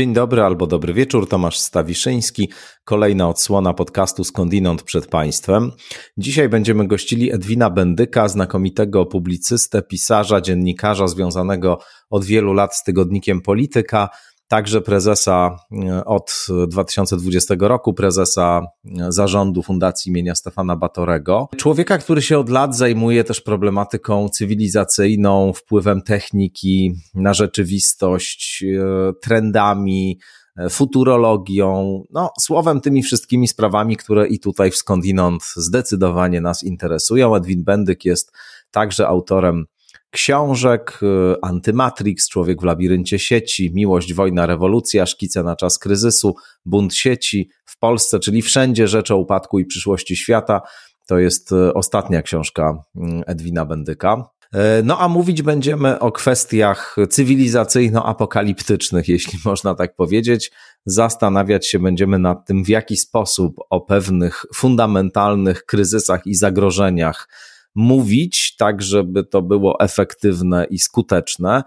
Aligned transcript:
Dzień 0.00 0.12
dobry 0.12 0.42
albo 0.42 0.66
dobry 0.66 0.94
wieczór, 0.94 1.28
Tomasz 1.28 1.58
Stawiszyński. 1.58 2.50
Kolejna 2.84 3.28
odsłona 3.28 3.74
podcastu 3.74 4.24
Skądinąd 4.24 4.82
przed 4.82 5.06
Państwem. 5.06 5.72
Dzisiaj 6.18 6.48
będziemy 6.48 6.86
gościli 6.86 7.32
Edwina 7.32 7.70
Bendyka, 7.70 8.28
znakomitego 8.28 9.06
publicystę, 9.06 9.82
pisarza, 9.82 10.40
dziennikarza 10.40 11.08
związanego 11.08 11.78
od 12.10 12.24
wielu 12.24 12.52
lat 12.52 12.76
z 12.76 12.84
tygodnikiem 12.84 13.40
Polityka, 13.40 14.08
także 14.50 14.80
prezesa 14.80 15.56
e, 15.72 16.04
od 16.04 16.46
2020 16.68 17.54
roku, 17.60 17.94
prezesa 17.94 18.62
e, 18.84 19.12
zarządu 19.12 19.62
Fundacji 19.62 20.10
imienia 20.10 20.34
Stefana 20.34 20.76
Batorego. 20.76 21.48
Człowieka, 21.56 21.98
który 21.98 22.22
się 22.22 22.38
od 22.38 22.48
lat 22.48 22.76
zajmuje 22.76 23.24
też 23.24 23.40
problematyką 23.40 24.28
cywilizacyjną, 24.28 25.52
wpływem 25.52 26.02
techniki 26.02 26.94
na 27.14 27.34
rzeczywistość, 27.34 28.64
e, 28.64 29.12
trendami, 29.22 30.18
futurologią, 30.70 32.02
no 32.10 32.30
słowem 32.40 32.80
tymi 32.80 33.02
wszystkimi 33.02 33.48
sprawami, 33.48 33.96
które 33.96 34.28
i 34.28 34.38
tutaj 34.38 34.70
w 34.70 34.76
skądinąd 34.76 35.42
zdecydowanie 35.56 36.40
nas 36.40 36.62
interesują. 36.62 37.36
Edwin 37.36 37.64
Bendyk 37.64 38.04
jest 38.04 38.32
także 38.70 39.08
autorem 39.08 39.66
książek, 40.10 41.00
y, 41.02 41.34
Antymatrix, 41.42 42.28
Człowiek 42.28 42.60
w 42.60 42.64
labiryncie 42.64 43.18
sieci, 43.18 43.70
Miłość, 43.74 44.14
wojna, 44.14 44.46
rewolucja, 44.46 45.06
Szkice 45.06 45.42
na 45.42 45.56
czas 45.56 45.78
kryzysu, 45.78 46.34
Bunt 46.64 46.94
sieci 46.94 47.50
w 47.64 47.78
Polsce, 47.78 48.18
czyli 48.18 48.42
wszędzie 48.42 48.88
rzecz 48.88 49.10
o 49.10 49.16
upadku 49.16 49.58
i 49.58 49.64
przyszłości 49.64 50.16
świata. 50.16 50.60
To 51.06 51.18
jest 51.18 51.52
y, 51.52 51.74
ostatnia 51.74 52.22
książka 52.22 52.82
y, 52.96 53.00
Edwina 53.26 53.66
Bendyka. 53.66 54.30
No 54.84 54.98
a 54.98 55.08
mówić 55.08 55.42
będziemy 55.42 55.98
o 55.98 56.12
kwestiach 56.12 56.96
cywilizacyjno-apokaliptycznych, 57.08 59.08
jeśli 59.08 59.38
można 59.44 59.74
tak 59.74 59.96
powiedzieć. 59.96 60.50
Zastanawiać 60.86 61.66
się 61.66 61.78
będziemy 61.78 62.18
nad 62.18 62.46
tym, 62.46 62.64
w 62.64 62.68
jaki 62.68 62.96
sposób 62.96 63.56
o 63.70 63.80
pewnych 63.80 64.46
fundamentalnych 64.54 65.64
kryzysach 65.64 66.26
i 66.26 66.34
zagrożeniach 66.34 67.28
mówić, 67.74 68.56
tak 68.56 68.82
żeby 68.82 69.24
to 69.24 69.42
było 69.42 69.80
efektywne 69.80 70.66
i 70.70 70.78
skuteczne. 70.78 71.62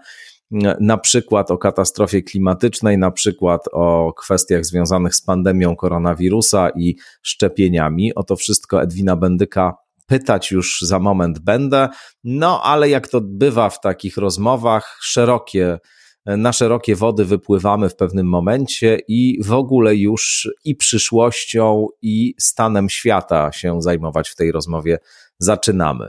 Na 0.80 0.98
przykład 0.98 1.50
o 1.50 1.58
katastrofie 1.58 2.22
klimatycznej, 2.22 2.98
na 2.98 3.10
przykład 3.10 3.60
o 3.72 4.12
kwestiach 4.12 4.64
związanych 4.64 5.14
z 5.14 5.22
pandemią 5.22 5.76
koronawirusa 5.76 6.70
i 6.76 6.96
szczepieniami. 7.22 8.14
O 8.14 8.22
to 8.22 8.36
wszystko 8.36 8.82
Edwina 8.82 9.16
Bendyka 9.16 9.74
pytać 10.06 10.50
już 10.50 10.80
za 10.80 10.98
moment 10.98 11.38
będę. 11.38 11.88
No, 12.24 12.62
ale 12.62 12.88
jak 12.88 13.08
to 13.08 13.20
bywa 13.20 13.70
w 13.70 13.80
takich 13.80 14.16
rozmowach, 14.16 14.98
szerokie, 15.00 15.78
na 16.26 16.52
szerokie 16.52 16.96
wody 16.96 17.24
wypływamy 17.24 17.88
w 17.88 17.96
pewnym 17.96 18.26
momencie 18.26 18.98
i 19.08 19.42
w 19.44 19.52
ogóle 19.52 19.96
już 19.96 20.48
i 20.64 20.76
przyszłością, 20.76 21.86
i 22.02 22.34
stanem 22.40 22.90
świata 22.90 23.52
się 23.52 23.82
zajmować 23.82 24.28
w 24.28 24.36
tej 24.36 24.52
rozmowie 24.52 24.98
zaczynamy. 25.38 26.08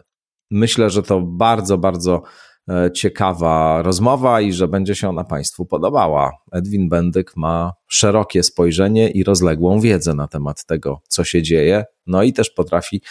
Myślę, 0.51 0.89
że 0.89 1.03
to 1.03 1.21
bardzo, 1.21 1.77
bardzo 1.77 2.21
e, 2.69 2.91
ciekawa 2.91 3.81
rozmowa 3.81 4.41
i 4.41 4.53
że 4.53 4.67
będzie 4.67 4.95
się 4.95 5.09
ona 5.09 5.23
Państwu 5.23 5.65
podobała. 5.65 6.31
Edwin 6.51 6.89
Bendyk 6.89 7.37
ma 7.37 7.73
szerokie 7.87 8.43
spojrzenie 8.43 9.09
i 9.09 9.23
rozległą 9.23 9.79
wiedzę 9.79 10.13
na 10.13 10.27
temat 10.27 10.65
tego, 10.65 11.01
co 11.07 11.23
się 11.23 11.41
dzieje, 11.41 11.85
no 12.07 12.23
i 12.23 12.33
też 12.33 12.49
potrafi 12.49 13.01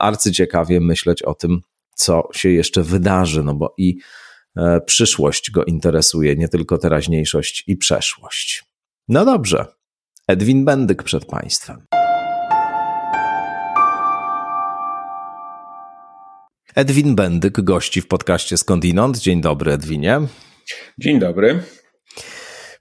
arcyciekawie 0.00 0.80
myśleć 0.80 1.22
o 1.22 1.34
tym, 1.34 1.60
co 1.94 2.28
się 2.32 2.48
jeszcze 2.48 2.82
wydarzy, 2.82 3.42
no 3.42 3.54
bo 3.54 3.74
i 3.78 3.98
e, 4.56 4.80
przyszłość 4.80 5.50
go 5.50 5.64
interesuje, 5.64 6.36
nie 6.36 6.48
tylko 6.48 6.78
teraźniejszość 6.78 7.64
i 7.66 7.76
przeszłość. 7.76 8.64
No 9.08 9.24
dobrze, 9.24 9.66
Edwin 10.28 10.64
Bendyk 10.64 11.02
przed 11.02 11.24
Państwem. 11.26 11.86
Edwin 16.74 17.14
Bendyk 17.14 17.60
gości 17.60 18.00
w 18.00 18.08
podcaście 18.08 18.56
Skądinąd. 18.56 19.18
Dzień 19.18 19.40
dobry, 19.40 19.72
Edwinie. 19.72 20.20
Dzień 20.98 21.18
dobry. 21.18 21.62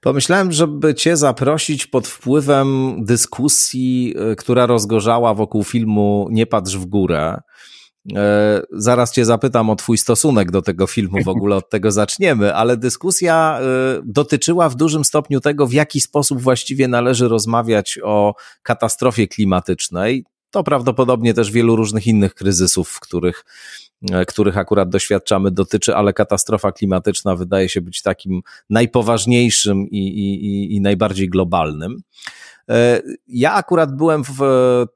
Pomyślałem, 0.02 0.52
żeby 0.52 0.96
Cię 0.96 1.18
zaprosić 1.18 1.88
pod 1.88 2.08
wpływem 2.08 2.96
dyskusji, 3.06 4.16
y, 4.32 4.36
która 4.36 4.66
rozgorzała 4.66 5.34
wokół 5.34 5.64
filmu 5.64 6.28
Nie 6.32 6.46
patrz 6.46 6.78
w 6.78 6.86
górę. 6.86 7.42
E, 8.16 8.62
zaraz 8.72 9.12
Cię 9.12 9.26
zapytam 9.26 9.70
o 9.70 9.76
Twój 9.76 9.98
stosunek 9.98 10.52
do 10.52 10.62
tego 10.62 10.88
filmu, 10.88 11.24
w 11.24 11.28
ogóle 11.28 11.56
od 11.56 11.70
tego 11.70 11.92
zaczniemy, 11.92 12.56
ale 12.56 12.78
dyskusja 12.78 13.60
y, 13.98 14.02
dotyczyła 14.06 14.70
w 14.70 14.76
dużym 14.76 15.06
stopniu 15.06 15.40
tego, 15.40 15.68
w 15.68 15.74
jaki 15.74 16.02
sposób 16.02 16.42
właściwie 16.42 16.88
należy 16.88 17.28
rozmawiać 17.28 18.00
o 18.04 18.34
katastrofie 18.64 19.28
klimatycznej. 19.28 20.26
To 20.54 20.64
prawdopodobnie 20.64 21.34
też 21.34 21.52
wielu 21.52 21.76
różnych 21.76 22.08
innych 22.08 22.36
kryzysów, 22.36 22.90
w 22.90 23.00
których 23.00 23.46
E, 24.12 24.26
których 24.26 24.58
akurat 24.58 24.90
doświadczamy, 24.90 25.52
dotyczy, 25.52 25.96
ale 25.96 26.14
katastrofa 26.14 26.72
klimatyczna 26.72 27.36
wydaje 27.36 27.70
się 27.70 27.82
być 27.82 28.02
takim 28.02 28.42
najpoważniejszym 28.70 29.88
i, 29.90 29.98
i, 29.98 30.76
i 30.76 30.82
najbardziej 30.82 31.30
globalnym. 31.30 32.02
E, 32.70 33.02
ja 33.28 33.54
akurat 33.54 33.96
byłem 33.96 34.24
w 34.24 34.40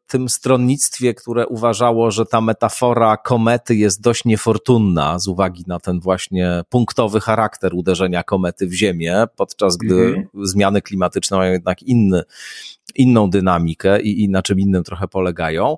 tym 0.08 0.30
stronnictwie, 0.30 1.14
które 1.14 1.48
uważało, 1.48 2.12
że 2.12 2.26
ta 2.26 2.42
metafora 2.42 3.18
komety 3.18 3.76
jest 3.76 4.02
dość 4.02 4.26
niefortunna 4.26 5.20
z 5.20 5.28
uwagi 5.28 5.64
na 5.68 5.80
ten 5.80 6.00
właśnie 6.00 6.62
punktowy 6.70 7.20
charakter 7.20 7.74
uderzenia 7.74 8.24
komety 8.24 8.68
w 8.68 8.74
Ziemię, 8.74 9.26
podczas 9.36 9.78
gdy 9.78 10.06
mhm. 10.06 10.28
zmiany 10.44 10.82
klimatyczne 10.82 11.38
mają 11.38 11.54
jednak 11.54 11.84
inny, 11.84 12.24
inną 12.98 13.30
dynamikę 13.30 14.02
i, 14.02 14.24
i 14.24 14.30
na 14.30 14.42
czym 14.42 14.60
innym 14.60 14.84
trochę 14.84 15.08
polegają. 15.08 15.78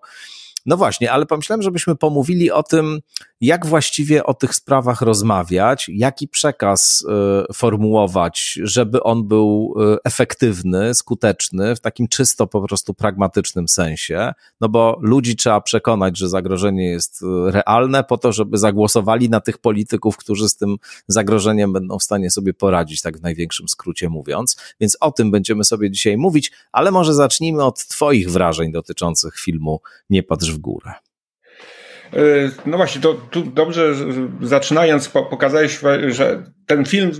No 0.69 0.77
właśnie, 0.77 1.11
ale 1.11 1.25
pomyślałem, 1.25 1.61
żebyśmy 1.61 1.95
pomówili 1.95 2.51
o 2.51 2.63
tym, 2.63 2.99
jak 3.41 3.65
właściwie 3.65 4.23
o 4.23 4.33
tych 4.33 4.55
sprawach 4.55 5.01
rozmawiać, 5.01 5.89
jaki 5.93 6.27
przekaz 6.27 7.05
y, 7.49 7.53
formułować, 7.53 8.59
żeby 8.63 9.03
on 9.03 9.27
był 9.27 9.75
y, 9.93 9.97
efektywny, 10.03 10.93
skuteczny, 10.93 11.75
w 11.75 11.79
takim 11.79 12.07
czysto 12.07 12.47
po 12.47 12.61
prostu 12.61 12.93
pragmatycznym 12.93 13.67
sensie, 13.67 14.33
no 14.61 14.69
bo 14.69 14.97
ludzi 15.01 15.35
trzeba 15.35 15.61
przekonać, 15.61 16.17
że 16.17 16.29
zagrożenie 16.29 16.89
jest 16.89 17.21
y, 17.21 17.25
realne, 17.51 18.03
po 18.03 18.17
to, 18.17 18.31
żeby 18.31 18.57
zagłosowali 18.57 19.29
na 19.29 19.39
tych 19.39 19.57
polityków, 19.57 20.17
którzy 20.17 20.49
z 20.49 20.55
tym 20.55 20.75
zagrożeniem 21.07 21.73
będą 21.73 21.99
w 21.99 22.03
stanie 22.03 22.31
sobie 22.31 22.53
poradzić, 22.53 23.01
tak 23.01 23.17
w 23.17 23.21
największym 23.21 23.67
skrócie 23.67 24.09
mówiąc. 24.09 24.57
Więc 24.79 24.97
o 24.99 25.11
tym 25.11 25.31
będziemy 25.31 25.63
sobie 25.63 25.91
dzisiaj 25.91 26.17
mówić, 26.17 26.51
ale 26.71 26.91
może 26.91 27.13
zacznijmy 27.13 27.63
od 27.63 27.87
Twoich 27.87 28.31
wrażeń 28.31 28.71
dotyczących 28.71 29.39
filmu 29.39 29.81
Nie 30.09 30.23
patrz 30.23 30.51
w 30.51 30.58
górę. 30.59 30.93
E, 32.13 32.19
no 32.65 32.77
właśnie, 32.77 33.01
to 33.01 33.13
tu 33.13 33.43
dobrze 33.43 33.95
zaczynając 34.41 35.09
pokazałeś, 35.09 35.79
że 36.07 36.43
ten 36.65 36.85
film 36.85 37.11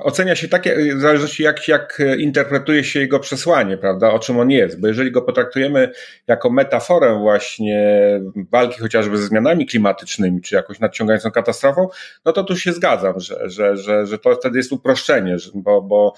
ocenia 0.00 0.36
się 0.36 0.48
takie, 0.48 0.94
w 0.96 1.00
zależności 1.00 1.42
jak, 1.42 1.68
jak 1.68 2.02
interpretuje 2.18 2.84
się 2.84 3.00
jego 3.00 3.20
przesłanie, 3.20 3.76
prawda, 3.76 4.10
o 4.10 4.18
czym 4.18 4.38
on 4.38 4.50
jest, 4.50 4.80
bo 4.80 4.88
jeżeli 4.88 5.10
go 5.10 5.22
potraktujemy 5.22 5.92
jako 6.26 6.50
metaforę 6.50 7.18
właśnie 7.18 8.00
walki 8.50 8.80
chociażby 8.80 9.18
ze 9.18 9.26
zmianami 9.26 9.66
klimatycznymi, 9.66 10.40
czy 10.40 10.54
jakąś 10.54 10.80
nadciągającą 10.80 11.30
katastrofą, 11.30 11.88
no 12.24 12.32
to 12.32 12.44
tu 12.44 12.56
się 12.56 12.72
zgadzam, 12.72 13.20
że, 13.20 13.50
że, 13.50 13.76
że, 13.76 14.06
że 14.06 14.18
to 14.18 14.34
wtedy 14.34 14.58
jest 14.58 14.72
uproszczenie, 14.72 15.36
bo, 15.54 15.82
bo 15.82 16.14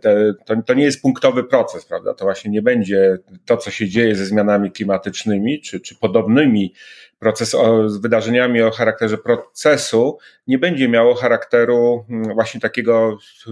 te, 0.00 0.34
to, 0.46 0.54
to 0.66 0.74
nie 0.74 0.84
jest 0.84 1.02
punktowy 1.02 1.44
proces, 1.44 1.86
prawda, 1.86 2.14
to 2.14 2.24
właśnie 2.24 2.50
nie 2.50 2.62
będzie 2.62 3.18
to, 3.44 3.56
co 3.56 3.70
się 3.70 3.88
dzieje 3.88 4.14
ze 4.14 4.26
zmianami 4.26 4.72
klimatycznymi, 4.72 5.60
czy, 5.60 5.80
czy 5.80 5.94
podobnymi 5.96 6.74
proces, 7.18 7.54
o, 7.54 7.88
z 7.88 7.96
wydarzeniami 7.96 8.62
o 8.62 8.70
charakterze 8.70 9.18
procesu 9.18 10.18
nie 10.46 10.58
będzie 10.58 10.88
miało 10.88 11.14
charakteru 11.14 12.04
mm, 12.10 12.34
właśnie 12.34 12.60
takiego 12.60 13.18
y, 13.48 13.50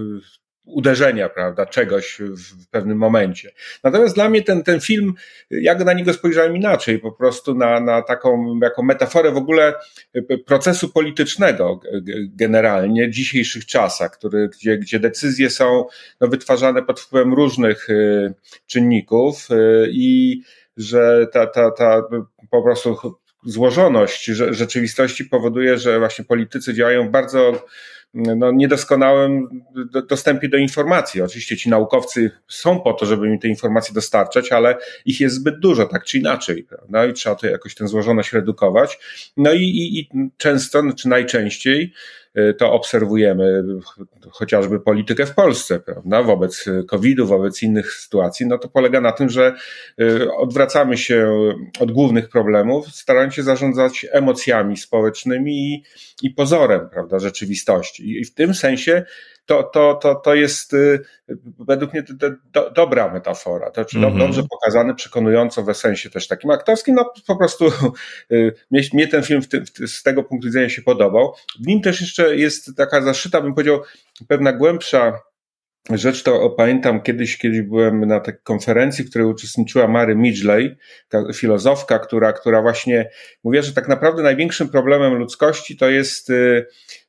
uderzenia, 0.67 1.29
prawda, 1.29 1.65
czegoś 1.65 2.21
w 2.21 2.67
pewnym 2.69 2.97
momencie. 2.97 3.51
Natomiast 3.83 4.15
dla 4.15 4.29
mnie 4.29 4.43
ten, 4.43 4.63
ten 4.63 4.79
film, 4.81 5.13
ja 5.51 5.75
na 5.75 5.93
niego 5.93 6.13
spojrzałem 6.13 6.55
inaczej, 6.55 6.99
po 6.99 7.11
prostu 7.11 7.55
na, 7.55 7.79
na 7.79 8.01
taką, 8.01 8.59
jako 8.61 8.83
metaforę 8.83 9.31
w 9.31 9.37
ogóle 9.37 9.73
y, 10.15 10.37
procesu 10.45 10.89
politycznego 10.89 11.79
generalnie 12.29 13.07
w 13.07 13.11
dzisiejszych 13.11 13.65
czasach, 13.65 14.11
który, 14.11 14.49
gdzie, 14.49 14.77
gdzie 14.77 14.99
decyzje 14.99 15.49
są 15.49 15.85
no, 16.21 16.27
wytwarzane 16.27 16.83
pod 16.83 16.99
wpływem 16.99 17.33
różnych 17.33 17.89
y, 17.89 18.33
czynników 18.65 19.47
i 19.89 20.41
że 20.77 21.27
ta, 21.33 21.47
ta, 21.47 21.71
ta 21.71 22.03
po 22.49 22.63
prostu 22.63 22.97
złożoność 23.47 24.25
rzeczywistości 24.49 25.25
powoduje, 25.25 25.77
że 25.77 25.99
właśnie 25.99 26.25
politycy 26.25 26.73
działają 26.73 27.07
w 27.07 27.11
bardzo 27.11 27.67
no, 28.13 28.51
niedoskonałym 28.51 29.63
dostępie 30.09 30.49
do 30.49 30.57
informacji. 30.57 31.21
Oczywiście 31.21 31.57
ci 31.57 31.69
naukowcy 31.69 32.31
są 32.47 32.79
po 32.79 32.93
to, 32.93 33.05
żeby 33.05 33.29
mi 33.29 33.39
te 33.39 33.47
informacje 33.47 33.93
dostarczać, 33.93 34.51
ale 34.51 34.77
ich 35.05 35.19
jest 35.19 35.35
zbyt 35.35 35.59
dużo, 35.59 35.85
tak 35.85 36.03
czy 36.03 36.17
inaczej? 36.17 36.67
I 37.09 37.13
trzeba 37.13 37.35
to 37.35 37.47
jakoś 37.47 37.75
tę 37.75 37.87
złożoność 37.87 38.33
redukować. 38.33 38.99
No 39.37 39.53
i, 39.53 39.63
i, 39.63 39.99
i 39.99 40.09
często, 40.37 40.83
czy 40.97 41.09
najczęściej 41.09 41.93
to 42.57 42.71
obserwujemy 42.71 43.63
chociażby 44.31 44.79
politykę 44.79 45.25
w 45.25 45.33
Polsce, 45.33 45.79
prawda, 45.79 46.23
wobec 46.23 46.65
COVID-u, 46.87 47.25
wobec 47.25 47.63
innych 47.63 47.91
sytuacji, 47.91 48.45
no 48.45 48.57
to 48.57 48.67
polega 48.67 49.01
na 49.01 49.11
tym, 49.11 49.29
że 49.29 49.55
odwracamy 50.37 50.97
się 50.97 51.29
od 51.79 51.91
głównych 51.91 52.29
problemów, 52.29 52.87
starając 52.87 53.33
się 53.33 53.43
zarządzać 53.43 54.05
emocjami 54.11 54.77
społecznymi 54.77 55.73
i, 55.73 55.83
i 56.21 56.29
pozorem, 56.29 56.89
prawda, 56.89 57.19
rzeczywistości. 57.19 58.21
I 58.21 58.25
w 58.25 58.33
tym 58.33 58.53
sensie 58.53 59.05
to, 59.47 59.63
to, 59.63 59.93
to, 59.95 60.15
to 60.15 60.35
jest 60.35 60.73
y, 60.73 60.99
według 61.59 61.93
mnie 61.93 62.03
do, 62.03 62.29
do, 62.53 62.71
dobra 62.71 63.13
metafora. 63.13 63.67
To 63.71 63.73
znaczy 63.73 63.97
mm 63.97 64.13
-hmm. 64.13 64.19
dobrze 64.19 64.43
pokazane, 64.49 64.95
przekonująco 64.95 65.63
w 65.63 65.73
sensie 65.73 66.09
też 66.09 66.27
takim 66.27 66.51
aktorskim. 66.51 66.95
No 66.95 67.13
po 67.27 67.35
prostu 67.35 67.65
y, 68.31 68.53
mnie, 68.71 68.81
mnie 68.93 69.07
ten 69.07 69.23
film 69.23 69.41
tym, 69.41 69.63
z 69.87 70.03
tego 70.03 70.23
punktu 70.23 70.47
widzenia 70.47 70.69
się 70.69 70.81
podobał. 70.81 71.33
W 71.63 71.67
nim 71.67 71.81
też 71.81 72.01
jeszcze 72.01 72.35
jest 72.35 72.75
taka 72.77 73.01
zaszyta, 73.01 73.41
bym 73.41 73.53
powiedział, 73.53 73.81
pewna 74.27 74.53
głębsza 74.53 75.19
rzecz 75.93 76.23
to 76.23 76.49
pamiętam 76.49 77.01
kiedyś, 77.01 77.37
kiedyś 77.37 77.61
byłem 77.61 78.05
na 78.05 78.19
takiej 78.19 78.41
konferencji, 78.43 79.03
w 79.03 79.09
której 79.09 79.27
uczestniczyła 79.27 79.87
Mary 79.87 80.15
Midgley, 80.15 80.75
filozofka, 81.35 81.99
która, 81.99 82.33
która 82.33 82.61
właśnie 82.61 83.09
mówiła, 83.43 83.63
że 83.63 83.73
tak 83.73 83.87
naprawdę 83.87 84.23
największym 84.23 84.69
problemem 84.69 85.13
ludzkości 85.13 85.77
to 85.77 85.89
jest 85.89 86.29
y, 86.29 86.65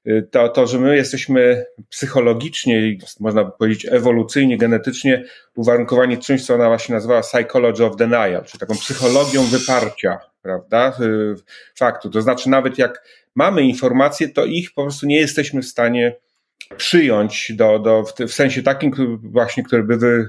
y, 0.06 0.28
to, 0.30 0.48
to, 0.48 0.66
że 0.66 0.78
my 0.78 0.96
jesteśmy 0.96 1.64
psychologicznie 1.88 2.88
i 2.88 2.98
można 3.20 3.44
by 3.44 3.50
powiedzieć 3.58 3.86
ewolucyjnie, 3.90 4.58
genetycznie 4.58 5.25
uwarunkowani 5.56 6.19
czymś, 6.19 6.46
co 6.46 6.54
ona 6.54 6.69
właśnie 6.69 6.94
nazywała 6.94 7.20
psychology 7.20 7.84
of 7.84 7.96
denial, 7.96 8.44
czyli 8.44 8.60
taką 8.60 8.75
psychologią 8.75 9.44
wyparcia, 9.44 10.19
prawda, 10.42 10.92
y, 11.00 11.34
faktu. 11.78 12.10
To 12.10 12.22
znaczy 12.22 12.50
nawet 12.50 12.78
jak 12.78 13.02
mamy 13.34 13.62
informacje, 13.62 14.28
to 14.28 14.44
ich 14.44 14.75
po 14.75 14.82
prostu 14.82 15.06
nie 15.06 15.20
jesteśmy 15.20 15.62
w 15.62 15.66
stanie 15.66 16.16
przyjąć 16.76 17.52
do, 17.56 17.78
do, 17.78 18.02
w, 18.02 18.14
w 18.28 18.32
sensie 18.32 18.62
takim 18.62 18.93
właśnie, 19.22 19.62
który 19.62 19.84
by 19.84 19.96
wy, 19.96 20.28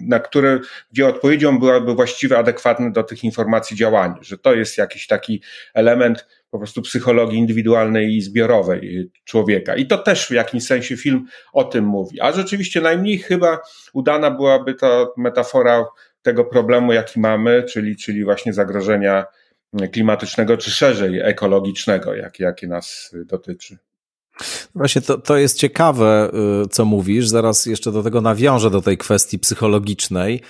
na 0.00 0.20
które, 0.20 0.60
gdzie 0.92 1.06
odpowiedzią 1.06 1.58
byłaby 1.58 1.94
właściwie 1.94 2.38
adekwatne 2.38 2.92
do 2.92 3.02
tych 3.02 3.24
informacji 3.24 3.76
działanie, 3.76 4.16
że 4.20 4.38
to 4.38 4.54
jest 4.54 4.78
jakiś 4.78 5.06
taki 5.06 5.42
element 5.74 6.26
po 6.50 6.58
prostu 6.58 6.82
psychologii 6.82 7.38
indywidualnej 7.38 8.16
i 8.16 8.20
zbiorowej 8.20 9.10
człowieka. 9.24 9.76
I 9.76 9.86
to 9.86 9.98
też 9.98 10.26
w 10.26 10.30
jakimś 10.30 10.66
sensie 10.66 10.96
film 10.96 11.26
o 11.52 11.64
tym 11.64 11.84
mówi. 11.84 12.20
A 12.20 12.32
rzeczywiście 12.32 12.80
najmniej 12.80 13.18
chyba 13.18 13.58
udana 13.92 14.30
byłaby 14.30 14.74
ta 14.74 15.06
metafora 15.16 15.84
tego 16.22 16.44
problemu, 16.44 16.92
jaki 16.92 17.20
mamy, 17.20 17.62
czyli, 17.62 17.96
czyli 17.96 18.24
właśnie 18.24 18.52
zagrożenia 18.52 19.24
klimatycznego, 19.92 20.56
czy 20.56 20.70
szerzej 20.70 21.20
ekologicznego, 21.20 22.14
jakie, 22.14 22.44
jakie 22.44 22.66
nas 22.66 23.14
dotyczy. 23.24 23.78
Właśnie 24.74 25.02
to, 25.02 25.18
to 25.18 25.36
jest 25.36 25.58
ciekawe, 25.58 26.30
y, 26.64 26.68
co 26.68 26.84
mówisz. 26.84 27.28
Zaraz 27.28 27.66
jeszcze 27.66 27.92
do 27.92 28.02
tego 28.02 28.20
nawiążę, 28.20 28.70
do 28.70 28.82
tej 28.82 28.98
kwestii 28.98 29.38
psychologicznej 29.38 30.40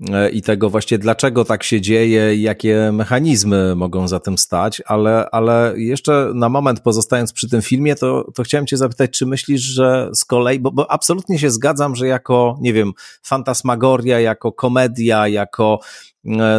y, 0.00 0.30
i 0.30 0.42
tego 0.42 0.70
właśnie, 0.70 0.98
dlaczego 0.98 1.44
tak 1.44 1.62
się 1.62 1.80
dzieje, 1.80 2.36
jakie 2.36 2.90
mechanizmy 2.92 3.74
mogą 3.74 4.08
za 4.08 4.20
tym 4.20 4.38
stać, 4.38 4.82
ale, 4.86 5.30
ale 5.30 5.74
jeszcze 5.76 6.30
na 6.34 6.48
moment 6.48 6.80
pozostając 6.80 7.32
przy 7.32 7.48
tym 7.48 7.62
filmie, 7.62 7.94
to, 7.94 8.30
to 8.34 8.42
chciałem 8.42 8.66
Cię 8.66 8.76
zapytać, 8.76 9.10
czy 9.10 9.26
myślisz, 9.26 9.60
że 9.60 10.10
z 10.14 10.24
kolei, 10.24 10.60
bo, 10.60 10.72
bo 10.72 10.90
absolutnie 10.90 11.38
się 11.38 11.50
zgadzam, 11.50 11.96
że 11.96 12.06
jako, 12.06 12.58
nie 12.60 12.72
wiem, 12.72 12.92
fantasmagoria, 13.22 14.20
jako 14.20 14.52
komedia, 14.52 15.28
jako 15.28 15.78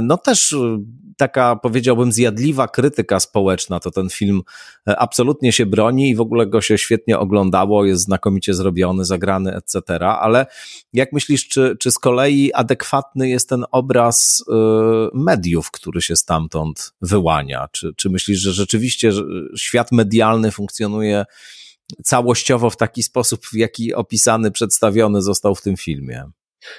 no 0.02 0.18
też 0.18 0.56
taka, 1.18 1.56
powiedziałbym, 1.56 2.12
zjadliwa 2.12 2.68
krytyka 2.68 3.20
społeczna, 3.20 3.80
to 3.80 3.92
ten 3.92 4.10
film 4.10 4.42
e, 4.88 5.00
absolutnie 5.00 5.52
się 5.52 5.66
broni 5.66 6.10
i 6.10 6.16
w 6.16 6.22
ogóle 6.22 6.48
go 6.48 6.62
się 6.62 6.78
świetnie 6.78 7.20
oglądało, 7.20 7.86
jest 7.86 8.04
znakomicie 8.04 8.54
zrobiony, 8.54 9.06
zagrany, 9.06 9.56
etc. 9.56 10.00
Ale 10.00 10.46
jak 10.94 11.14
myślisz, 11.14 11.48
czy, 11.48 11.76
czy 11.80 11.92
z 11.92 12.00
kolei 12.00 12.54
adekwatny 12.54 13.30
jest 13.30 13.50
ten 13.50 13.66
obraz 13.72 14.46
mediów, 15.14 15.72
który 15.72 16.02
się 16.02 16.16
stamtąd 16.16 16.94
wyłania? 17.02 17.68
Czy, 17.72 17.94
czy 17.98 18.10
myślisz, 18.10 18.40
że 18.40 18.54
rzeczywiście 18.54 19.12
świat 19.58 19.92
medialny 19.92 20.52
funkcjonuje 20.52 21.26
całościowo 22.04 22.70
w 22.70 22.78
taki 22.78 23.04
sposób, 23.04 23.46
w 23.46 23.54
jaki 23.54 23.94
opisany, 23.94 24.52
przedstawiony 24.52 25.22
został 25.22 25.56
w 25.56 25.62
tym 25.62 25.78
filmie? 25.78 26.26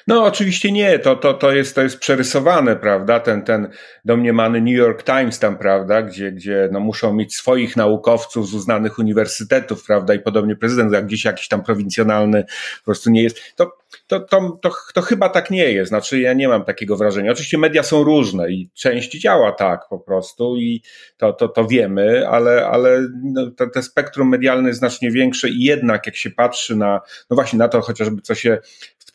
No, 0.07 0.25
oczywiście 0.25 0.73
nie, 0.73 0.99
to, 0.99 1.17
to, 1.17 1.35
to, 1.35 1.53
jest, 1.53 1.75
to 1.75 1.83
jest 1.83 1.99
przerysowane, 1.99 2.77
prawda? 2.77 3.21
Ten, 3.21 3.43
ten 3.43 3.69
domniemany 4.05 4.61
New 4.61 4.77
York 4.77 5.03
Times 5.03 5.39
tam, 5.39 5.59
prawda? 5.59 6.03
Gdzie, 6.03 6.33
gdzie 6.33 6.69
no, 6.73 6.81
muszą 6.81 7.15
mieć 7.15 7.37
swoich 7.37 7.77
naukowców 7.77 8.49
z 8.49 8.55
uznanych 8.55 8.99
uniwersytetów, 8.99 9.85
prawda? 9.85 10.15
I 10.15 10.21
podobnie 10.21 10.57
prezydent, 10.57 10.93
jak 10.93 11.07
gdzieś 11.07 11.25
jakiś 11.25 11.49
tam 11.49 11.63
prowincjonalny 11.63 12.45
po 12.79 12.85
prostu 12.85 13.11
nie 13.11 13.23
jest. 13.23 13.57
To, 13.57 13.73
to, 14.07 14.21
to, 14.21 14.59
to, 14.63 14.71
to 14.95 15.03
chyba 15.03 15.29
tak 15.29 15.51
nie 15.51 15.73
jest. 15.73 15.89
Znaczy, 15.89 16.21
ja 16.21 16.33
nie 16.33 16.49
mam 16.49 16.65
takiego 16.65 16.97
wrażenia. 16.97 17.33
Oczywiście 17.33 17.59
media 17.59 17.83
są 17.83 18.05
różne 18.05 18.51
i 18.51 18.71
część 18.75 19.21
działa 19.21 19.53
tak 19.53 19.81
po 19.91 19.99
prostu 19.99 20.57
i 20.57 20.83
to, 21.17 21.33
to, 21.33 21.49
to 21.49 21.67
wiemy, 21.67 22.29
ale, 22.29 22.67
ale 22.67 23.09
no, 23.23 23.51
to, 23.51 23.67
to 23.67 23.83
spektrum 23.83 24.29
medialne 24.29 24.69
jest 24.69 24.79
znacznie 24.79 25.11
większe 25.11 25.49
i 25.49 25.63
jednak 25.63 26.07
jak 26.07 26.17
się 26.17 26.31
patrzy 26.31 26.77
na, 26.77 27.01
no 27.31 27.35
właśnie 27.35 27.59
na 27.59 27.69
to 27.69 27.81
chociażby, 27.81 28.23
co 28.23 28.35
się 28.35 28.59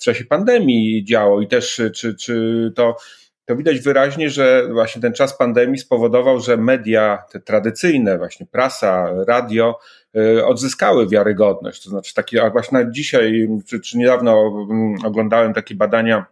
czasie 0.04 0.26
pandemii 0.26 1.04
działo 1.04 1.42
i 1.42 1.48
też 1.48 1.82
czy, 1.96 2.16
czy 2.16 2.72
to, 2.76 2.96
to 3.46 3.56
widać 3.56 3.80
wyraźnie, 3.80 4.30
że 4.30 4.68
właśnie 4.72 5.02
ten 5.02 5.14
czas 5.14 5.38
pandemii 5.38 5.78
spowodował, 5.78 6.40
że 6.40 6.58
media 6.58 7.24
te 7.32 7.40
tradycyjne, 7.40 8.18
właśnie 8.18 8.46
prasa, 8.46 9.10
radio, 9.28 9.80
y, 10.18 10.46
odzyskały 10.46 11.10
wiarygodność. 11.10 11.84
To 11.84 11.90
znaczy, 11.90 12.14
taki, 12.14 12.40
a 12.40 12.50
właśnie 12.50 12.88
dzisiaj, 12.92 13.48
czy, 13.68 13.80
czy 13.80 13.98
niedawno 13.98 14.52
mm, 14.72 14.96
oglądałem 15.06 15.54
takie 15.54 15.76
badania 15.76 16.26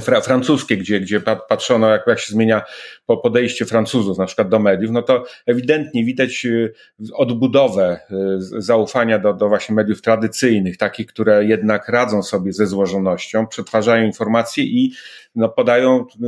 fra, 0.00 0.20
francuskie, 0.20 0.76
gdzie, 0.76 1.00
gdzie 1.00 1.20
patrzono, 1.20 1.88
jak, 1.88 2.06
jak 2.06 2.18
się 2.18 2.32
zmienia 2.32 2.62
podejście 3.06 3.64
Francuzów 3.64 4.18
na 4.18 4.26
przykład 4.26 4.48
do 4.48 4.58
mediów, 4.58 4.90
no 4.90 5.02
to 5.02 5.24
ewidentnie 5.46 6.04
widać 6.04 6.46
y, 6.46 6.72
odbudowę 7.14 8.00
y, 8.10 8.62
zaufania 8.62 9.18
do, 9.18 9.32
do 9.32 9.48
właśnie 9.48 9.74
mediów 9.74 10.02
tradycyjnych, 10.02 10.76
takich, 10.76 11.06
które 11.06 11.44
jednak 11.44 11.88
radzą 11.88 12.22
sobie 12.22 12.52
ze 12.52 12.66
złożonością, 12.66 13.46
przetwarzają 13.46 14.06
informacje 14.06 14.64
i 14.64 14.92
no, 15.34 15.48
podają 15.48 16.06
y, 16.22 16.26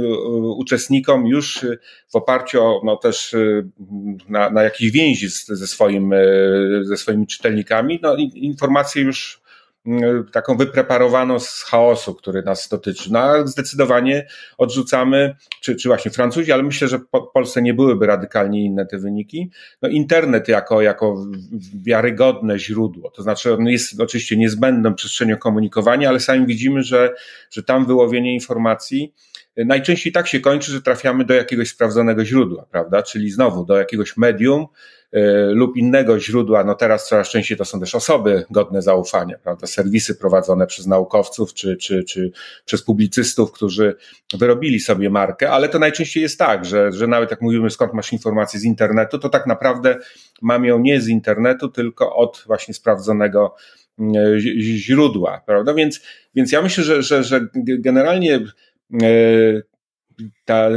uczestnikom 0.56 1.26
już 1.26 1.66
w 2.12 2.16
oparciu 2.16 2.62
o 2.62 2.80
no, 2.84 2.96
też 2.96 3.36
na, 4.28 4.50
na 4.50 4.62
jakiejś 4.62 4.90
więzi 4.90 5.28
ze, 5.28 5.66
swoim, 5.66 6.14
ze 6.82 6.96
swoimi 6.96 7.26
czytelnikami, 7.26 8.00
no, 8.02 8.16
informacje 8.34 9.02
już 9.02 9.47
taką 10.32 10.56
wypreparowaną 10.56 11.38
z 11.38 11.62
chaosu, 11.62 12.14
który 12.14 12.42
nas 12.42 12.68
dotyczy. 12.68 13.12
No, 13.12 13.46
zdecydowanie 13.46 14.26
odrzucamy, 14.58 15.36
czy, 15.60 15.76
czy 15.76 15.88
właśnie 15.88 16.10
Francuzi, 16.10 16.52
ale 16.52 16.62
myślę, 16.62 16.88
że 16.88 16.98
w 16.98 17.04
Polsce 17.34 17.62
nie 17.62 17.74
byłyby 17.74 18.06
radykalnie 18.06 18.64
inne 18.64 18.86
te 18.86 18.98
wyniki. 18.98 19.50
No, 19.82 19.88
internet 19.88 20.48
jako, 20.48 20.82
jako 20.82 21.26
wiarygodne 21.84 22.58
źródło, 22.58 23.10
to 23.10 23.22
znaczy 23.22 23.52
on 23.52 23.66
jest 23.66 24.00
oczywiście 24.00 24.36
niezbędną 24.36 24.94
przestrzenią 24.94 25.36
komunikowania, 25.36 26.08
ale 26.08 26.20
sami 26.20 26.46
widzimy, 26.46 26.82
że, 26.82 27.14
że 27.50 27.62
tam 27.62 27.86
wyłowienie 27.86 28.34
informacji 28.34 29.14
najczęściej 29.56 30.12
tak 30.12 30.28
się 30.28 30.40
kończy, 30.40 30.72
że 30.72 30.82
trafiamy 30.82 31.24
do 31.24 31.34
jakiegoś 31.34 31.68
sprawdzonego 31.68 32.24
źródła, 32.24 32.66
prawda? 32.70 33.02
Czyli 33.02 33.30
znowu 33.30 33.64
do 33.64 33.78
jakiegoś 33.78 34.16
medium, 34.16 34.66
Y, 34.66 34.97
lub 35.52 35.76
innego 35.76 36.20
źródła, 36.20 36.64
no 36.64 36.74
teraz 36.74 37.08
coraz 37.08 37.28
częściej 37.28 37.58
to 37.58 37.64
są 37.64 37.80
też 37.80 37.94
osoby 37.94 38.44
godne 38.50 38.82
zaufania, 38.82 39.38
prawda, 39.38 39.66
serwisy 39.66 40.14
prowadzone 40.14 40.66
przez 40.66 40.86
naukowców 40.86 41.54
czy, 41.54 41.76
czy, 41.76 42.04
czy 42.04 42.30
przez 42.64 42.82
publicystów, 42.82 43.52
którzy 43.52 43.96
wyrobili 44.34 44.80
sobie 44.80 45.10
markę, 45.10 45.50
ale 45.50 45.68
to 45.68 45.78
najczęściej 45.78 46.22
jest 46.22 46.38
tak, 46.38 46.64
że, 46.64 46.92
że 46.92 47.06
nawet 47.06 47.30
jak 47.30 47.40
mówimy 47.40 47.70
skąd 47.70 47.94
masz 47.94 48.12
informacje 48.12 48.60
z 48.60 48.64
internetu, 48.64 49.18
to 49.18 49.28
tak 49.28 49.46
naprawdę 49.46 49.98
mam 50.42 50.64
ją 50.64 50.78
nie 50.78 51.00
z 51.00 51.08
internetu, 51.08 51.68
tylko 51.68 52.16
od 52.16 52.44
właśnie 52.46 52.74
sprawdzonego 52.74 53.54
y, 54.00 54.40
źródła, 54.60 55.42
prawda, 55.46 55.74
więc, 55.74 56.00
więc 56.34 56.52
ja 56.52 56.62
myślę, 56.62 56.84
że, 56.84 57.02
że, 57.02 57.24
że 57.24 57.46
generalnie 57.54 58.40
y, 59.02 59.62
ta, 60.48 60.68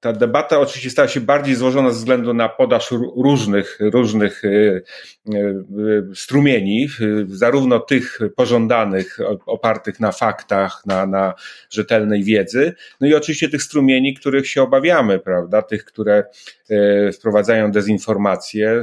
ta 0.00 0.12
debata 0.12 0.58
oczywiście 0.58 0.90
stała 0.90 1.08
się 1.08 1.20
bardziej 1.20 1.54
złożona 1.54 1.90
ze 1.90 1.96
względu 1.96 2.34
na 2.34 2.48
podaż 2.48 2.90
różnych, 3.16 3.78
różnych 3.80 4.44
y, 4.44 4.48
y, 4.48 4.82
y, 5.32 6.14
strumieni, 6.14 6.88
zarówno 7.26 7.80
tych 7.80 8.18
pożądanych, 8.36 9.18
opartych 9.46 10.00
na 10.00 10.12
faktach, 10.12 10.82
na, 10.86 11.06
na 11.06 11.34
rzetelnej 11.70 12.24
wiedzy, 12.24 12.74
no 13.00 13.06
i 13.06 13.14
oczywiście 13.14 13.48
tych 13.48 13.62
strumieni, 13.62 14.14
których 14.14 14.48
się 14.48 14.62
obawiamy, 14.62 15.18
prawda, 15.18 15.62
tych, 15.62 15.84
które 15.84 16.24
wprowadzają 17.12 17.70
dezinformację, 17.70 18.82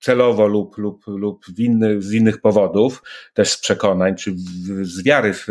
celowo 0.00 0.46
lub, 0.46 0.78
lub, 0.78 1.06
lub 1.06 1.46
w 1.46 1.60
inny, 1.60 2.02
z 2.02 2.12
innych 2.12 2.40
powodów, 2.40 3.02
też 3.34 3.50
z 3.50 3.60
przekonań, 3.60 4.16
czy 4.16 4.34
z 4.82 5.02
wiary 5.02 5.32
w, 5.32 5.46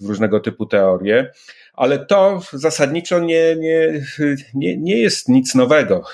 w 0.00 0.08
różnego 0.08 0.40
typu 0.40 0.66
teorie. 0.66 1.30
Ale 1.74 2.06
to 2.06 2.40
zasadniczo 2.52 3.03
nie, 3.12 3.56
nie, 3.56 4.02
nie, 4.54 4.76
nie 4.76 4.98
jest 4.98 5.28
nic 5.28 5.54
nowego. 5.54 6.04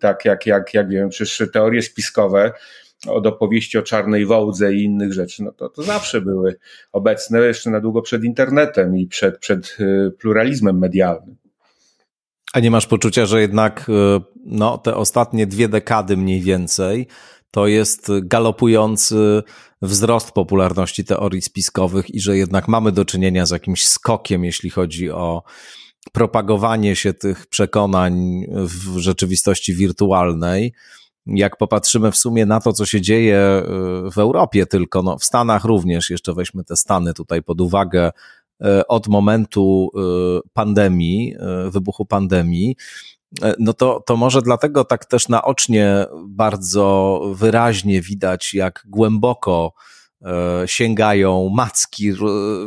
Tak 0.00 0.24
jak, 0.24 0.46
jak, 0.46 0.74
jak 0.74 0.88
wiem, 0.88 1.08
przecież 1.08 1.50
teorie 1.52 1.82
spiskowe 1.82 2.52
od 3.08 3.26
opowieści 3.26 3.78
o 3.78 3.82
czarnej 3.82 4.26
wołdze 4.26 4.74
i 4.74 4.82
innych 4.82 5.12
rzeczy, 5.12 5.42
no 5.42 5.52
to, 5.52 5.68
to 5.68 5.82
zawsze 5.82 6.20
były 6.20 6.56
obecne 6.92 7.40
jeszcze 7.40 7.70
na 7.70 7.80
długo 7.80 8.02
przed 8.02 8.24
internetem 8.24 8.96
i 8.96 9.06
przed, 9.06 9.38
przed 9.38 9.76
pluralizmem 10.18 10.78
medialnym. 10.78 11.36
A 12.52 12.60
nie 12.60 12.70
masz 12.70 12.86
poczucia, 12.86 13.26
że 13.26 13.40
jednak 13.40 13.90
no, 14.44 14.78
te 14.78 14.94
ostatnie 14.96 15.46
dwie 15.46 15.68
dekady 15.68 16.16
mniej 16.16 16.40
więcej 16.40 17.06
to 17.50 17.66
jest 17.66 18.10
galopujący 18.22 19.42
wzrost 19.82 20.32
popularności 20.32 21.04
teorii 21.04 21.42
spiskowych 21.42 22.14
i 22.14 22.20
że 22.20 22.36
jednak 22.36 22.68
mamy 22.68 22.92
do 22.92 23.04
czynienia 23.04 23.46
z 23.46 23.50
jakimś 23.50 23.86
skokiem, 23.86 24.44
jeśli 24.44 24.70
chodzi 24.70 25.10
o 25.10 25.42
propagowanie 26.12 26.96
się 26.96 27.12
tych 27.12 27.46
przekonań 27.46 28.44
w 28.48 28.98
rzeczywistości 28.98 29.74
wirtualnej. 29.74 30.72
Jak 31.26 31.56
popatrzymy 31.56 32.12
w 32.12 32.16
sumie 32.16 32.46
na 32.46 32.60
to, 32.60 32.72
co 32.72 32.86
się 32.86 33.00
dzieje 33.00 33.62
y, 34.06 34.10
w 34.10 34.18
Europie, 34.18 34.66
tylko 34.66 35.02
no, 35.02 35.18
w 35.18 35.24
Stanach 35.24 35.64
również, 35.64 36.10
jeszcze 36.10 36.34
weźmy 36.34 36.64
te 36.64 36.76
Stany 36.76 37.14
tutaj 37.14 37.42
pod 37.42 37.60
uwagę, 37.60 38.10
y, 38.64 38.86
od 38.86 39.08
momentu 39.08 39.90
y, 40.46 40.48
pandemii, 40.52 41.34
wybuchu 41.70 42.06
pandemii, 42.06 42.76
no 43.58 43.72
to, 43.72 44.02
to 44.06 44.16
może 44.16 44.42
dlatego 44.42 44.84
tak 44.84 45.04
też 45.04 45.28
naocznie 45.28 46.06
bardzo 46.28 47.20
wyraźnie 47.34 48.02
widać, 48.02 48.54
jak 48.54 48.84
głęboko 48.88 49.72
sięgają 50.66 51.48
macki 51.54 52.12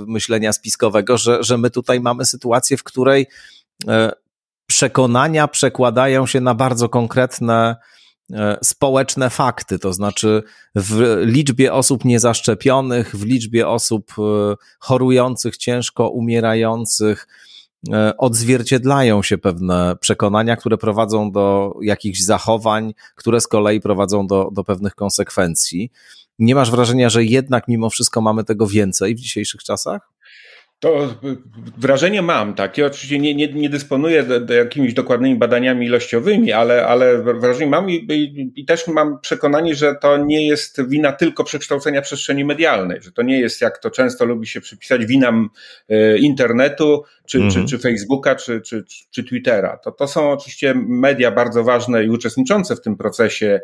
myślenia 0.07 0.53
spiskowego, 0.53 1.17
że, 1.17 1.43
że 1.43 1.57
my 1.57 1.69
tutaj 1.69 2.00
mamy 2.00 2.25
sytuację, 2.25 2.77
w 2.77 2.83
której 2.83 3.27
e, 3.88 4.12
przekonania 4.67 5.48
przekładają 5.48 6.25
się 6.25 6.41
na 6.41 6.55
bardzo 6.55 6.89
konkretne 6.89 7.75
e, 8.33 8.57
społeczne 8.63 9.29
fakty, 9.29 9.79
to 9.79 9.93
znaczy 9.93 10.43
w 10.75 11.22
liczbie 11.25 11.74
osób 11.74 12.05
niezaszczepionych, 12.05 13.15
w 13.15 13.25
liczbie 13.25 13.67
osób 13.67 14.13
chorujących 14.79 15.57
ciężko, 15.57 16.10
umierających, 16.10 17.27
E, 17.91 18.17
odzwierciedlają 18.17 19.24
się 19.24 19.38
pewne 19.38 19.95
przekonania, 20.00 20.55
które 20.55 20.77
prowadzą 20.77 21.31
do 21.31 21.74
jakichś 21.81 22.19
zachowań, 22.19 22.93
które 23.15 23.41
z 23.41 23.48
kolei 23.48 23.81
prowadzą 23.81 24.27
do, 24.27 24.50
do 24.51 24.63
pewnych 24.63 24.95
konsekwencji. 24.95 25.91
Nie 26.39 26.55
masz 26.55 26.71
wrażenia, 26.71 27.09
że 27.09 27.23
jednak 27.23 27.67
mimo 27.67 27.89
wszystko 27.89 28.21
mamy 28.21 28.43
tego 28.43 28.67
więcej 28.67 29.15
w 29.15 29.19
dzisiejszych 29.19 29.63
czasach? 29.63 30.13
To 30.83 31.15
wrażenie 31.77 32.21
mam 32.21 32.53
takie. 32.53 32.85
Oczywiście 32.85 33.19
nie, 33.19 33.35
nie, 33.35 33.53
nie 33.53 33.69
dysponuję 33.69 34.25
jakimiś 34.49 34.93
dokładnymi 34.93 35.35
badaniami 35.35 35.85
ilościowymi, 35.85 36.51
ale, 36.51 36.85
ale 36.85 37.23
wrażenie 37.23 37.69
mam 37.69 37.89
i, 37.89 37.93
i, 37.95 38.51
i, 38.55 38.65
też 38.65 38.87
mam 38.87 39.19
przekonanie, 39.19 39.75
że 39.75 39.95
to 39.95 40.17
nie 40.17 40.47
jest 40.47 40.89
wina 40.89 41.11
tylko 41.11 41.43
przekształcenia 41.43 42.01
przestrzeni 42.01 42.45
medialnej, 42.45 43.01
że 43.01 43.11
to 43.11 43.21
nie 43.21 43.39
jest, 43.39 43.61
jak 43.61 43.77
to 43.77 43.91
często 43.91 44.25
lubi 44.25 44.47
się 44.47 44.61
przypisać, 44.61 45.05
winam 45.05 45.49
e, 45.89 46.17
internetu, 46.17 47.03
czy, 47.25 47.37
czy, 47.37 47.45
mhm. 47.45 47.67
czy 47.67 47.79
Facebooka, 47.79 48.35
czy, 48.35 48.61
czy, 48.61 48.83
czy 49.11 49.23
Twittera. 49.23 49.77
To, 49.77 49.91
to 49.91 50.07
są 50.07 50.31
oczywiście 50.31 50.73
media 50.87 51.31
bardzo 51.31 51.63
ważne 51.63 52.03
i 52.03 52.09
uczestniczące 52.09 52.75
w 52.75 52.81
tym 52.81 52.97
procesie 52.97 53.61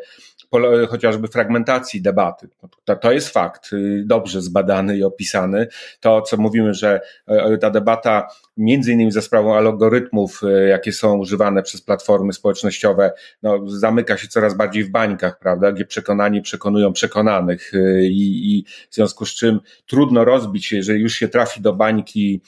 chociażby 0.88 1.28
fragmentacji 1.28 2.02
debaty. 2.02 2.48
To, 2.84 2.96
to 2.96 3.12
jest 3.12 3.28
fakt, 3.28 3.72
y, 3.72 4.02
dobrze 4.06 4.42
zbadany 4.42 4.96
i 4.96 5.04
opisany. 5.04 5.66
To, 6.00 6.22
co 6.22 6.36
mówimy, 6.36 6.74
że 6.74 7.00
e, 7.26 7.58
ta 7.58 7.70
debata 7.70 8.28
między 8.56 8.92
innymi 8.92 9.12
za 9.12 9.22
sprawą 9.22 9.54
algorytmów, 9.56 10.40
e, 10.44 10.68
jakie 10.68 10.92
są 10.92 11.18
używane 11.18 11.62
przez 11.62 11.82
platformy 11.82 12.32
społecznościowe, 12.32 13.12
no, 13.42 13.68
zamyka 13.68 14.16
się 14.16 14.28
coraz 14.28 14.56
bardziej 14.56 14.84
w 14.84 14.90
bańkach, 14.90 15.38
prawda, 15.38 15.72
gdzie 15.72 15.84
przekonani 15.84 16.42
przekonują 16.42 16.92
przekonanych 16.92 17.72
e, 17.74 18.04
i, 18.04 18.56
i 18.56 18.64
w 18.90 18.94
związku 18.94 19.26
z 19.26 19.34
czym 19.34 19.60
trudno 19.86 20.24
rozbić 20.24 20.66
się, 20.66 20.76
jeżeli 20.76 21.02
już 21.02 21.12
się 21.12 21.28
trafi 21.28 21.60
do 21.60 21.72
bańki 21.72 22.40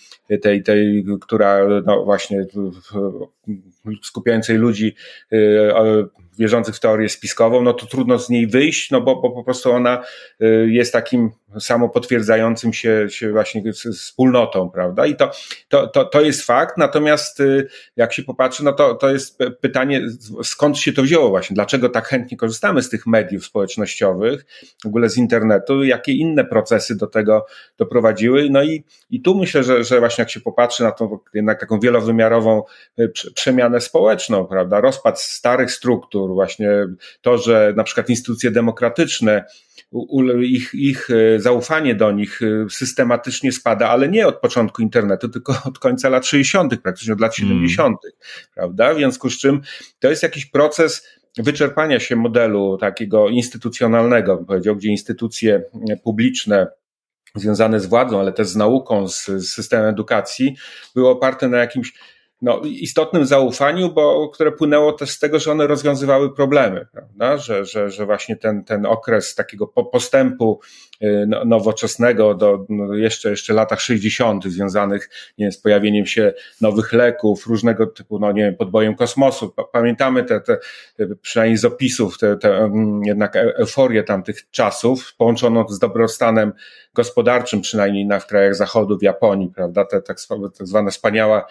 tej, 0.43 0.63
tej 0.63 1.05
która 1.21 1.59
no 1.87 2.05
właśnie 2.05 2.47
skupiającej 4.03 4.57
ludzi 4.57 4.95
wierzących 6.39 6.77
w 6.77 6.81
teorię 6.81 7.09
spiskową, 7.09 7.63
no 7.63 7.73
to 7.73 7.87
trudno 7.87 8.19
z 8.19 8.31
niej 8.31 8.47
wyjść, 8.47 8.91
no 8.91 9.01
bo, 9.01 9.23
bo 9.23 9.31
po 9.31 9.45
prostu 9.45 9.73
ona 9.73 10.05
jest 10.67 10.93
takim 10.93 11.31
samo 11.61 11.89
potwierdzającym 11.89 12.73
się, 12.73 13.07
się 13.11 13.33
właśnie 13.33 13.73
wspólnotą, 13.73 14.71
prawda? 14.71 15.07
I 15.07 15.17
to, 15.17 15.31
to, 15.69 15.87
to, 15.87 16.05
to 16.05 16.21
jest 16.21 16.43
fakt, 16.43 16.79
natomiast 16.79 17.41
y, 17.41 17.69
jak 17.97 18.13
się 18.13 18.23
popatrzy, 18.23 18.65
no 18.65 18.73
to, 18.73 18.95
to 18.95 19.11
jest 19.11 19.39
pytanie, 19.61 20.03
skąd 20.43 20.79
się 20.79 20.93
to 20.93 21.03
wzięło 21.03 21.29
właśnie, 21.29 21.55
dlaczego 21.55 21.89
tak 21.89 22.07
chętnie 22.07 22.37
korzystamy 22.37 22.83
z 22.83 22.89
tych 22.89 23.07
mediów 23.07 23.45
społecznościowych, 23.45 24.47
w 24.83 24.87
ogóle 24.87 25.09
z 25.09 25.17
internetu, 25.17 25.85
jakie 25.85 26.13
inne 26.13 26.45
procesy 26.45 26.97
do 26.97 27.07
tego 27.07 27.47
doprowadziły, 27.79 28.49
no 28.51 28.63
i, 28.63 28.85
i 29.11 29.23
tu 29.23 29.35
myślę, 29.35 29.65
że, 29.65 29.85
że 29.85 30.01
właśnie 30.01 30.23
jak 30.23 30.31
się 30.31 30.41
popatrzy 30.41 30.83
na 30.83 30.93
tą 30.93 31.19
jednak 31.35 31.61
taką 31.61 31.81
wielowymiarową 31.81 32.63
y, 33.01 33.13
przemianę 33.35 33.81
społeczną, 33.81 34.47
prawda, 34.47 34.81
rozpad 34.81 35.21
starych 35.21 35.73
struktur, 35.73 36.31
właśnie 36.35 36.87
to, 37.21 37.39
że 37.39 37.73
na 37.77 37.85
przykład 37.85 38.09
instytucje 38.09 38.51
demokratyczne 38.51 39.45
ich, 40.43 40.75
ich 40.75 41.09
e, 41.11 41.41
zaufanie 41.41 41.95
do 41.95 42.13
nich 42.13 42.41
e, 42.43 42.71
systematycznie 42.71 43.53
spada, 43.53 43.89
ale 43.89 44.09
nie 44.09 44.27
od 44.27 44.41
początku 44.41 44.83
internetu, 44.83 45.29
tylko 45.29 45.55
od 45.65 45.79
końca 45.79 46.09
lat 46.09 46.27
60., 46.27 46.81
praktycznie 46.83 47.13
od 47.13 47.21
lat 47.21 47.37
70., 47.37 47.89
mm. 48.05 48.13
prawda? 48.55 48.95
W 48.95 48.97
związku 48.97 49.31
z 49.31 49.39
czym 49.39 49.61
to 49.99 50.11
jest 50.11 50.23
jakiś 50.23 50.47
proces 50.47 51.09
wyczerpania 51.39 52.01
się 52.01 52.17
modelu 52.17 52.79
takiego 52.79 53.29
instytucjonalnego, 53.29 54.37
bym 54.37 54.47
powiedział, 54.47 54.77
gdzie 54.77 54.89
instytucje 54.89 55.63
publiczne 56.05 56.67
związane 57.35 57.81
z 57.81 57.87
władzą, 57.87 58.21
ale 58.21 58.33
też 58.33 58.49
z 58.49 58.57
nauką, 58.57 59.09
z, 59.09 59.27
z 59.27 59.49
systemem 59.49 59.87
edukacji, 59.87 60.57
były 60.95 61.09
oparte 61.09 61.49
na 61.49 61.59
jakimś 61.59 61.93
no, 62.43 62.61
istotnym 62.65 63.27
zaufaniu, 63.27 63.93
bo, 63.93 64.29
które 64.29 64.53
płynęło 64.53 64.93
też 64.93 65.11
z 65.11 65.19
tego, 65.19 65.39
że 65.39 65.53
one 65.53 65.67
rozwiązywały 65.67 66.35
problemy, 66.35 66.87
prawda? 66.93 67.37
Że, 67.37 67.65
że, 67.65 67.91
że 67.91 68.07
właśnie 68.07 68.37
ten, 68.37 68.65
ten 68.65 68.87
okres 68.87 69.35
takiego 69.35 69.67
postępu 69.67 70.61
nowoczesnego 71.47 72.35
do 72.35 72.67
no, 72.69 72.95
jeszcze, 72.95 73.31
jeszcze 73.31 73.55
latach 73.55 73.81
60. 73.81 74.45
związanych 74.45 75.11
nie 75.39 75.45
wiem, 75.45 75.53
z 75.53 75.59
pojawieniem 75.59 76.07
się 76.07 76.33
nowych 76.61 76.93
leków, 76.93 77.47
różnego 77.47 77.87
typu, 77.87 78.19
no 78.19 78.33
nie 78.33 78.43
wiem, 78.43 78.57
podbojem 78.57 78.95
kosmosu. 78.95 79.55
Pamiętamy 79.73 80.25
te, 80.25 80.41
te 80.41 80.59
przynajmniej 81.23 81.57
z 81.57 81.65
opisów, 81.65 82.19
te, 82.19 82.37
te 82.37 82.57
mm, 82.57 83.03
jednak 83.05 83.37
e, 83.37 83.57
euforię 83.57 84.03
tamtych 84.03 84.51
czasów, 84.51 85.15
połączoną 85.19 85.69
z 85.69 85.79
dobrostanem 85.79 86.53
gospodarczym, 86.95 87.61
przynajmniej 87.61 88.07
na, 88.07 88.21
w 88.21 88.27
krajach 88.27 88.55
zachodu, 88.55 88.99
w 88.99 89.03
Japonii, 89.03 89.49
prawda? 89.55 89.85
Te 89.85 90.03
tak, 90.03 90.17
tak 90.59 90.67
zwane 90.67 90.91
wspaniała, 90.91 91.47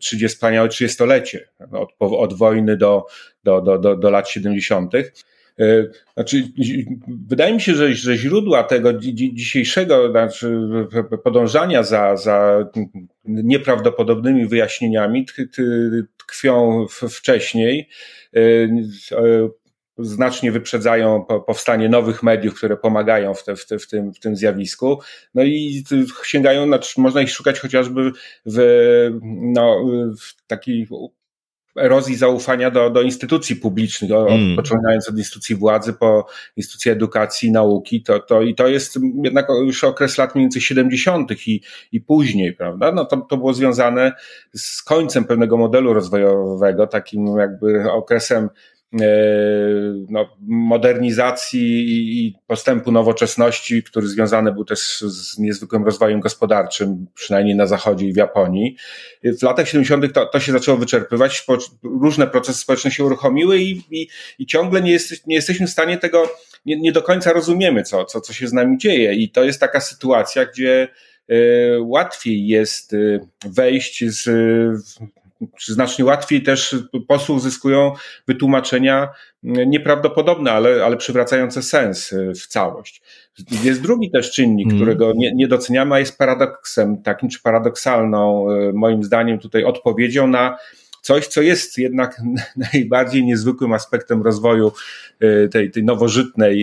30, 0.00 0.28
wspaniałe 0.28 0.68
trzydziestolecie, 0.68 1.48
od, 1.72 1.92
od 1.98 2.34
wojny 2.34 2.76
do, 2.76 3.06
do, 3.44 3.60
do, 3.60 3.96
do 3.96 4.10
lat 4.10 4.28
70. 4.28 4.92
E, 5.60 5.86
znaczy, 6.14 6.48
wydaje 7.08 7.54
mi 7.54 7.60
się, 7.60 7.74
że, 7.74 7.94
że 7.94 8.16
źródła 8.16 8.64
tego 8.64 8.92
dzisiejszego 9.32 10.10
znaczy, 10.10 10.60
podążania 11.24 11.82
za, 11.82 12.16
za 12.16 12.66
nieprawdopodobnymi 13.24 14.46
wyjaśnieniami 14.46 15.26
tkwią 16.16 16.86
wcześniej. 17.10 17.88
E, 18.36 18.40
e, 18.40 19.48
znacznie 19.98 20.52
wyprzedzają 20.52 21.24
powstanie 21.46 21.88
nowych 21.88 22.22
mediów, 22.22 22.54
które 22.54 22.76
pomagają 22.76 23.34
w, 23.34 23.44
te, 23.44 23.56
w, 23.56 23.66
te, 23.66 23.78
w, 23.78 23.88
tym, 23.88 24.14
w 24.14 24.20
tym 24.20 24.36
zjawisku. 24.36 25.00
No 25.34 25.42
i 25.42 25.84
sięgają, 26.24 26.66
znaczy 26.66 27.00
można 27.00 27.22
ich 27.22 27.30
szukać 27.30 27.60
chociażby 27.60 28.12
w, 28.46 28.58
no, 29.24 29.84
w 30.20 30.46
takiej 30.46 30.88
erozji 31.76 32.16
zaufania 32.16 32.70
do, 32.70 32.90
do 32.90 33.02
instytucji 33.02 33.56
publicznych, 33.56 34.10
mm. 34.10 34.56
poczynając 34.56 35.08
od 35.08 35.18
instytucji 35.18 35.56
władzy 35.56 35.92
po 35.92 36.26
instytucje 36.56 36.92
edukacji 36.92 37.48
i 37.48 37.52
nauki, 37.52 38.02
to, 38.02 38.18
to, 38.20 38.42
i 38.42 38.54
to 38.54 38.68
jest 38.68 38.98
jednak 39.24 39.46
już 39.64 39.84
okres 39.84 40.18
lat 40.18 40.34
mniej 40.34 40.44
więcej 40.44 40.62
70. 40.62 41.46
i, 41.46 41.60
i 41.92 42.00
później, 42.00 42.52
prawda? 42.52 42.92
No 42.92 43.04
to, 43.04 43.16
to 43.16 43.36
było 43.36 43.54
związane 43.54 44.12
z 44.54 44.82
końcem 44.82 45.24
pewnego 45.24 45.56
modelu 45.56 45.94
rozwojowego, 45.94 46.86
takim 46.86 47.36
jakby 47.38 47.92
okresem 47.92 48.48
no, 50.08 50.36
modernizacji 50.40 51.86
i 52.26 52.34
postępu 52.46 52.92
nowoczesności, 52.92 53.82
który 53.82 54.08
związany 54.08 54.52
był 54.52 54.64
też 54.64 55.00
z 55.00 55.38
niezwykłym 55.38 55.84
rozwojem 55.84 56.20
gospodarczym, 56.20 57.06
przynajmniej 57.14 57.56
na 57.56 57.66
zachodzie 57.66 58.06
i 58.06 58.12
w 58.12 58.16
Japonii. 58.16 58.76
W 59.24 59.42
latach 59.42 59.68
70. 59.68 60.14
To, 60.14 60.26
to 60.26 60.40
się 60.40 60.52
zaczęło 60.52 60.78
wyczerpywać, 60.78 61.46
różne 61.82 62.26
procesy 62.26 62.58
społeczne 62.58 62.90
się 62.90 63.04
uruchomiły 63.04 63.58
i, 63.58 63.82
i, 63.90 64.08
i 64.38 64.46
ciągle 64.46 64.82
nie, 64.82 64.92
jest, 64.92 65.26
nie 65.26 65.34
jesteśmy 65.34 65.66
w 65.66 65.70
stanie 65.70 65.98
tego, 65.98 66.30
nie, 66.66 66.80
nie 66.80 66.92
do 66.92 67.02
końca 67.02 67.32
rozumiemy, 67.32 67.82
co, 67.82 68.04
co, 68.04 68.20
co 68.20 68.32
się 68.32 68.48
z 68.48 68.52
nami 68.52 68.78
dzieje. 68.78 69.14
I 69.14 69.30
to 69.30 69.44
jest 69.44 69.60
taka 69.60 69.80
sytuacja, 69.80 70.46
gdzie 70.46 70.88
y, 71.30 71.78
łatwiej 71.80 72.46
jest 72.46 72.92
y, 72.92 73.20
wejść 73.44 74.04
z 74.04 74.28
znacznie 75.66 76.04
łatwiej 76.04 76.42
też 76.42 76.76
posły 77.08 77.34
uzyskują 77.34 77.92
wytłumaczenia 78.28 79.08
nieprawdopodobne, 79.42 80.52
ale, 80.52 80.84
ale 80.84 80.96
przywracające 80.96 81.62
sens 81.62 82.14
w 82.42 82.46
całość. 82.46 83.02
Jest 83.62 83.82
drugi 83.82 84.10
też 84.10 84.32
czynnik, 84.32 84.66
mm. 84.66 84.78
którego 84.78 85.12
nie, 85.16 85.34
nie 85.34 85.48
doceniamy, 85.48 85.94
a 85.94 85.98
jest 85.98 86.18
paradoksem 86.18 87.02
takim, 87.02 87.28
czy 87.28 87.42
paradoksalną, 87.42 88.46
moim 88.72 89.04
zdaniem, 89.04 89.38
tutaj 89.38 89.64
odpowiedzią 89.64 90.26
na 90.26 90.56
coś, 91.02 91.26
co 91.26 91.42
jest 91.42 91.78
jednak 91.78 92.22
najbardziej 92.72 93.24
niezwykłym 93.24 93.72
aspektem 93.72 94.22
rozwoju 94.22 94.72
y, 95.22 95.48
tej, 95.52 95.70
tej 95.70 95.84
nowożytnej 95.84 96.58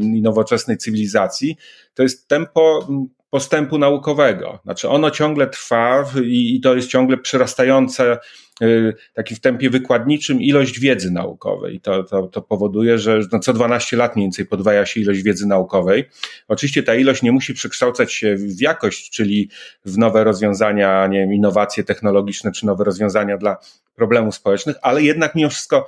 i 0.00 0.22
nowoczesnej 0.22 0.76
cywilizacji, 0.76 1.56
to 1.94 2.02
jest 2.02 2.28
tempo 2.28 2.88
postępu 3.30 3.78
naukowego. 3.78 4.58
Znaczy 4.64 4.88
ono 4.88 5.10
ciągle 5.10 5.46
trwa 5.46 6.04
i, 6.24 6.56
i 6.56 6.60
to 6.60 6.74
jest 6.74 6.88
ciągle 6.88 7.16
przyrastające 7.16 8.18
y, 8.62 8.94
taki 9.14 9.34
w 9.34 9.40
tempie 9.40 9.70
wykładniczym 9.70 10.40
ilość 10.40 10.80
wiedzy 10.80 11.10
naukowej. 11.10 11.74
I 11.74 11.80
to, 11.80 12.04
to, 12.04 12.22
to 12.22 12.42
powoduje, 12.42 12.98
że 12.98 13.20
no 13.32 13.38
co 13.38 13.52
12 13.52 13.96
lat 13.96 14.16
mniej 14.16 14.24
więcej 14.24 14.46
podwaja 14.46 14.86
się 14.86 15.00
ilość 15.00 15.22
wiedzy 15.22 15.46
naukowej. 15.46 16.04
Oczywiście 16.48 16.82
ta 16.82 16.94
ilość 16.94 17.22
nie 17.22 17.32
musi 17.32 17.54
przekształcać 17.54 18.12
się 18.12 18.36
w 18.36 18.60
jakość, 18.60 19.10
czyli 19.10 19.50
w 19.84 19.98
nowe 19.98 20.24
rozwiązania, 20.24 21.06
nie 21.06 21.18
wiem, 21.18 21.32
innowacje 21.32 21.84
technologiczne 21.84 22.52
czy 22.52 22.66
nowe 22.66 22.84
rozwiązania 22.84 23.36
dla 23.36 23.56
problemów 23.94 24.34
społecznych, 24.34 24.76
ale 24.82 25.02
jednak 25.02 25.34
mimo 25.34 25.50
wszystko 25.50 25.86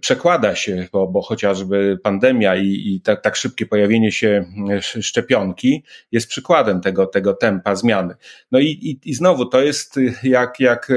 przekłada 0.00 0.54
się, 0.54 0.88
bo, 0.92 1.08
bo 1.08 1.22
chociażby 1.22 1.98
pandemia 2.02 2.56
i, 2.56 2.66
i 2.66 3.00
tak, 3.00 3.20
tak 3.20 3.36
szybkie 3.36 3.66
pojawienie 3.66 4.12
się 4.12 4.44
e, 4.70 5.02
szczepionki 5.02 5.84
jest 6.12 6.28
przykładem 6.28 6.80
tego, 6.80 7.06
tego 7.06 7.34
tempa 7.34 7.74
zmiany. 7.74 8.14
No 8.52 8.58
i, 8.58 8.66
i, 8.66 9.10
i 9.10 9.14
znowu 9.14 9.46
to 9.46 9.62
jest 9.62 9.96
jak, 10.22 10.60
jak 10.60 10.90
e, 10.90 10.94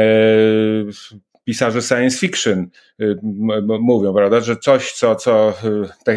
e, 0.00 0.04
pisarze 1.44 1.82
science 1.82 2.18
fiction 2.18 2.70
mówią, 3.80 4.14
prawda, 4.14 4.40
że 4.40 4.56
coś, 4.56 4.92
co, 4.92 5.16
co 5.16 5.54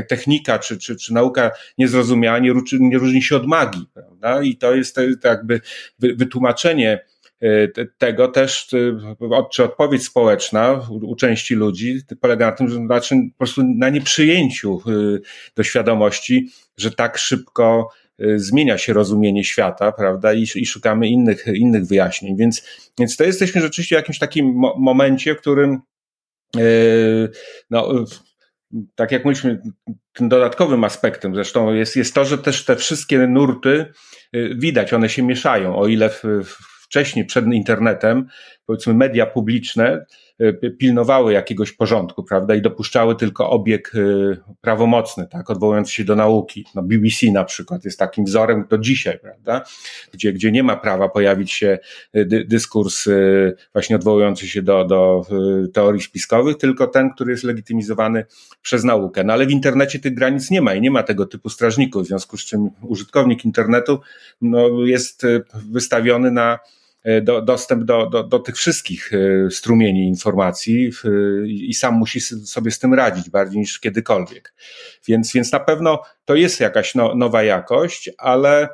technika 0.08 0.60
czy, 0.60 0.78
czy, 0.78 0.96
czy 0.96 1.13
nauka 1.13 1.51
niezrozumiała, 1.78 2.40
nie, 2.40 2.54
nie 2.80 2.98
różni 2.98 3.22
się 3.22 3.36
od 3.36 3.48
magii, 3.48 3.88
prawda? 3.94 4.42
I 4.42 4.58
to 4.58 4.75
jest 4.75 5.00
jakby 5.24 5.62
wytłumaczenie 6.00 7.06
tego 7.98 8.27
też, 8.27 8.74
y, 8.74 8.98
czy 9.51 9.63
odpowiedź 9.63 10.03
społeczna 10.03 10.88
u 10.89 11.15
części 11.15 11.55
ludzi 11.55 12.01
polega 12.21 12.45
na 12.45 12.51
tym, 12.51 12.69
że 12.69 12.75
znaczy 12.75 13.15
po 13.31 13.38
prostu 13.38 13.63
na 13.77 13.89
nieprzyjęciu 13.89 14.81
y, 14.88 15.21
do 15.55 15.63
świadomości, 15.63 16.50
że 16.77 16.91
tak 16.91 17.17
szybko 17.17 17.89
zmienia 18.36 18.77
się 18.77 18.93
rozumienie 18.93 19.43
świata, 19.43 19.91
prawda, 19.91 20.33
i, 20.33 20.45
i 20.55 20.65
szukamy 20.65 21.07
innych, 21.07 21.45
innych 21.53 21.86
wyjaśnień. 21.86 22.38
Więc, 22.38 22.67
więc 23.00 23.17
to 23.17 23.24
jesteśmy 23.24 23.62
rzeczywiście 23.62 23.95
w 23.95 24.00
jakimś 24.00 24.19
takim 24.19 24.53
mo 24.55 24.75
momencie, 24.77 25.36
w 25.36 25.38
którym 25.38 25.79
no, 27.69 28.05
tak 28.95 29.12
jak 29.12 29.25
mówiliśmy, 29.25 29.62
tym 30.13 30.29
dodatkowym 30.29 30.83
aspektem 30.83 31.36
zresztą 31.36 31.74
jest, 31.74 31.95
jest 31.95 32.13
to, 32.13 32.25
że 32.25 32.38
też 32.38 32.65
te 32.65 32.75
wszystkie 32.75 33.27
nurty 33.27 33.86
widać, 34.55 34.93
one 34.93 35.10
się 35.10 35.24
mieszają, 35.24 35.75
o 35.75 35.88
ile 35.88 36.10
w, 36.10 36.24
w 36.24 36.71
wcześniej, 36.91 37.25
przed 37.25 37.45
internetem, 37.45 38.27
powiedzmy 38.65 38.93
media 38.93 39.25
publiczne 39.25 40.05
y, 40.41 40.75
pilnowały 40.79 41.33
jakiegoś 41.33 41.71
porządku, 41.71 42.24
prawda, 42.24 42.55
i 42.55 42.62
dopuszczały 42.62 43.15
tylko 43.15 43.50
obieg 43.50 43.95
y, 43.95 44.38
prawomocny, 44.62 45.27
tak, 45.27 45.50
odwołujący 45.50 45.93
się 45.93 46.03
do 46.03 46.15
nauki. 46.15 46.65
No 46.75 46.83
BBC 46.83 47.31
na 47.31 47.43
przykład 47.43 47.86
jest 47.86 48.00
takim 48.00 48.25
wzorem 48.25 48.65
do 48.69 48.77
dzisiaj, 48.77 49.19
prawda, 49.19 49.62
gdzie, 50.13 50.33
gdzie 50.33 50.51
nie 50.51 50.63
ma 50.63 50.77
prawa 50.77 51.10
pojawić 51.10 51.51
się 51.51 51.80
y, 52.15 52.25
dy, 52.25 52.45
dyskurs 52.45 53.10
właśnie 53.73 53.95
odwołujący 53.95 54.47
się 54.47 54.62
do, 54.62 54.86
do 54.86 55.25
teorii 55.73 56.01
spiskowych, 56.01 56.58
tylko 56.58 56.88
ten, 56.88 57.10
który 57.10 57.32
jest 57.32 57.43
legitymizowany 57.43 58.25
przez 58.62 58.84
naukę. 58.84 59.23
No 59.23 59.34
ale 59.34 59.45
w 59.45 59.51
internecie 59.51 59.99
tych 59.99 60.13
granic 60.13 60.51
nie 60.51 60.62
ma 60.62 60.73
i 60.73 60.82
nie 60.82 60.91
ma 60.91 61.04
tego 61.04 61.25
typu 61.25 61.49
strażników, 61.49 62.04
w 62.04 62.08
związku 62.08 62.38
z 62.38 62.45
czym 62.45 62.69
użytkownik 62.82 63.45
internetu 63.45 63.99
no, 64.41 64.86
jest 64.86 65.23
wystawiony 65.71 66.32
na 66.32 66.60
E, 66.62 66.81
do, 67.22 67.42
dostęp 67.42 67.84
do, 67.84 68.10
do, 68.10 68.24
do 68.24 68.40
tych 68.40 68.56
wszystkich 68.56 69.12
e, 69.14 69.52
strumieni 69.52 70.08
informacji 70.08 70.92
i 71.46 71.74
sam 71.74 71.94
musi 71.94 72.22
sobie 72.22 72.72
z 72.72 72.80
tym 72.80 72.94
radzić 72.94 73.30
bardziej 73.30 73.60
niż 73.60 73.80
kiedykolwiek. 73.80 74.54
Więc, 75.08 75.34
więc 75.34 75.52
na 75.52 75.60
pewno 75.60 76.02
to 76.26 76.36
jest 76.36 76.60
jakaś 76.60 76.96
no, 76.96 77.16
nowa 77.16 77.44
jakość, 77.44 78.10
ale, 78.18 78.70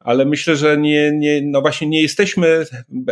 ale 0.00 0.24
myślę, 0.24 0.56
że 0.56 0.78
nie, 0.78 1.12
nie, 1.12 1.42
no 1.44 1.60
właśnie 1.60 1.88
nie 1.88 2.02
jesteśmy 2.02 2.64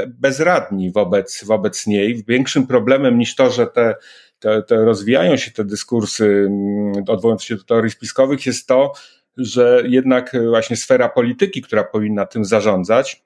bezradni 0.08 0.92
wobec, 0.92 1.44
wobec 1.44 1.86
niej. 1.86 2.24
Większym 2.28 2.66
problemem 2.66 3.18
niż 3.18 3.34
to, 3.34 3.50
że 3.50 3.66
te, 3.66 3.94
te, 4.38 4.62
te 4.62 4.76
rozwijają 4.76 5.36
się 5.36 5.50
te 5.50 5.64
dyskursy 5.64 6.24
mm, 6.24 7.04
odwołujące 7.08 7.46
się 7.46 7.56
do 7.56 7.64
teorii 7.64 7.90
spiskowych 7.90 8.46
jest 8.46 8.66
to, 8.66 8.92
że 9.36 9.82
jednak 9.86 10.36
właśnie 10.50 10.76
sfera 10.76 11.08
polityki, 11.08 11.62
która 11.62 11.84
powinna 11.84 12.26
tym 12.26 12.44
zarządzać, 12.44 13.25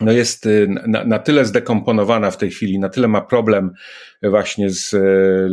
no 0.00 0.12
jest 0.12 0.46
y, 0.46 0.68
na, 0.86 1.04
na 1.04 1.18
tyle 1.18 1.44
zdekomponowana 1.44 2.30
w 2.30 2.36
tej 2.36 2.50
chwili, 2.50 2.78
na 2.78 2.88
tyle 2.88 3.08
ma 3.08 3.20
problem 3.20 3.72
właśnie 4.22 4.70
z, 4.70 4.92
y, 4.92 5.50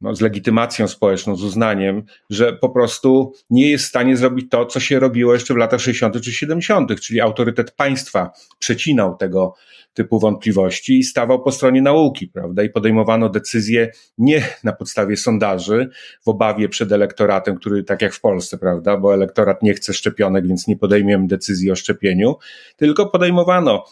no, 0.00 0.14
z 0.14 0.20
legitymacją 0.20 0.88
społeczną, 0.88 1.36
z 1.36 1.44
uznaniem, 1.44 2.02
że 2.30 2.52
po 2.52 2.68
prostu 2.68 3.32
nie 3.50 3.70
jest 3.70 3.84
w 3.84 3.88
stanie 3.88 4.16
zrobić 4.16 4.50
to, 4.50 4.66
co 4.66 4.80
się 4.80 5.00
robiło 5.00 5.34
jeszcze 5.34 5.54
w 5.54 5.56
latach 5.56 5.80
60. 5.80 6.20
czy 6.20 6.32
70., 6.32 7.00
czyli 7.00 7.20
autorytet 7.20 7.70
państwa 7.70 8.30
przecinał 8.58 9.16
tego 9.16 9.54
typu 9.94 10.20
wątpliwości 10.20 10.98
i 10.98 11.02
stawał 11.02 11.42
po 11.42 11.52
stronie 11.52 11.82
nauki, 11.82 12.28
prawda? 12.28 12.62
I 12.62 12.70
podejmowano 12.70 13.28
decyzje 13.28 13.90
nie 14.18 14.42
na 14.64 14.72
podstawie 14.72 15.16
sondaży, 15.16 15.88
w 16.24 16.28
obawie 16.28 16.68
przed 16.68 16.92
elektoratem, 16.92 17.56
który 17.56 17.84
tak 17.84 18.02
jak 18.02 18.14
w 18.14 18.20
Polsce, 18.20 18.58
prawda? 18.58 18.96
Bo 18.96 19.14
elektorat 19.14 19.62
nie 19.62 19.74
chce 19.74 19.92
szczepionek, 19.92 20.46
więc 20.46 20.66
nie 20.66 20.76
podejmiemy 20.76 21.26
decyzji 21.26 21.70
o 21.70 21.76
szczepieniu, 21.76 22.36
tylko 22.76 23.06
podejmowano 23.06 23.84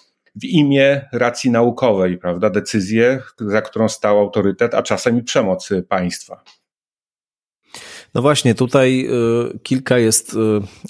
w 0.42 0.44
imię 0.44 1.08
racji 1.12 1.50
naukowej, 1.50 2.18
prawda? 2.18 2.50
Decyzję, 2.50 3.22
za 3.40 3.62
którą 3.62 3.88
stał 3.88 4.18
autorytet, 4.18 4.74
a 4.74 4.82
czasem 4.82 5.18
i 5.18 5.22
przemoc 5.22 5.68
państwa. 5.88 6.42
No 8.14 8.22
właśnie, 8.22 8.54
tutaj 8.54 9.08
y, 9.54 9.58
kilka 9.58 9.98
jest 9.98 10.34
y, 10.34 10.36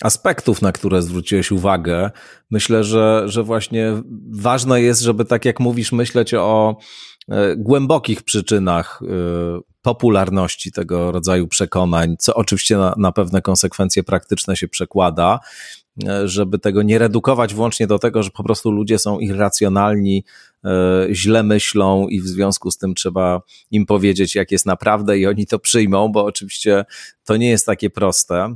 aspektów, 0.02 0.62
na 0.62 0.72
które 0.72 1.02
zwróciłeś 1.02 1.52
uwagę. 1.52 2.10
Myślę, 2.50 2.84
że, 2.84 3.22
że 3.26 3.42
właśnie 3.42 4.02
ważne 4.30 4.82
jest, 4.82 5.00
żeby 5.00 5.24
tak 5.24 5.44
jak 5.44 5.60
mówisz, 5.60 5.92
myśleć 5.92 6.34
o 6.34 6.76
y, 7.28 7.34
głębokich 7.56 8.22
przyczynach 8.22 9.00
popularności 9.82 10.72
tego 10.72 11.12
rodzaju 11.12 11.48
przekonań, 11.48 12.16
co 12.18 12.34
oczywiście 12.34 12.76
na, 12.76 12.94
na 12.96 13.12
pewne 13.12 13.42
konsekwencje 13.42 14.02
praktyczne 14.02 14.56
się 14.56 14.68
przekłada, 14.68 15.40
żeby 16.24 16.58
tego 16.58 16.82
nie 16.82 16.98
redukować 16.98 17.54
włącznie 17.54 17.86
do 17.86 17.98
tego, 17.98 18.22
że 18.22 18.30
po 18.30 18.42
prostu 18.42 18.70
ludzie 18.70 18.98
są 18.98 19.18
irracjonalni, 19.18 20.24
e, 20.64 21.06
źle 21.12 21.42
myślą 21.42 22.08
i 22.08 22.20
w 22.20 22.26
związku 22.26 22.70
z 22.70 22.78
tym 22.78 22.94
trzeba 22.94 23.42
im 23.70 23.86
powiedzieć, 23.86 24.34
jak 24.34 24.52
jest 24.52 24.66
naprawdę 24.66 25.18
i 25.18 25.26
oni 25.26 25.46
to 25.46 25.58
przyjmą, 25.58 26.08
bo 26.08 26.24
oczywiście 26.24 26.84
to 27.24 27.36
nie 27.36 27.48
jest 27.48 27.66
takie 27.66 27.90
proste. 27.90 28.54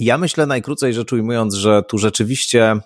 Ja 0.00 0.18
myślę 0.18 0.46
najkrócej 0.46 0.94
rzecz 0.94 1.12
ujmując, 1.12 1.54
że 1.54 1.82
tu 1.82 1.98
rzeczywiście 1.98 2.76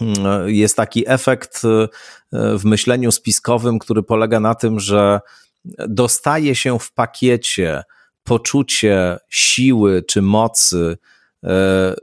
mm, 0.00 0.48
jest 0.48 0.76
taki 0.76 1.04
efekt 1.08 1.62
e, 1.64 1.88
w 2.58 2.64
myśleniu 2.64 3.12
spiskowym, 3.12 3.78
który 3.78 4.02
polega 4.02 4.40
na 4.40 4.54
tym, 4.54 4.80
że 4.80 5.20
dostaje 5.88 6.54
się 6.54 6.78
w 6.78 6.92
pakiecie 6.92 7.82
poczucie 8.24 9.18
siły 9.28 10.02
czy 10.02 10.22
mocy 10.22 10.98
e, 11.44 11.94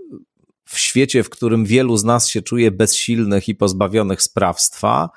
w 0.70 0.80
świecie, 0.80 1.24
w 1.24 1.30
którym 1.30 1.66
wielu 1.66 1.98
z 1.98 2.04
nas 2.04 2.28
się 2.28 2.42
czuje 2.42 2.72
bezsilnych 2.72 3.48
i 3.48 3.56
pozbawionych 3.56 4.22
sprawstwa, 4.22 5.10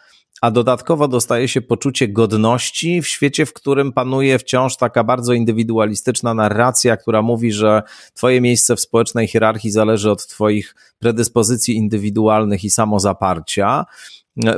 a 0.42 0.50
dodatkowo 0.50 1.08
dostaje 1.08 1.48
się 1.48 1.60
poczucie 1.60 2.08
godności 2.08 3.02
w 3.02 3.08
świecie, 3.08 3.46
w 3.46 3.52
którym 3.52 3.92
panuje 3.92 4.38
wciąż 4.38 4.76
taka 4.76 5.04
bardzo 5.04 5.32
indywidualistyczna 5.32 6.34
narracja, 6.34 6.96
która 6.96 7.22
mówi, 7.22 7.52
że 7.52 7.82
Twoje 8.14 8.40
miejsce 8.40 8.76
w 8.76 8.80
społecznej 8.80 9.28
hierarchii 9.28 9.70
zależy 9.70 10.10
od 10.10 10.26
Twoich 10.26 10.74
predyspozycji 10.98 11.76
indywidualnych 11.76 12.64
i 12.64 12.70
samozaparcia. 12.70 13.84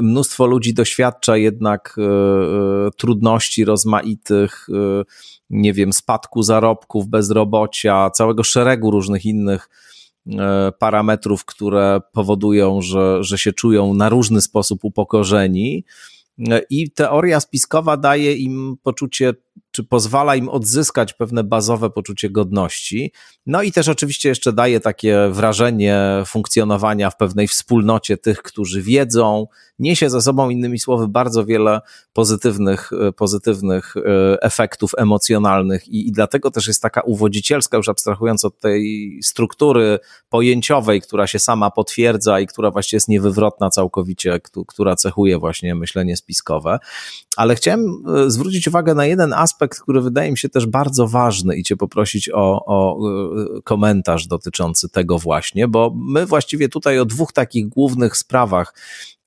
Mnóstwo 0.02 0.46
ludzi 0.46 0.74
doświadcza 0.74 1.36
jednak 1.36 1.96
y, 1.98 2.90
trudności 2.96 3.64
rozmaitych, 3.64 4.66
y, 4.68 5.04
nie 5.50 5.72
wiem, 5.72 5.92
spadku 5.92 6.42
zarobków, 6.42 7.08
bezrobocia, 7.08 8.10
całego 8.10 8.42
szeregu 8.42 8.90
różnych 8.90 9.24
innych 9.26 9.68
parametrów, 10.78 11.44
które 11.44 12.00
powodują, 12.12 12.82
że, 12.82 13.24
że 13.24 13.38
się 13.38 13.52
czują 13.52 13.94
na 13.94 14.08
różny 14.08 14.40
sposób 14.40 14.84
upokorzeni. 14.84 15.84
E, 16.50 16.60
I 16.70 16.90
teoria 16.90 17.40
spiskowa 17.40 17.96
daje 17.96 18.34
im 18.34 18.76
poczucie 18.82 19.34
czy 19.70 19.84
pozwala 19.84 20.36
im 20.36 20.48
odzyskać 20.48 21.12
pewne 21.12 21.44
bazowe 21.44 21.90
poczucie 21.90 22.30
godności. 22.30 23.12
No 23.46 23.62
i 23.62 23.72
też 23.72 23.88
oczywiście 23.88 24.28
jeszcze 24.28 24.52
daje 24.52 24.80
takie 24.80 25.28
wrażenie 25.30 26.22
funkcjonowania 26.26 27.10
w 27.10 27.16
pewnej 27.16 27.48
wspólnocie 27.48 28.16
tych, 28.16 28.42
którzy 28.42 28.82
wiedzą, 28.82 29.46
niesie 29.78 30.10
ze 30.10 30.22
sobą 30.22 30.50
innymi 30.50 30.78
słowy 30.78 31.08
bardzo 31.08 31.44
wiele 31.44 31.80
pozytywnych, 32.12 32.90
pozytywnych 33.16 33.94
e, 33.96 34.42
efektów 34.42 34.92
emocjonalnych 34.96 35.88
i, 35.88 36.08
i 36.08 36.12
dlatego 36.12 36.50
też 36.50 36.68
jest 36.68 36.82
taka 36.82 37.00
uwodzicielska, 37.00 37.76
już 37.76 37.88
abstrahując 37.88 38.44
od 38.44 38.60
tej 38.60 39.10
struktury 39.22 39.98
pojęciowej, 40.28 41.00
która 41.00 41.26
się 41.26 41.38
sama 41.38 41.70
potwierdza 41.70 42.40
i 42.40 42.46
która 42.46 42.70
właściwie 42.70 42.96
jest 42.96 43.08
niewywrotna 43.08 43.70
całkowicie, 43.70 44.40
która 44.66 44.96
cechuje 44.96 45.38
właśnie 45.38 45.74
myślenie 45.74 46.16
spiskowe. 46.16 46.78
Ale 47.36 47.54
chciałem 47.54 48.02
e, 48.16 48.30
zwrócić 48.30 48.68
uwagę 48.68 48.94
na 48.94 49.06
jeden 49.06 49.32
aspekt, 49.32 49.80
który 49.80 50.00
wydaje 50.00 50.30
mi 50.30 50.38
się 50.38 50.48
też 50.48 50.66
bardzo 50.66 51.08
ważny 51.08 51.56
i 51.56 51.62
Cię 51.62 51.76
poprosić 51.76 52.30
o, 52.34 52.64
o 52.66 52.98
e, 52.98 53.62
komentarz 53.62 54.26
dotyczący 54.26 54.88
tego 54.88 55.18
właśnie, 55.18 55.68
bo 55.68 55.92
my 55.96 56.26
właściwie 56.26 56.68
tutaj 56.68 56.98
o 56.98 57.04
dwóch 57.04 57.32
takich 57.32 57.68
głównych 57.68 58.16
sprawach 58.16 58.74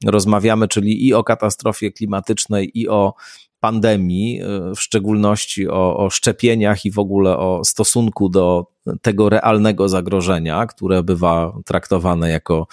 rozmawiamy, 0.05 0.67
czyli 0.67 1.07
i 1.07 1.13
o 1.13 1.23
katastrofie 1.23 1.91
klimatycznej, 1.91 2.71
i 2.73 2.89
o 2.89 3.13
pandemii, 3.59 4.41
e, 4.41 4.75
w 4.75 4.79
szczególności 4.79 5.67
o, 5.69 5.97
o, 5.97 6.09
szczepieniach 6.09 6.85
i 6.85 6.91
w 6.91 6.99
ogóle 6.99 7.37
o 7.37 7.61
stosunku 7.65 8.29
do 8.29 8.65
tego 9.01 9.29
realnego 9.29 9.89
zagrożenia, 9.89 10.65
które 10.65 11.03
bywa 11.03 11.53
traktowane 11.65 12.29
jako 12.29 12.67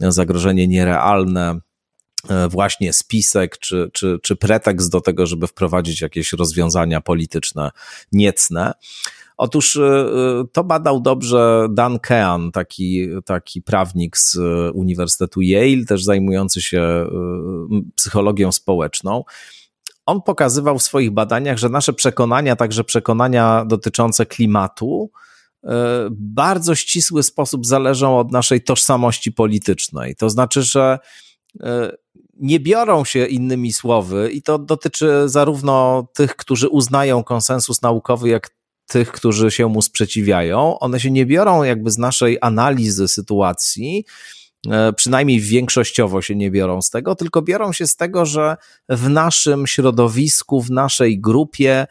zagrożenie 0.00 0.68
nierealne, 0.68 1.60
właśnie 2.50 2.92
spisek 2.92 3.58
czy, 3.58 3.90
czy, 3.92 4.18
czy 4.22 4.36
pretekst 4.36 4.90
do 4.90 5.00
tego, 5.00 5.26
żeby 5.26 5.46
wprowadzić 5.46 6.00
jakieś 6.00 6.32
rozwiązania 6.32 7.00
polityczne 7.00 7.70
niecne. 8.12 8.72
Otóż 9.36 9.76
e, 9.76 9.82
e, 9.82 10.44
to 10.52 10.64
badał 10.64 11.00
dobrze 11.00 11.66
Dan 11.70 11.98
Kean, 11.98 12.52
taki, 12.52 13.08
taki 13.24 13.62
prawnik 13.62 14.16
z 14.16 14.36
Uniwersytetu 14.74 15.40
Yale, 15.40 15.84
też 15.84 16.04
zajmujący 16.04 16.62
się 16.62 17.06
psychologią 17.94 18.52
społeczną. 18.52 19.24
On 20.06 20.22
pokazywał 20.22 20.78
w 20.78 20.82
swoich 20.82 21.10
badaniach, 21.10 21.58
że 21.58 21.68
nasze 21.68 21.92
przekonania, 21.92 22.56
także 22.56 22.84
przekonania 22.84 23.64
dotyczące 23.64 24.26
klimatu, 24.26 25.10
bardzo 26.10 26.74
ścisły 26.74 27.22
sposób 27.22 27.66
zależą 27.66 28.18
od 28.18 28.32
naszej 28.32 28.62
tożsamości 28.62 29.32
politycznej. 29.32 30.16
To 30.16 30.30
znaczy, 30.30 30.62
że 30.62 30.98
nie 32.40 32.60
biorą 32.60 33.04
się 33.04 33.26
innymi 33.26 33.72
słowy, 33.72 34.30
i 34.32 34.42
to 34.42 34.58
dotyczy 34.58 35.28
zarówno 35.28 36.06
tych, 36.14 36.36
którzy 36.36 36.68
uznają 36.68 37.24
konsensus 37.24 37.82
naukowy, 37.82 38.28
jak 38.28 38.50
tych, 38.86 39.12
którzy 39.12 39.50
się 39.50 39.66
mu 39.66 39.82
sprzeciwiają. 39.82 40.78
One 40.78 41.00
się 41.00 41.10
nie 41.10 41.26
biorą 41.26 41.62
jakby 41.62 41.90
z 41.90 41.98
naszej 41.98 42.38
analizy 42.40 43.08
sytuacji, 43.08 44.04
e, 44.70 44.92
przynajmniej 44.92 45.40
większościowo 45.40 46.22
się 46.22 46.34
nie 46.36 46.50
biorą 46.50 46.82
z 46.82 46.90
tego, 46.90 47.14
tylko 47.14 47.42
biorą 47.42 47.72
się 47.72 47.86
z 47.86 47.96
tego, 47.96 48.26
że 48.26 48.56
w 48.88 49.08
naszym 49.08 49.66
środowisku, 49.66 50.62
w 50.62 50.70
naszej 50.70 51.20
grupie, 51.20 51.86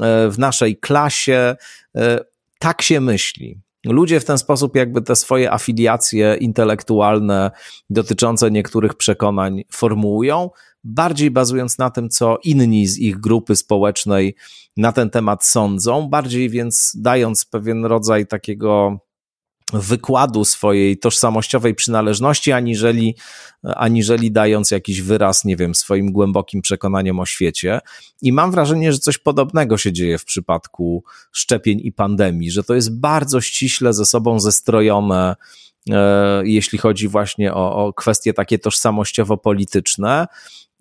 e, 0.00 0.28
w 0.30 0.38
naszej 0.38 0.76
klasie 0.76 1.56
e, 1.96 2.18
tak 2.58 2.82
się 2.82 3.00
myśli. 3.00 3.60
Ludzie 3.84 4.20
w 4.20 4.24
ten 4.24 4.38
sposób 4.38 4.76
jakby 4.76 5.02
te 5.02 5.16
swoje 5.16 5.52
afiliacje 5.52 6.36
intelektualne 6.40 7.50
dotyczące 7.90 8.50
niektórych 8.50 8.94
przekonań 8.94 9.64
formułują, 9.70 10.50
bardziej 10.84 11.30
bazując 11.30 11.78
na 11.78 11.90
tym, 11.90 12.08
co 12.08 12.38
inni 12.44 12.86
z 12.86 12.98
ich 12.98 13.20
grupy 13.20 13.56
społecznej 13.56 14.36
na 14.76 14.92
ten 14.92 15.10
temat 15.10 15.44
sądzą, 15.44 16.08
bardziej 16.08 16.50
więc 16.50 16.96
dając 16.98 17.44
pewien 17.44 17.84
rodzaj 17.84 18.26
takiego 18.26 18.98
wykładu 19.72 20.44
swojej 20.44 20.98
tożsamościowej 20.98 21.74
przynależności, 21.74 22.52
aniżeli, 22.52 23.16
aniżeli 23.62 24.32
dając 24.32 24.70
jakiś 24.70 25.00
wyraz, 25.00 25.44
nie 25.44 25.56
wiem, 25.56 25.74
swoim 25.74 26.12
głębokim 26.12 26.62
przekonaniem 26.62 27.20
o 27.20 27.26
świecie. 27.26 27.80
I 28.22 28.32
mam 28.32 28.50
wrażenie, 28.50 28.92
że 28.92 28.98
coś 28.98 29.18
podobnego 29.18 29.78
się 29.78 29.92
dzieje 29.92 30.18
w 30.18 30.24
przypadku 30.24 31.04
szczepień 31.32 31.80
i 31.84 31.92
pandemii, 31.92 32.50
że 32.50 32.62
to 32.62 32.74
jest 32.74 33.00
bardzo 33.00 33.40
ściśle 33.40 33.92
ze 33.92 34.06
sobą 34.06 34.40
zestrojone, 34.40 35.36
e, 35.90 36.42
jeśli 36.44 36.78
chodzi 36.78 37.08
właśnie 37.08 37.54
o, 37.54 37.86
o 37.86 37.92
kwestie 37.92 38.34
takie 38.34 38.58
tożsamościowo-polityczne. 38.58 40.26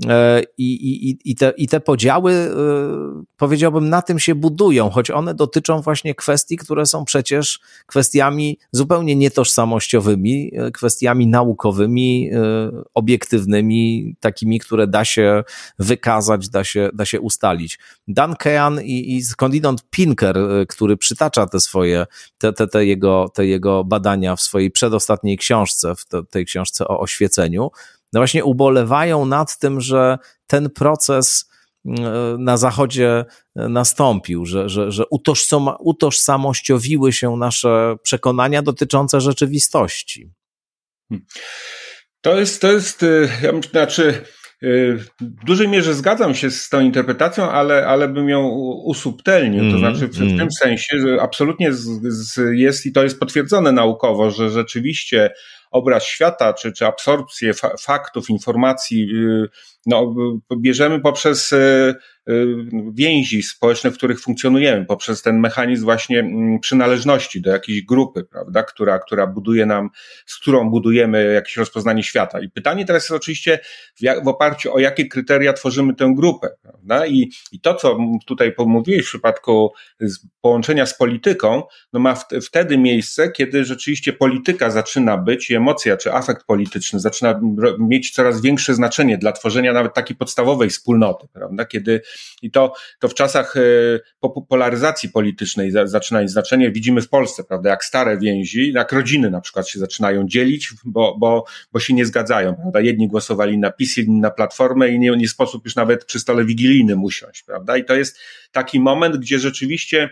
E, 0.07 0.41
I, 0.57 0.73
i, 0.73 1.31
i, 1.31 1.35
te, 1.35 1.53
I 1.57 1.67
te 1.67 1.79
podziały, 1.79 2.33
e, 2.33 3.23
powiedziałbym, 3.37 3.89
na 3.89 4.01
tym 4.01 4.19
się 4.19 4.35
budują, 4.35 4.89
choć 4.89 5.11
one 5.11 5.33
dotyczą 5.33 5.81
właśnie 5.81 6.15
kwestii, 6.15 6.57
które 6.57 6.85
są 6.85 7.05
przecież 7.05 7.59
kwestiami 7.85 8.59
zupełnie 8.71 9.15
nietożsamościowymi, 9.15 10.51
e, 10.55 10.71
kwestiami 10.71 11.27
naukowymi, 11.27 12.31
obiektywnymi, 12.93 14.15
takimi, 14.19 14.59
które 14.59 14.87
da 14.87 15.05
się 15.05 15.43
wykazać, 15.79 16.49
da 16.49 16.63
się, 16.63 16.89
da 16.93 17.05
się 17.05 17.21
ustalić. 17.21 17.79
Dan 18.07 18.35
Kean 18.35 18.81
i, 18.83 19.15
i 19.15 19.23
skądinąd 19.23 19.89
Pinker, 19.89 20.37
który 20.69 20.97
przytacza 20.97 21.45
te 21.45 21.59
swoje, 21.59 22.05
te, 22.37 22.53
te, 22.53 22.67
te, 22.67 22.85
jego, 22.85 23.29
te 23.33 23.45
jego 23.45 23.83
badania 23.83 24.35
w 24.35 24.41
swojej 24.41 24.71
przedostatniej 24.71 25.37
książce, 25.37 25.95
w 25.95 26.05
te, 26.05 26.23
tej 26.23 26.45
książce 26.45 26.87
o 26.87 26.99
oświeceniu, 26.99 27.71
no 28.13 28.19
właśnie 28.19 28.45
ubolewają 28.45 29.25
nad 29.25 29.57
tym, 29.57 29.81
że 29.81 30.17
ten 30.47 30.69
proces 30.69 31.49
mm, 31.85 32.43
na 32.43 32.57
Zachodzie 32.57 33.25
nastąpił, 33.55 34.45
że, 34.45 34.69
że, 34.69 34.91
że 34.91 35.03
utożsamościowiły 35.79 37.13
się 37.13 37.37
nasze 37.37 37.95
przekonania 38.03 38.61
dotyczące 38.61 39.21
rzeczywistości. 39.21 40.31
Hmm. 41.09 41.25
To 42.21 42.39
jest, 42.39 42.61
to 42.61 42.71
jest, 42.71 43.03
y, 43.03 43.29
ja 43.43 43.51
myślę, 43.51 43.71
znaczy, 43.71 44.21
y, 44.63 44.97
w 45.21 45.45
dużej 45.45 45.67
mierze 45.67 45.93
zgadzam 45.93 46.35
się 46.35 46.51
z 46.51 46.69
tą 46.69 46.81
interpretacją, 46.81 47.51
ale, 47.51 47.87
ale 47.87 48.07
bym 48.07 48.29
ją 48.29 48.47
usubtelnił. 48.83 49.61
Mm, 49.61 49.73
to 49.73 49.79
znaczy, 49.79 50.07
w, 50.07 50.21
mm. 50.21 50.37
tym 50.37 50.51
sensie, 50.51 50.99
że 50.99 51.21
absolutnie 51.21 51.73
z, 51.73 51.87
z 52.03 52.39
jest 52.59 52.85
i 52.85 52.91
to 52.91 53.03
jest 53.03 53.19
potwierdzone 53.19 53.71
naukowo, 53.71 54.31
że 54.31 54.49
rzeczywiście 54.49 55.31
obraz 55.71 56.03
świata, 56.03 56.53
czy, 56.53 56.71
czy 56.71 56.85
absorpcję 56.85 57.53
fa 57.53 57.77
faktów, 57.77 58.29
informacji, 58.29 59.09
y, 59.15 59.49
no, 59.85 60.15
bierzemy 60.57 60.99
poprzez 60.99 61.51
y, 61.51 61.95
y, 62.29 62.45
więzi 62.93 63.43
społeczne, 63.43 63.91
w 63.91 63.97
których 63.97 64.21
funkcjonujemy, 64.21 64.85
poprzez 64.85 65.21
ten 65.21 65.39
mechanizm 65.39 65.83
właśnie 65.83 66.19
mm, 66.19 66.59
przynależności 66.59 67.41
do 67.41 67.51
jakiejś 67.51 67.81
grupy, 67.81 68.23
prawda, 68.23 68.63
która, 68.63 68.99
która 68.99 69.27
buduje 69.27 69.65
nam, 69.65 69.89
z 70.25 70.37
którą 70.39 70.69
budujemy 70.69 71.33
jakieś 71.33 71.57
rozpoznanie 71.57 72.03
świata. 72.03 72.39
I 72.41 72.49
pytanie 72.49 72.85
teraz 72.85 73.03
jest 73.03 73.11
oczywiście 73.11 73.59
w, 73.95 74.01
jak, 74.01 74.23
w 74.23 74.27
oparciu 74.27 74.73
o 74.73 74.79
jakie 74.79 75.05
kryteria 75.05 75.53
tworzymy 75.53 75.95
tę 75.95 76.13
grupę, 76.15 76.49
prawda? 76.61 77.07
I, 77.07 77.31
i 77.51 77.59
to, 77.59 77.75
co 77.75 77.97
tutaj 78.25 78.51
pomówiłeś 78.51 79.05
w 79.05 79.09
przypadku 79.09 79.73
połączenia 80.41 80.85
z 80.85 80.97
polityką, 80.97 81.63
no 81.93 81.99
ma 81.99 82.15
w, 82.15 82.25
wtedy 82.45 82.77
miejsce, 82.77 83.31
kiedy 83.31 83.65
rzeczywiście 83.65 84.13
polityka 84.13 84.69
zaczyna 84.69 85.17
być 85.17 85.49
emocja 85.61 85.97
czy 85.97 86.13
afekt 86.13 86.45
polityczny 86.45 86.99
zaczyna 86.99 87.39
mieć 87.79 88.11
coraz 88.11 88.41
większe 88.41 88.73
znaczenie 88.73 89.17
dla 89.17 89.31
tworzenia 89.31 89.73
nawet 89.73 89.93
takiej 89.93 90.15
podstawowej 90.15 90.69
wspólnoty, 90.69 91.27
prawda? 91.33 91.65
Kiedy 91.65 92.01
i 92.41 92.51
to, 92.51 92.73
to 92.99 93.07
w 93.07 93.13
czasach 93.13 93.55
e, 93.57 93.61
polaryzacji 94.49 95.09
politycznej 95.09 95.71
zaczyna 95.83 96.21
mieć 96.21 96.31
znaczenie. 96.31 96.71
Widzimy 96.71 97.01
w 97.01 97.09
Polsce, 97.09 97.43
prawda, 97.43 97.69
jak 97.69 97.85
stare 97.85 98.17
więzi, 98.17 98.71
jak 98.73 98.91
rodziny 98.91 99.29
na 99.29 99.41
przykład 99.41 99.69
się 99.69 99.79
zaczynają 99.79 100.27
dzielić, 100.27 100.69
bo, 100.85 101.17
bo, 101.17 101.45
bo 101.71 101.79
się 101.79 101.93
nie 101.93 102.05
zgadzają, 102.05 102.55
prawda? 102.55 102.79
Jedni 102.79 103.07
głosowali 103.07 103.57
na 103.57 103.71
PiS, 103.71 103.97
inni 103.97 104.19
na 104.19 104.31
Platformę 104.31 104.89
i 104.89 104.99
nie, 104.99 105.11
nie 105.11 105.27
sposób 105.27 105.65
już 105.65 105.75
nawet 105.75 106.05
przy 106.05 106.19
stole 106.19 106.45
wigilijnym 106.45 107.03
usiąść, 107.03 107.43
prawda? 107.43 107.77
I 107.77 107.85
to 107.85 107.95
jest 107.95 108.19
taki 108.51 108.79
moment, 108.79 109.17
gdzie 109.17 109.39
rzeczywiście 109.39 110.09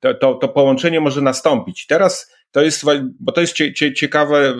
to, 0.00 0.14
to, 0.14 0.34
to 0.34 0.48
połączenie 0.48 1.00
może 1.00 1.20
nastąpić. 1.20 1.86
Teraz 1.86 2.32
to 2.52 2.62
jest, 2.62 2.84
bo 3.20 3.32
to 3.32 3.40
jest 3.40 3.56
ciekawe 3.96 4.54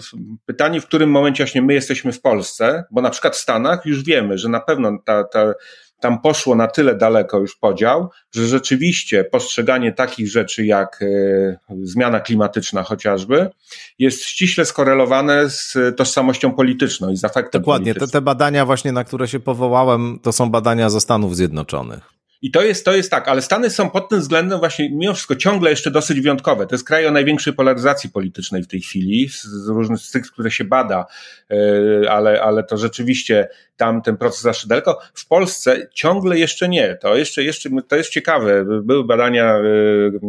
pytanie, 0.47 0.81
w 0.81 0.87
którym 0.87 1.11
momencie 1.11 1.45
właśnie 1.45 1.63
my 1.63 1.75
jesteśmy 1.75 2.13
w 2.13 2.21
Polsce, 2.21 2.85
bo 2.91 3.01
na 3.01 3.11
przykład 3.11 3.37
w 3.37 3.41
Stanach 3.41 3.87
już 3.87 4.05
wiemy, 4.05 4.39
że 4.39 4.49
na 4.49 4.61
pewno 4.61 4.99
ta, 5.05 5.25
ta, 5.25 5.55
tam 6.01 6.21
poszło 6.21 6.55
na 6.55 6.69
tyle 6.69 6.95
daleko 6.95 7.39
już 7.39 7.57
podział, 7.57 8.11
że 8.35 8.47
rzeczywiście 8.47 9.25
postrzeganie 9.25 9.93
takich 9.93 10.31
rzeczy 10.31 10.67
jak 10.67 11.03
y, 11.03 11.59
zmiana 11.83 12.21
klimatyczna 12.21 12.83
chociażby 12.83 13.51
jest 13.99 14.25
ściśle 14.25 14.65
skorelowane 14.65 15.51
z 15.51 15.77
tożsamością 15.97 16.55
polityczną 16.55 17.11
i 17.11 17.17
z 17.17 17.25
efektem 17.25 17.61
Dokładnie, 17.61 17.95
te, 17.95 18.09
te 18.09 18.21
badania 18.21 18.67
właśnie, 18.67 18.93
na 18.93 19.05
które 19.05 19.29
się 19.29 19.41
powołałem, 19.41 20.19
to 20.23 20.33
są 20.33 20.51
badania 20.51 20.91
ze 20.91 21.01
Stanów 21.01 21.37
Zjednoczonych. 21.37 22.12
I 22.43 22.51
to 22.51 22.63
jest, 22.63 22.85
to 22.85 22.95
jest 22.95 23.11
tak, 23.11 23.29
ale 23.29 23.43
Stany 23.43 23.71
są 23.71 23.91
pod 23.91 24.09
tym 24.09 24.21
względem 24.21 24.59
właśnie 24.59 24.91
mimo 24.91 25.15
wszystko 25.15 25.37
ciągle 25.37 25.71
jeszcze 25.71 25.91
dosyć 25.91 26.21
wyjątkowe. 26.21 26.67
To 26.67 26.75
jest 26.75 26.87
kraj 26.87 27.07
o 27.07 27.11
największej 27.11 27.53
polaryzacji 27.53 28.11
politycznej 28.11 28.63
w 28.63 28.69
tej 28.69 28.81
chwili, 28.81 29.29
z, 29.29 29.69
różnych 29.69 30.01
z 30.01 30.11
tych, 30.11 30.31
które 30.31 30.51
się 30.51 30.65
bada, 30.65 31.07
yy, 31.51 32.11
ale, 32.11 32.43
ale 32.43 32.65
to 32.65 32.77
rzeczywiście 32.77 33.49
tam 33.77 34.03
ten 34.03 34.17
proces 34.17 34.41
zaszedł 34.41 34.69
daleko. 34.69 35.01
W 35.15 35.27
Polsce 35.29 35.89
ciągle 35.95 36.39
jeszcze 36.39 36.69
nie. 36.69 36.97
To 36.97 37.17
jeszcze, 37.17 37.45
jeszcze, 37.45 37.71
to 37.89 37.97
jest 37.97 38.11
ciekawe. 38.11 38.65
Były 38.83 39.05
badania 39.05 39.59
yy, 39.59 40.21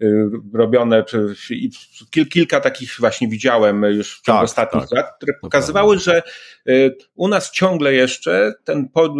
yy, 0.00 0.30
robione, 0.54 1.04
kil, 2.10 2.28
kilka 2.28 2.60
takich 2.60 2.96
właśnie 2.98 3.28
widziałem 3.28 3.82
już 3.82 4.18
w 4.18 4.22
ciągu 4.22 4.38
tak, 4.38 4.44
ostatnich 4.44 4.82
tak. 4.82 4.92
lat, 4.92 5.06
które 5.16 5.34
pokazywały, 5.40 5.98
że 5.98 6.22
u 7.14 7.28
nas 7.28 7.50
ciągle 7.50 7.94
jeszcze 7.94 8.52
ten 8.64 8.88
po, 8.88 9.14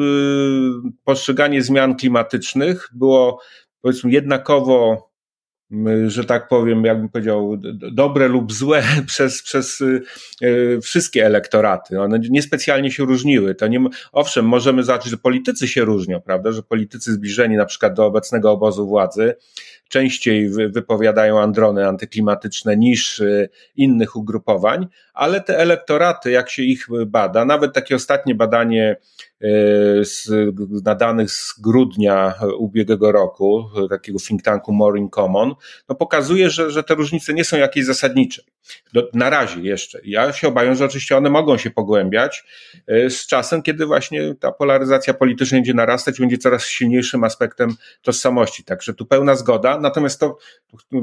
postrzeganie 1.04 1.62
zmian 1.62 1.96
klimatycznych 1.96 2.88
było 2.94 3.40
powiedzmy 3.80 4.10
jednakowo 4.10 5.06
że 6.06 6.24
tak 6.24 6.48
powiem, 6.48 6.84
jakbym 6.84 7.08
powiedział, 7.08 7.56
dobre 7.92 8.28
lub 8.28 8.52
złe 8.52 8.82
przez, 9.06 9.42
przez 9.42 9.80
y, 9.80 10.80
wszystkie 10.82 11.26
elektoraty. 11.26 12.00
One 12.00 12.18
niespecjalnie 12.30 12.90
się 12.90 13.04
różniły. 13.04 13.54
To 13.54 13.66
nie, 13.66 13.84
owszem, 14.12 14.44
możemy 14.44 14.82
zobaczyć, 14.82 15.10
że 15.10 15.16
politycy 15.16 15.68
się 15.68 15.84
różnią, 15.84 16.20
prawda, 16.20 16.52
że 16.52 16.62
politycy 16.62 17.12
zbliżeni 17.12 17.56
na 17.56 17.64
przykład 17.64 17.94
do 17.94 18.06
obecnego 18.06 18.50
obozu 18.50 18.86
władzy 18.86 19.34
częściej 19.88 20.50
wypowiadają 20.50 21.40
androny 21.40 21.86
antyklimatyczne 21.86 22.76
niż 22.76 23.18
y, 23.18 23.48
innych 23.76 24.16
ugrupowań, 24.16 24.86
ale 25.14 25.40
te 25.40 25.58
elektoraty, 25.58 26.30
jak 26.30 26.50
się 26.50 26.62
ich 26.62 26.86
bada, 27.06 27.44
nawet 27.44 27.74
takie 27.74 27.94
ostatnie 27.96 28.34
badanie 28.34 28.96
y, 29.42 29.46
z, 30.04 30.30
na 30.84 30.94
danych 30.94 31.30
z 31.30 31.60
grudnia 31.60 32.34
ubiegłego 32.58 33.12
roku, 33.12 33.64
takiego 33.90 34.18
think 34.18 34.42
tanku 34.42 34.72
More 34.72 34.98
in 34.98 35.10
Common, 35.10 35.54
no 35.88 35.94
pokazuje, 35.94 36.50
że, 36.50 36.70
że 36.70 36.82
te 36.82 36.94
różnice 36.94 37.34
nie 37.34 37.44
są 37.44 37.56
jakieś 37.56 37.84
zasadnicze. 37.84 38.42
Do, 38.92 39.08
na 39.14 39.30
razie 39.30 39.60
jeszcze. 39.60 40.00
Ja 40.04 40.32
się 40.32 40.48
obawiam, 40.48 40.74
że 40.74 40.84
oczywiście 40.84 41.16
one 41.16 41.30
mogą 41.30 41.58
się 41.58 41.70
pogłębiać 41.70 42.44
y, 42.90 43.10
z 43.10 43.26
czasem, 43.26 43.62
kiedy 43.62 43.86
właśnie 43.86 44.34
ta 44.34 44.52
polaryzacja 44.52 45.14
polityczna 45.14 45.58
będzie 45.58 45.74
narastać, 45.74 46.20
będzie 46.20 46.38
coraz 46.38 46.64
silniejszym 46.64 47.24
aspektem 47.24 47.74
tożsamości. 48.02 48.64
Także 48.64 48.94
tu 48.94 49.06
pełna 49.06 49.34
zgoda. 49.34 49.80
Natomiast 49.80 50.20
to 50.20 50.38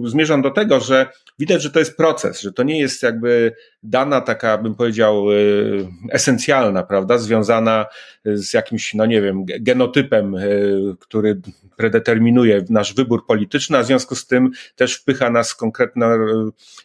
zmierzam 0.05 0.41
do 0.41 0.51
tego, 0.51 0.79
że 0.79 1.07
widać, 1.39 1.61
że 1.61 1.71
to 1.71 1.79
jest 1.79 1.97
proces, 1.97 2.41
że 2.41 2.51
to 2.51 2.63
nie 2.63 2.79
jest 2.79 3.03
jakby 3.03 3.55
dana 3.83 4.21
taka, 4.21 4.57
bym 4.57 4.75
powiedział, 4.75 5.31
y, 5.31 5.87
esencjalna, 6.11 6.83
prawda, 6.83 7.17
związana 7.17 7.85
z 8.25 8.53
jakimś, 8.53 8.93
no 8.93 9.05
nie 9.05 9.21
wiem, 9.21 9.45
genotypem, 9.45 10.35
y, 10.35 10.95
który 10.99 11.41
predeterminuje 11.77 12.65
nasz 12.69 12.93
wybór 12.93 13.25
polityczny, 13.25 13.77
a 13.77 13.83
w 13.83 13.85
związku 13.85 14.15
z 14.15 14.27
tym 14.27 14.51
też 14.75 14.95
wpycha 14.95 15.29
nas 15.29 15.51
w 15.51 15.57
konkretne 15.57 16.17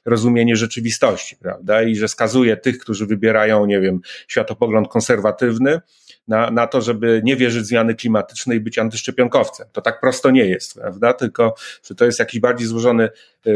rozumienie 0.05 0.57
rzeczywistości, 0.57 1.37
prawda, 1.37 1.83
i 1.83 1.96
że 1.96 2.09
skazuje 2.09 2.57
tych, 2.57 2.79
którzy 2.79 3.07
wybierają, 3.07 3.66
nie 3.66 3.81
wiem, 3.81 4.01
światopogląd 4.29 4.88
konserwatywny, 4.88 5.81
na, 6.28 6.50
na 6.50 6.66
to, 6.66 6.80
żeby 6.80 7.20
nie 7.24 7.36
wierzyć 7.36 7.62
w 7.62 7.66
zmiany 7.66 7.94
klimatyczne 7.94 8.56
i 8.56 8.60
być 8.60 8.78
antyszczepionkowcem. 8.78 9.66
To 9.72 9.80
tak 9.80 10.00
prosto 10.00 10.30
nie 10.30 10.44
jest, 10.44 10.74
prawda? 10.74 11.12
Tylko, 11.12 11.54
że 11.88 11.94
to 11.94 12.04
jest 12.04 12.18
jakiś 12.18 12.40
bardziej 12.40 12.66
złożony 12.66 13.08
y, 13.46 13.50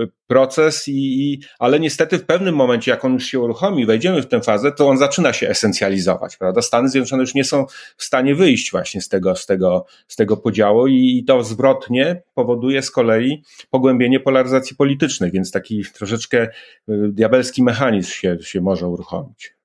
y, 0.00 0.08
proces 0.26 0.88
i, 0.88 0.92
i, 0.92 1.40
ale 1.58 1.80
niestety 1.80 2.18
w 2.18 2.24
pewnym 2.24 2.54
momencie, 2.54 2.90
jak 2.90 3.04
on 3.04 3.14
już 3.14 3.24
się 3.24 3.40
uruchomi, 3.40 3.86
wejdziemy 3.86 4.22
w 4.22 4.26
tę 4.26 4.40
fazę, 4.40 4.72
to 4.72 4.88
on 4.88 4.98
zaczyna 4.98 5.32
się 5.32 5.48
esencjalizować, 5.48 6.36
prawda? 6.36 6.62
Stany 6.62 6.88
Zjednoczone 6.88 7.22
już 7.22 7.34
nie 7.34 7.44
są 7.44 7.66
w 7.96 8.04
stanie 8.04 8.34
wyjść 8.34 8.70
właśnie 8.70 9.00
z 9.00 9.08
tego, 9.08 9.36
z 9.36 9.46
tego, 9.46 9.86
z 10.08 10.16
tego 10.16 10.36
podziału 10.36 10.86
i, 10.86 11.18
i 11.18 11.24
to 11.24 11.42
zwrotnie 11.42 12.22
powoduje 12.34 12.82
z 12.82 12.90
kolei 12.90 13.42
pogłębienie 13.70 14.20
polaryzacji 14.20 14.76
politycznej, 14.76 15.30
więc 15.30 15.50
taki 15.50 15.84
troszeczkę 15.94 16.42
y, 16.42 16.48
diabelski 16.88 17.62
mechanizm 17.62 18.10
się, 18.10 18.36
się 18.42 18.60
może 18.60 18.88
uruchomić. 18.88 19.61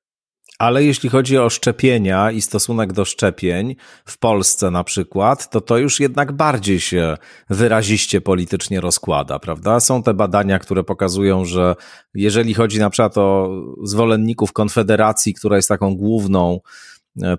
Ale 0.57 0.83
jeśli 0.83 1.09
chodzi 1.09 1.37
o 1.37 1.49
szczepienia 1.49 2.31
i 2.31 2.41
stosunek 2.41 2.93
do 2.93 3.05
szczepień 3.05 3.75
w 4.05 4.17
Polsce 4.17 4.71
na 4.71 4.83
przykład, 4.83 5.49
to 5.49 5.61
to 5.61 5.77
już 5.77 5.99
jednak 5.99 6.31
bardziej 6.31 6.79
się 6.79 7.17
wyraziście 7.49 8.21
politycznie 8.21 8.81
rozkłada, 8.81 9.39
prawda? 9.39 9.79
Są 9.79 10.03
te 10.03 10.13
badania, 10.13 10.59
które 10.59 10.83
pokazują, 10.83 11.45
że 11.45 11.75
jeżeli 12.13 12.53
chodzi 12.53 12.79
na 12.79 12.89
przykład 12.89 13.17
o 13.17 13.49
zwolenników 13.83 14.53
Konfederacji, 14.53 15.33
która 15.33 15.55
jest 15.55 15.69
taką 15.69 15.95
główną 15.95 16.59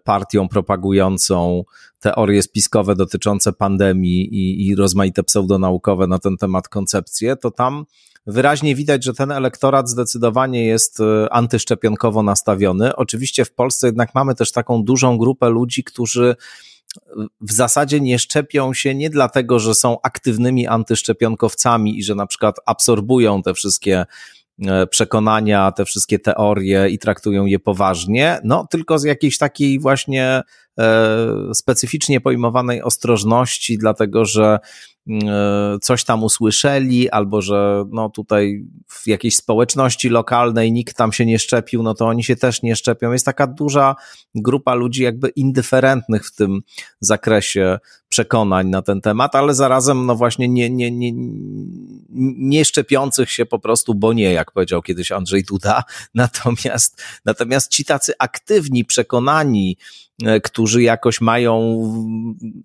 partią 0.05 0.49
propagującą 0.49 1.65
teorie 2.01 2.43
spiskowe 2.43 2.95
dotyczące 2.95 3.53
pandemii 3.53 4.35
i, 4.35 4.67
i 4.67 4.75
rozmaite 4.75 5.23
pseudonaukowe 5.23 6.07
na 6.07 6.19
ten 6.19 6.37
temat 6.37 6.69
koncepcje, 6.69 7.37
to 7.37 7.51
tam 7.51 7.85
wyraźnie 8.27 8.75
widać, 8.75 9.05
że 9.05 9.15
ten 9.15 9.31
elektorat 9.33 9.89
zdecydowanie 9.89 10.67
jest 10.67 11.01
e, 11.01 11.33
antyszczepionkowo 11.33 12.23
nastawiony. 12.23 12.97
Oczywiście 12.97 13.45
w 13.45 13.53
Polsce 13.53 13.87
jednak 13.87 14.15
mamy 14.15 14.35
też 14.35 14.53
taką 14.53 14.85
dużą 14.85 15.19
grupę 15.19 15.49
ludzi, 15.49 15.85
którzy 15.85 16.37
w 17.41 17.53
zasadzie 17.53 18.01
nie 18.01 18.19
szczepią 18.19 18.75
się 18.75 18.95
nie 18.95 19.11
dlatego, 19.11 19.59
że 19.59 19.75
są 19.75 20.01
aktywnymi 20.03 20.67
antyszczepionkowcami 20.67 21.99
i 21.99 22.03
że 22.03 22.15
na 22.15 22.27
przykład 22.27 22.57
absorbują 22.67 23.43
te 23.43 23.55
wszystkie 23.55 23.99
e, 24.01 24.07
przekonania, 24.91 25.73
te 25.73 25.85
wszystkie 25.85 26.19
teorie 26.19 26.89
i 26.89 26.99
traktują 26.99 27.47
je 27.47 27.59
poważnie, 27.59 28.41
no 28.45 28.67
tylko 28.71 28.99
z 28.99 29.05
jakiejś 29.05 29.39
takiej 29.39 29.79
właśnie 29.79 30.43
e, 30.79 31.55
specyficznie 31.55 32.21
pojmowanej 32.21 32.83
ostrożności, 32.83 33.79
dlatego 33.79 34.25
że 34.25 34.59
E, 34.59 34.98
coś 35.83 36.05
tam 36.05 36.25
usłyszeli, 36.25 37.11
albo 37.11 37.43
że 37.43 37.85
no 37.91 38.11
tutaj 38.11 38.65
w 38.89 39.07
jakiejś 39.07 39.37
społeczności 39.37 40.09
lokalnej 40.09 40.73
nikt 40.73 40.97
tam 40.97 41.13
się 41.13 41.27
nie 41.27 41.39
szczepił, 41.39 41.83
no 41.83 41.95
to 41.95 42.07
oni 42.07 42.25
się 42.25 42.37
też 42.37 42.63
nie 42.63 42.77
szczepią. 42.77 43.13
Jest 43.13 43.25
taka 43.25 43.47
duża 43.47 43.97
grupa 44.35 44.75
ludzi 44.75 45.03
jakby 45.03 45.29
indyferentnych 45.29 46.27
w 46.27 46.35
tym 46.35 46.61
zakresie 47.01 47.79
przekonań 48.09 48.69
na 48.69 48.83
ten 48.83 49.01
temat, 49.01 49.35
ale 49.35 49.55
zarazem 49.55 50.07
no 50.07 50.15
właśnie 50.15 50.49
nie, 50.49 50.71
nie, 50.71 50.91
nie, 50.91 51.13
nie 52.39 52.65
szczepiących 52.65 53.31
się 53.31 53.47
po 53.47 53.59
prostu, 53.59 53.95
bo 53.95 54.13
nie, 54.13 54.33
jak 54.33 54.53
powiedział 54.53 54.83
kiedyś 54.83 55.13
Andrzej 55.13 55.45
Duda. 55.45 55.83
Natomiast, 56.15 57.03
natomiast 57.25 57.71
ci 57.71 57.85
tacy 57.85 58.13
aktywni, 58.19 58.85
przekonani, 58.85 59.77
E, 60.25 60.41
którzy 60.41 60.83
jakoś 60.83 61.21
mają 61.21 61.83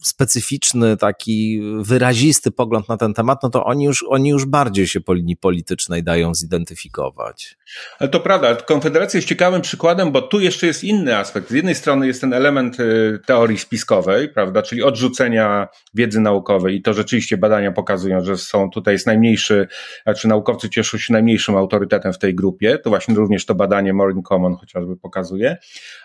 specyficzny, 0.02 0.98
taki 0.98 1.62
wyrazisty 1.80 2.33
pogląd 2.56 2.90
na 2.90 2.98
ten 2.98 3.14
temat, 3.14 3.44
no 3.44 3.50
to 3.50 3.66
oni 3.66 3.86
już, 3.86 4.06
oni 4.10 4.30
już 4.30 4.46
bardziej 4.46 4.88
się 4.88 5.02
po 5.02 5.14
linii 5.14 5.38
politycznej 5.38 6.04
dają 6.04 6.36
zidentyfikować. 6.36 7.58
Ale 8.00 8.10
to 8.10 8.20
prawda, 8.20 8.56
Konfederacja 8.56 9.18
jest 9.18 9.28
ciekawym 9.28 9.62
przykładem, 9.62 10.12
bo 10.12 10.22
tu 10.22 10.40
jeszcze 10.40 10.68
jest 10.68 10.84
inny 10.84 11.18
aspekt. 11.18 11.50
Z 11.50 11.52
jednej 11.52 11.76
strony 11.76 12.08
jest 12.08 12.22
ten 12.22 12.34
element 12.34 12.80
y, 12.80 13.20
teorii 13.26 13.58
spiskowej, 13.58 14.30
prawda, 14.30 14.62
czyli 14.62 14.84
odrzucenia 14.84 15.68
wiedzy 15.94 16.20
naukowej 16.20 16.76
i 16.76 16.82
to 16.82 16.94
rzeczywiście 16.94 17.38
badania 17.38 17.72
pokazują, 17.72 18.24
że 18.24 18.38
są 18.38 18.70
tutaj 18.70 18.94
jest 18.94 19.08
najmniejszy, 19.08 19.68
znaczy 20.04 20.28
naukowcy 20.28 20.70
cieszą 20.70 20.98
się 20.98 21.14
najmniejszym 21.14 21.56
autorytetem 21.56 22.14
w 22.14 22.18
tej 22.18 22.36
grupie. 22.36 22.78
To 22.78 22.90
właśnie 22.90 23.16
również 23.16 23.46
to 23.46 23.56
badanie 23.56 23.94
More 23.94 24.14
in 24.14 24.24
Common 24.24 24.56
chociażby 24.56 24.98
pokazuje. 24.98 25.58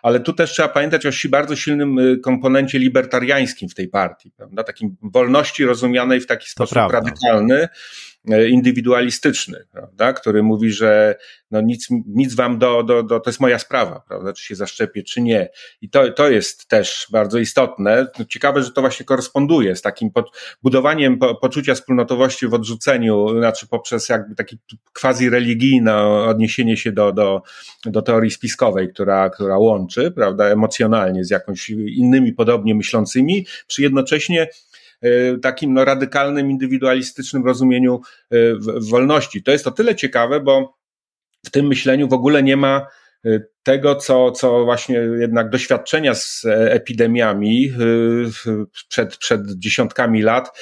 Ale 0.03 0.21
tu 0.21 0.33
też 0.33 0.53
trzeba 0.53 0.69
pamiętać 0.69 1.07
o 1.07 1.11
bardzo 1.29 1.57
silnym 1.57 1.99
y, 1.99 2.19
komponencie 2.19 2.79
libertariańskim 2.79 3.69
w 3.69 3.75
tej 3.75 3.89
partii, 3.89 4.31
prawda? 4.31 4.65
Takim 4.65 4.97
wolności 5.03 5.65
rozumianej 5.65 6.18
w 6.21 6.27
taki 6.27 6.49
sposób 6.49 6.77
radykalny, 6.77 7.69
E, 8.31 8.49
indywidualistyczny, 8.49 9.65
prawda, 9.73 10.13
który 10.13 10.43
mówi, 10.43 10.71
że 10.71 11.17
no 11.51 11.61
nic, 11.61 11.89
nic 12.07 12.35
wam 12.35 12.59
do, 12.59 12.83
do, 12.83 13.03
do, 13.03 13.21
to 13.21 13.31
jest 13.31 13.41
moja 13.41 13.59
sprawa, 13.59 14.03
prawda, 14.09 14.33
czy 14.33 14.45
się 14.45 14.55
zaszczepię, 14.55 15.03
czy 15.03 15.21
nie. 15.21 15.49
I 15.81 15.91
to, 15.91 16.13
to 16.13 16.31
jest 16.31 16.69
też 16.69 17.07
bardzo 17.13 17.39
istotne. 17.39 18.07
No, 18.19 18.25
ciekawe, 18.25 18.63
że 18.63 18.71
to 18.71 18.81
właśnie 18.81 19.07
koresponduje 19.07 19.77
z 19.77 19.83
takim 19.83 20.11
pod, 20.11 20.31
budowaniem 20.63 21.19
po, 21.19 21.35
poczucia 21.35 21.75
wspólnotowości 21.75 22.49
w 22.49 22.55
odrzuceniu, 22.55 23.39
znaczy 23.39 23.67
poprzez 23.67 24.09
jakby 24.09 24.35
taki 24.35 24.59
quasi 25.01 25.31
religijne 25.31 26.07
odniesienie 26.07 26.77
się 26.77 26.93
do, 26.93 27.13
do, 27.13 27.43
do 27.85 28.03
teorii 28.03 28.31
spiskowej, 28.31 28.93
która, 28.93 29.31
która 29.31 29.59
łączy, 29.59 30.11
prawda, 30.11 30.45
emocjonalnie 30.45 31.25
z 31.25 31.31
jakąś 31.31 31.71
innymi 31.71 32.33
podobnie 32.33 32.75
myślącymi, 32.75 33.47
przy 33.67 33.83
jednocześnie 33.83 34.49
takim 35.43 35.75
no, 35.75 35.85
radykalnym, 35.85 36.51
indywidualistycznym 36.51 37.45
rozumieniu 37.45 38.01
e, 38.31 38.37
wolności. 38.91 39.43
To 39.43 39.51
jest 39.51 39.67
o 39.67 39.71
tyle 39.71 39.97
ciekawe, 39.97 40.41
bo 40.41 40.79
w 41.47 41.51
tym 41.51 41.67
myśleniu 41.67 42.09
w 42.09 42.13
ogóle 42.13 42.43
nie 42.43 42.57
ma 42.57 42.87
tego, 43.63 43.95
co, 43.95 44.31
co 44.31 44.65
właśnie 44.65 44.97
jednak 45.21 45.51
doświadczenia 45.51 46.15
z 46.15 46.43
epidemiami 46.49 47.73
przed, 48.89 49.17
przed 49.17 49.41
dziesiątkami 49.59 50.23
lat, 50.23 50.59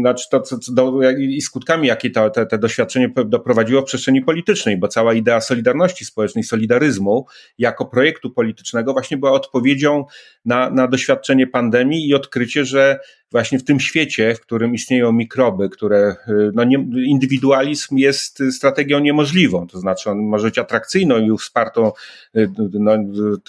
znaczy 0.00 0.24
to, 0.30 0.40
co, 0.40 0.56
do, 0.72 1.00
i 1.18 1.40
skutkami, 1.40 1.88
jakie 1.88 2.10
to, 2.10 2.30
te, 2.30 2.46
te 2.46 2.58
doświadczenie 2.58 3.10
doprowadziło 3.26 3.82
w 3.82 3.84
przestrzeni 3.84 4.22
politycznej, 4.22 4.76
bo 4.76 4.88
cała 4.88 5.14
idea 5.14 5.40
solidarności 5.40 6.04
społecznej, 6.04 6.44
solidaryzmu 6.44 7.26
jako 7.58 7.86
projektu 7.86 8.30
politycznego 8.30 8.92
właśnie 8.92 9.16
była 9.16 9.32
odpowiedzią 9.32 10.04
na, 10.44 10.70
na 10.70 10.88
doświadczenie 10.88 11.46
pandemii 11.46 12.08
i 12.08 12.14
odkrycie, 12.14 12.64
że 12.64 12.98
właśnie 13.36 13.58
w 13.58 13.64
tym 13.64 13.80
świecie, 13.80 14.34
w 14.34 14.40
którym 14.40 14.74
istnieją 14.74 15.12
mikroby, 15.12 15.68
które, 15.68 16.16
y, 16.28 16.50
no 16.54 16.64
nie, 16.64 16.86
indywidualizm 17.06 17.96
jest 17.96 18.42
strategią 18.50 18.98
niemożliwą, 18.98 19.66
to 19.66 19.78
znaczy 19.78 20.10
on 20.10 20.18
może 20.18 20.46
być 20.46 20.58
atrakcyjną 20.58 21.18
i 21.18 21.38
wspartą 21.38 21.92
y, 22.36 22.50
no, 22.72 22.92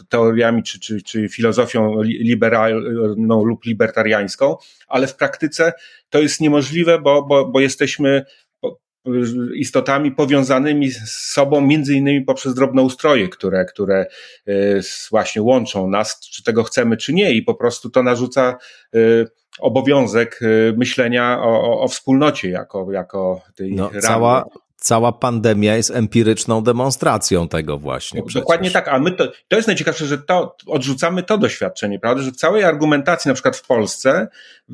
teoriami 0.10 0.64
czy, 0.64 0.80
czy, 0.80 1.02
czy 1.02 1.30
filozofią 1.30 2.02
liberalną 2.02 3.44
lub 3.44 3.66
libertariańską, 3.66 4.56
ale 4.88 5.08
w 5.08 5.16
praktyce 5.16 5.74
to 6.10 6.20
jest 6.20 6.42
niemożliwe, 6.42 7.02
bo, 7.02 7.24
bo, 7.24 7.46
bo 7.46 7.60
jesteśmy 7.60 8.26
istotami 9.56 10.12
powiązanymi 10.12 10.92
z 10.92 11.10
sobą, 11.10 11.62
między 11.62 11.94
innymi 11.94 12.22
poprzez 12.22 12.54
drobnoustroje, 12.54 13.30
które, 13.30 13.66
które 13.66 14.06
y, 14.48 14.82
właśnie 15.12 15.42
łączą 15.42 15.90
nas, 15.90 16.20
czy 16.20 16.44
tego 16.44 16.64
chcemy, 16.64 16.98
czy 16.98 17.14
nie, 17.14 17.32
i 17.32 17.42
po 17.42 17.56
prostu 17.56 17.90
to 17.90 18.04
narzuca 18.04 18.58
obowiązek 19.60 20.40
y, 20.42 20.74
myślenia 20.78 21.40
o, 21.42 21.62
o, 21.62 21.82
o 21.82 21.88
wspólnocie 21.88 22.50
jako, 22.50 22.92
jako 22.92 23.42
tej 23.56 23.74
no, 23.74 23.90
ramy. 23.90 24.02
Cała, 24.02 24.44
cała 24.88 25.12
pandemia 25.12 25.76
jest 25.76 25.92
empiryczną 25.92 26.62
demonstracją 26.62 27.48
tego 27.48 27.78
właśnie. 27.78 28.22
No, 28.22 28.42
dokładnie 28.42 28.72
tak, 28.72 28.88
a 28.88 29.00
my 29.00 29.12
to, 29.12 29.32
to 29.48 29.56
jest 29.56 29.68
najciekawsze, 29.68 30.06
że 30.06 30.18
to 30.18 30.56
odrzucamy 30.68 31.24
to 31.24 31.38
doświadczenie, 31.38 32.00
prawda, 32.00 32.24
że 32.24 32.32
w 32.32 32.36
całej 32.36 32.64
argumentacji, 32.64 33.30
na 33.30 33.34
przykład 33.34 33.58
w 33.58 33.68
Polsce, 33.68 34.28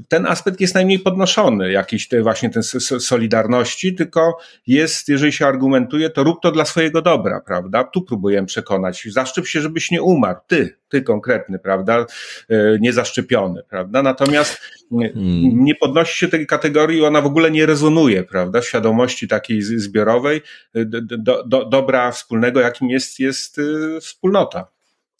ten 0.07 0.25
aspekt 0.25 0.61
jest 0.61 0.75
najmniej 0.75 0.99
podnoszony, 0.99 1.71
jakiś 1.71 2.07
te 2.07 2.21
właśnie 2.21 2.49
ten 2.49 2.63
solidarności, 2.99 3.95
tylko 3.95 4.37
jest, 4.67 5.09
jeżeli 5.09 5.31
się 5.31 5.47
argumentuje, 5.47 6.09
to 6.09 6.23
rób 6.23 6.41
to 6.41 6.51
dla 6.51 6.65
swojego 6.65 7.01
dobra, 7.01 7.41
prawda? 7.41 7.83
Tu 7.83 8.01
próbujemy 8.01 8.47
przekonać, 8.47 9.07
zaszczep 9.09 9.47
się, 9.47 9.61
żebyś 9.61 9.91
nie 9.91 10.01
umarł, 10.01 10.39
ty, 10.47 10.77
ty 10.89 11.01
konkretny, 11.01 11.59
prawda, 11.59 12.05
e, 12.49 12.55
niezaszczepiony, 12.79 13.63
prawda? 13.69 14.03
Natomiast 14.03 14.61
hmm. 15.01 15.65
nie 15.65 15.75
podnosi 15.75 16.17
się 16.17 16.27
tej 16.27 16.47
kategorii, 16.47 17.05
ona 17.05 17.21
w 17.21 17.25
ogóle 17.25 17.51
nie 17.51 17.65
rezonuje, 17.65 18.23
prawda, 18.23 18.61
w 18.61 18.65
świadomości 18.65 19.27
takiej 19.27 19.61
zbiorowej, 19.61 20.41
e, 20.75 20.85
do, 20.85 21.43
do, 21.43 21.65
dobra 21.65 22.11
wspólnego, 22.11 22.59
jakim 22.59 22.89
jest, 22.89 23.19
jest 23.19 23.59
e, 23.59 24.01
wspólnota. 24.01 24.67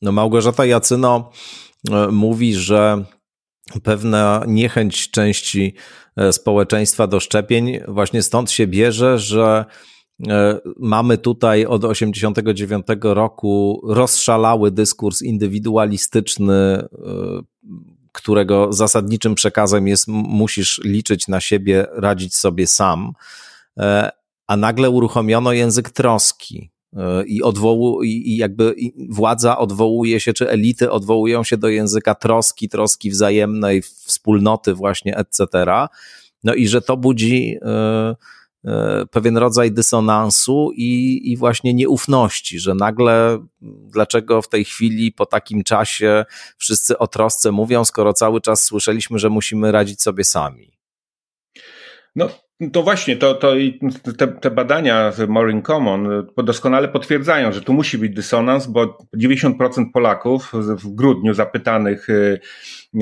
No 0.02 0.12
Małgorzata 0.12 0.66
Jacyno 0.66 1.32
mówi, 2.12 2.56
że 2.56 3.04
pewna 3.84 4.44
niechęć 4.48 5.12
części 5.12 5.74
społeczeństwa 6.32 7.08
do 7.08 7.20
szczepień 7.20 7.80
właśnie 7.88 8.22
stąd 8.22 8.52
się 8.52 8.68
bierze, 8.68 9.20
że 9.20 9.66
E, 10.30 10.60
mamy 10.80 11.18
tutaj 11.18 11.66
od 11.66 11.82
1989 11.82 12.86
roku 13.04 13.82
rozszalały 13.88 14.72
dyskurs 14.72 15.22
indywidualistyczny, 15.22 16.54
e, 16.54 16.88
którego 18.14 18.74
zasadniczym 18.74 19.36
przekazem 19.36 19.88
jest 19.88 20.08
musisz 20.08 20.82
liczyć 20.84 21.28
na 21.28 21.42
siebie, 21.42 21.86
radzić 21.92 22.36
sobie 22.36 22.68
sam, 22.68 23.14
e, 23.80 24.12
a 24.48 24.58
nagle 24.58 24.90
uruchomiono 24.90 25.54
język 25.54 25.90
troski. 25.90 26.70
I, 27.26 27.44
odwołu, 27.44 28.04
i 28.04 28.38
jakby 28.38 28.76
władza 29.10 29.58
odwołuje 29.58 30.20
się, 30.20 30.34
czy 30.34 30.50
elity 30.50 30.92
odwołują 30.92 31.44
się 31.44 31.58
do 31.58 31.70
języka 31.70 32.16
troski, 32.16 32.70
troski 32.70 33.10
wzajemnej, 33.10 33.82
wspólnoty, 33.82 34.74
właśnie, 34.74 35.18
etc. 35.18 35.48
No 36.44 36.54
i 36.54 36.68
że 36.68 36.82
to 36.82 36.98
budzi 36.98 37.48
yy, 37.48 37.60
E, 37.62 38.16
pewien 39.12 39.38
rodzaj 39.38 39.72
dysonansu 39.72 40.72
i, 40.76 41.22
i 41.32 41.38
właśnie 41.38 41.74
nieufności, 41.74 42.60
że 42.60 42.76
nagle 42.76 43.40
dlaczego 43.62 44.42
w 44.42 44.50
tej 44.50 44.66
chwili 44.66 45.12
po 45.12 45.26
takim 45.26 45.64
czasie 45.64 46.26
wszyscy 46.58 46.98
o 46.98 47.08
trosce 47.08 47.52
mówią, 47.52 47.86
skoro 47.86 48.14
cały 48.14 48.42
czas 48.42 48.64
słyszeliśmy, 48.64 49.20
że 49.20 49.30
musimy 49.30 49.72
radzić 49.72 50.02
sobie 50.02 50.24
sami. 50.24 50.78
No, 52.16 52.30
to 52.72 52.84
właśnie, 52.84 53.16
to, 53.16 53.34
to 53.34 53.54
te, 54.18 54.28
te 54.28 54.52
badania 54.52 55.12
w 55.12 55.28
Morin 55.28 55.62
Common 55.62 56.28
doskonale 56.38 56.88
potwierdzają, 56.88 57.52
że 57.52 57.62
tu 57.62 57.74
musi 57.74 57.98
być 57.98 58.14
dysonans, 58.14 58.68
bo 58.68 58.98
90% 59.18 59.56
Polaków 59.94 60.52
w 60.54 60.96
grudniu 60.96 61.34
zapytanych 61.34 62.10
y, 62.10 62.40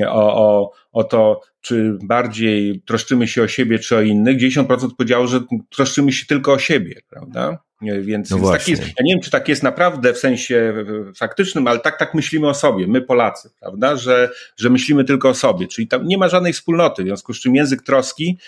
o, 0.08 0.36
o, 0.36 0.72
o 0.92 1.04
to, 1.04 1.40
czy 1.60 1.98
bardziej 2.02 2.82
troszczymy 2.86 3.28
się 3.28 3.42
o 3.42 3.48
siebie, 3.48 3.78
czy 3.78 3.96
o 3.96 4.00
innych, 4.00 4.38
90% 4.38 4.88
powiedziało, 4.98 5.26
że 5.26 5.40
troszczymy 5.70 6.12
się 6.12 6.26
tylko 6.26 6.52
o 6.52 6.58
siebie, 6.58 7.00
prawda? 7.10 7.58
Więc, 7.82 8.30
no 8.30 8.36
więc 8.36 8.50
tak 8.50 8.68
jest, 8.68 8.82
ja 8.82 9.04
nie 9.04 9.14
wiem, 9.14 9.22
czy 9.22 9.30
tak 9.30 9.48
jest 9.48 9.62
naprawdę 9.62 10.12
w 10.12 10.18
sensie 10.18 10.74
faktycznym, 11.16 11.66
ale 11.66 11.78
tak, 11.78 11.98
tak 11.98 12.14
myślimy 12.14 12.48
o 12.48 12.54
sobie, 12.54 12.86
my 12.86 13.02
Polacy, 13.02 13.50
prawda, 13.60 13.96
że, 13.96 14.30
że 14.56 14.70
myślimy 14.70 15.04
tylko 15.04 15.28
o 15.28 15.34
sobie, 15.34 15.66
czyli 15.66 15.88
tam 15.88 16.06
nie 16.06 16.18
ma 16.18 16.28
żadnej 16.28 16.52
wspólnoty, 16.52 17.02
w 17.02 17.06
związku 17.06 17.34
z 17.34 17.40
czym 17.40 17.54
język 17.54 17.82
troski 17.82 18.38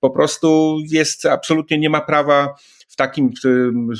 po 0.00 0.10
prostu 0.10 0.78
jest, 0.90 1.26
absolutnie 1.26 1.78
nie 1.78 1.90
ma 1.90 2.00
prawa 2.00 2.54
w 2.88 2.96
takim, 2.96 3.30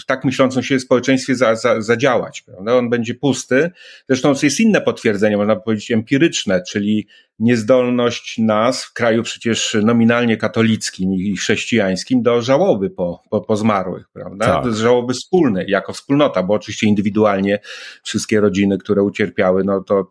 w 0.03 0.05
tak 0.07 0.24
myślącym 0.24 0.62
się 0.62 0.81
społeczeństwie 0.81 1.35
za, 1.35 1.55
za, 1.55 1.81
zadziałać. 1.81 2.42
Prawda? 2.42 2.76
On 2.76 2.90
będzie 2.90 3.14
pusty. 3.14 3.70
Zresztą 4.09 4.35
jest 4.42 4.61
inne 4.61 4.81
potwierdzenie, 4.81 5.37
można 5.37 5.57
powiedzieć 5.57 5.90
empiryczne, 5.90 6.62
czyli 6.68 7.07
niezdolność 7.40 8.38
nas 8.38 8.85
w 8.85 8.92
kraju 8.92 9.22
przecież 9.22 9.76
nominalnie 9.83 10.37
katolickim 10.37 11.14
i 11.14 11.37
chrześcijańskim 11.37 12.22
do 12.22 12.42
żałoby 12.42 12.90
po, 12.90 13.22
po, 13.31 13.40
po 13.40 13.57
zmarłych, 13.57 14.09
prawda? 14.12 14.46
Tak. 14.46 14.64
Do 14.64 14.74
żałoby 14.74 15.14
wspólnej, 15.14 15.66
jako 15.68 15.92
wspólnota, 15.92 16.42
bo 16.42 16.55
oczywiście 16.55 16.87
indywidualnie 16.87 17.59
wszystkie 18.03 18.40
rodziny, 18.40 18.79
które 18.79 19.03
ucierpiały, 19.03 19.64
no 19.64 19.81
to 19.83 20.11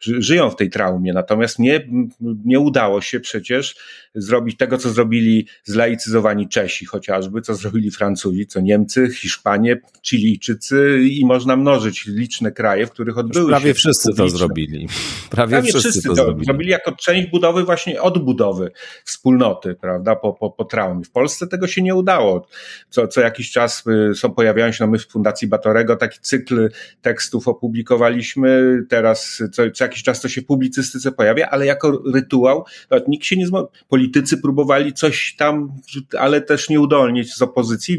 żyją 0.00 0.50
w 0.50 0.56
tej 0.56 0.70
traumie. 0.70 1.12
Natomiast 1.12 1.58
nie, 1.58 1.88
nie 2.20 2.60
udało 2.60 3.00
się 3.00 3.20
przecież 3.20 3.76
zrobić 4.14 4.56
tego, 4.56 4.78
co 4.78 4.90
zrobili 4.90 5.46
zlaicyzowani 5.64 6.48
Czesi 6.48 6.86
chociażby, 6.86 7.40
co 7.40 7.54
zrobili 7.54 7.90
Francuzi, 7.90 8.46
co 8.46 8.60
Niemcy, 8.60 9.10
Hiszpanie, 9.10 9.80
Chilijczycy 10.02 11.00
i 11.10 11.26
można 11.26 11.56
mnożyć 11.56 12.06
liczne 12.06 12.52
kraje, 12.52 12.86
w 12.86 12.90
których 12.90 13.18
odbyły 13.18 13.48
prawie 13.48 13.60
się... 13.60 13.62
Prawie 13.62 13.74
wszyscy 13.74 14.14
to 14.14 14.28
zrobili. 14.28 14.86
Prawie, 15.30 15.50
prawie 15.50 15.68
wszyscy, 15.68 15.90
wszyscy 15.90 16.08
to, 16.08 16.14
to 16.14 16.44
zrobili 16.44 16.61
zrobili 16.62 16.70
jako 16.70 16.92
część 16.92 17.30
budowy 17.30 17.64
właśnie 17.64 18.02
odbudowy 18.02 18.70
wspólnoty, 19.04 19.74
prawda, 19.74 20.16
po, 20.16 20.32
po, 20.32 20.50
po 20.50 20.64
traumie. 20.64 21.04
W 21.04 21.10
Polsce 21.10 21.46
tego 21.46 21.66
się 21.66 21.82
nie 21.82 21.94
udało. 21.94 22.46
Co, 22.90 23.08
co 23.08 23.20
jakiś 23.20 23.50
czas 23.50 23.84
y, 24.10 24.14
są, 24.14 24.30
pojawiają 24.34 24.72
się, 24.72 24.84
no 24.84 24.90
my 24.90 24.98
w 24.98 25.06
Fundacji 25.06 25.48
Batorego 25.48 25.96
taki 25.96 26.18
cykl 26.20 26.68
tekstów 27.02 27.48
opublikowaliśmy, 27.48 28.82
teraz 28.88 29.42
co, 29.52 29.70
co 29.70 29.84
jakiś 29.84 30.02
czas 30.02 30.20
to 30.20 30.28
się 30.28 30.40
w 30.40 30.46
publicystyce 30.46 31.12
pojawia, 31.12 31.48
ale 31.50 31.66
jako 31.66 32.02
rytuał, 32.14 32.64
nikt 33.08 33.24
się 33.24 33.36
nie 33.36 33.46
zmo... 33.46 33.68
politycy 33.88 34.38
próbowali 34.38 34.92
coś 34.92 35.34
tam, 35.36 35.72
ale 36.18 36.40
też 36.40 36.68
nieudolnie 36.68 37.24
z 37.24 37.42
opozycji, 37.42 37.98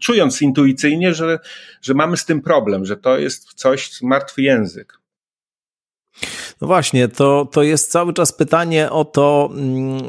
czując 0.00 0.42
intuicyjnie, 0.42 1.14
że, 1.14 1.38
że 1.82 1.94
mamy 1.94 2.16
z 2.16 2.24
tym 2.24 2.42
problem, 2.42 2.84
że 2.84 2.96
to 2.96 3.18
jest 3.18 3.54
coś, 3.54 4.02
martwy 4.02 4.42
język. 4.42 5.06
No 6.60 6.66
właśnie, 6.66 7.08
to, 7.08 7.48
to 7.52 7.62
jest 7.62 7.90
cały 7.90 8.12
czas 8.12 8.32
pytanie 8.32 8.90
o 8.90 9.04
to, 9.04 9.50
mm, 9.52 10.02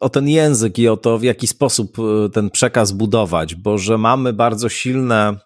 o 0.00 0.08
ten 0.08 0.28
język 0.28 0.78
i 0.78 0.88
o 0.88 0.96
to, 0.96 1.18
w 1.18 1.22
jaki 1.22 1.46
sposób 1.46 1.98
y, 1.98 2.30
ten 2.30 2.50
przekaz 2.50 2.92
budować, 2.92 3.54
bo 3.54 3.78
że 3.78 3.98
mamy 3.98 4.32
bardzo 4.32 4.68
silne 4.68 5.36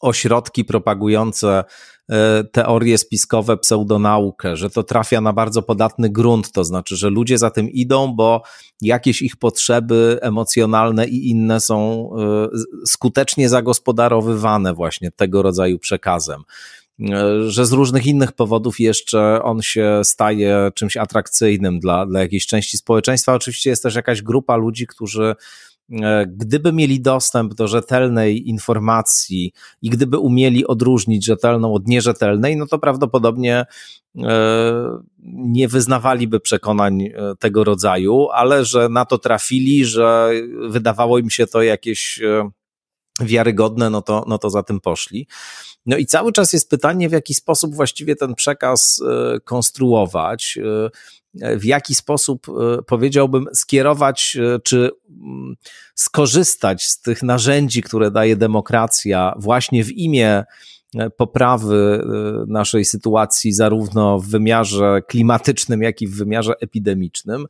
ośrodki 0.00 0.64
propagujące 0.64 1.64
y, 1.64 2.14
teorie 2.52 2.98
spiskowe, 2.98 3.56
pseudonaukę, 3.56 4.56
że 4.56 4.70
to 4.70 4.82
trafia 4.82 5.20
na 5.20 5.32
bardzo 5.32 5.62
podatny 5.62 6.10
grunt, 6.10 6.52
to 6.52 6.64
znaczy, 6.64 6.96
że 6.96 7.10
ludzie 7.10 7.38
za 7.38 7.50
tym 7.50 7.70
idą, 7.70 8.14
bo 8.16 8.42
jakieś 8.80 9.22
ich 9.22 9.36
potrzeby 9.36 10.18
emocjonalne 10.22 11.06
i 11.06 11.30
inne 11.30 11.60
są 11.60 12.10
skutecznie 12.86 13.48
zagospodarowywane 13.48 14.74
właśnie 14.74 15.10
tego 15.10 15.42
rodzaju 15.42 15.78
przekazem 15.78 16.42
że 17.46 17.66
z 17.66 17.72
różnych 17.72 18.06
innych 18.06 18.32
powodów 18.32 18.80
jeszcze 18.80 19.42
on 19.42 19.62
się 19.62 20.00
staje 20.04 20.70
czymś 20.74 20.96
atrakcyjnym 20.96 21.80
dla, 21.80 22.06
dla 22.06 22.20
jakiejś 22.20 22.46
części 22.46 22.76
społeczeństwa. 22.76 23.34
Oczywiście 23.34 23.70
jest 23.70 23.82
też 23.82 23.94
jakaś 23.94 24.22
grupa 24.22 24.56
ludzi, 24.56 24.86
którzy 24.86 25.34
e, 26.02 26.26
gdyby 26.26 26.72
mieli 26.72 27.00
dostęp 27.00 27.54
do 27.54 27.68
rzetelnej 27.68 28.48
informacji 28.48 29.52
i 29.82 29.90
gdyby 29.90 30.18
umieli 30.18 30.66
odróżnić 30.66 31.26
rzetelną 31.26 31.74
od 31.74 31.86
nierzetelnej, 31.86 32.56
no 32.56 32.66
to 32.66 32.78
prawdopodobnie 32.78 33.64
e, 34.18 34.98
nie 35.24 35.68
wyznawaliby 35.68 36.40
przekonań 36.40 37.02
e, 37.02 37.12
tego 37.38 37.64
rodzaju, 37.64 38.28
ale 38.30 38.64
że 38.64 38.88
na 38.88 39.04
to 39.04 39.18
trafili, 39.18 39.84
że 39.84 40.30
wydawało 40.68 41.18
im 41.18 41.30
się 41.30 41.46
to 41.46 41.62
jakieś 41.62 42.20
wiarygodne, 43.20 43.90
no 43.90 44.02
to, 44.02 44.24
no 44.28 44.38
to 44.38 44.50
za 44.50 44.62
tym 44.62 44.80
poszli. 44.80 45.26
No 45.86 45.96
i 45.96 46.06
cały 46.06 46.32
czas 46.32 46.52
jest 46.52 46.70
pytanie, 46.70 47.08
w 47.08 47.12
jaki 47.12 47.34
sposób 47.34 47.74
właściwie 47.74 48.16
ten 48.16 48.34
przekaz 48.34 49.02
e, 49.08 49.40
konstruować, 49.40 50.58
e, 51.42 51.56
w 51.58 51.64
jaki 51.64 51.94
sposób 51.94 52.46
e, 52.48 52.82
powiedziałbym 52.82 53.46
skierować, 53.52 54.36
czy 54.62 54.90
mm, 55.10 55.54
skorzystać 55.94 56.84
z 56.84 57.00
tych 57.00 57.22
narzędzi, 57.22 57.82
które 57.82 58.10
daje 58.10 58.36
demokracja 58.36 59.34
właśnie 59.36 59.84
w 59.84 59.90
imię 59.90 60.44
poprawy 61.16 62.04
naszej 62.48 62.84
sytuacji, 62.84 63.52
zarówno 63.52 64.18
w 64.18 64.28
wymiarze 64.28 65.02
klimatycznym, 65.08 65.82
jak 65.82 66.02
i 66.02 66.06
w 66.06 66.16
wymiarze 66.16 66.52
epidemicznym. 66.60 67.46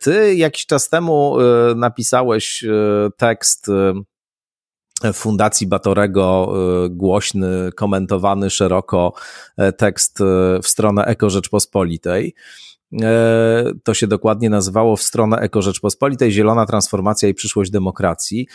Ty 0.00 0.34
jakiś 0.34 0.66
czas 0.66 0.88
temu 0.88 1.36
napisałeś 1.76 2.64
tekst 3.16 3.70
Fundacji 5.12 5.66
Batorego 5.66 6.54
y, 6.86 6.90
głośny, 6.90 7.70
komentowany 7.76 8.50
szeroko 8.50 9.12
e, 9.56 9.72
tekst 9.72 10.20
e, 10.20 10.24
w 10.62 10.68
stronę 10.68 11.04
Eko 11.04 11.30
Rzeczpospolitej. 11.30 12.34
E, 13.02 13.72
to 13.84 13.94
się 13.94 14.06
dokładnie 14.06 14.50
nazywało 14.50 14.96
w 14.96 15.02
stronę 15.02 15.36
Eko 15.36 15.62
Rzeczpospolitej, 15.62 16.32
Zielona 16.32 16.66
Transformacja 16.66 17.28
i 17.28 17.34
Przyszłość 17.34 17.70
Demokracji. 17.70 18.48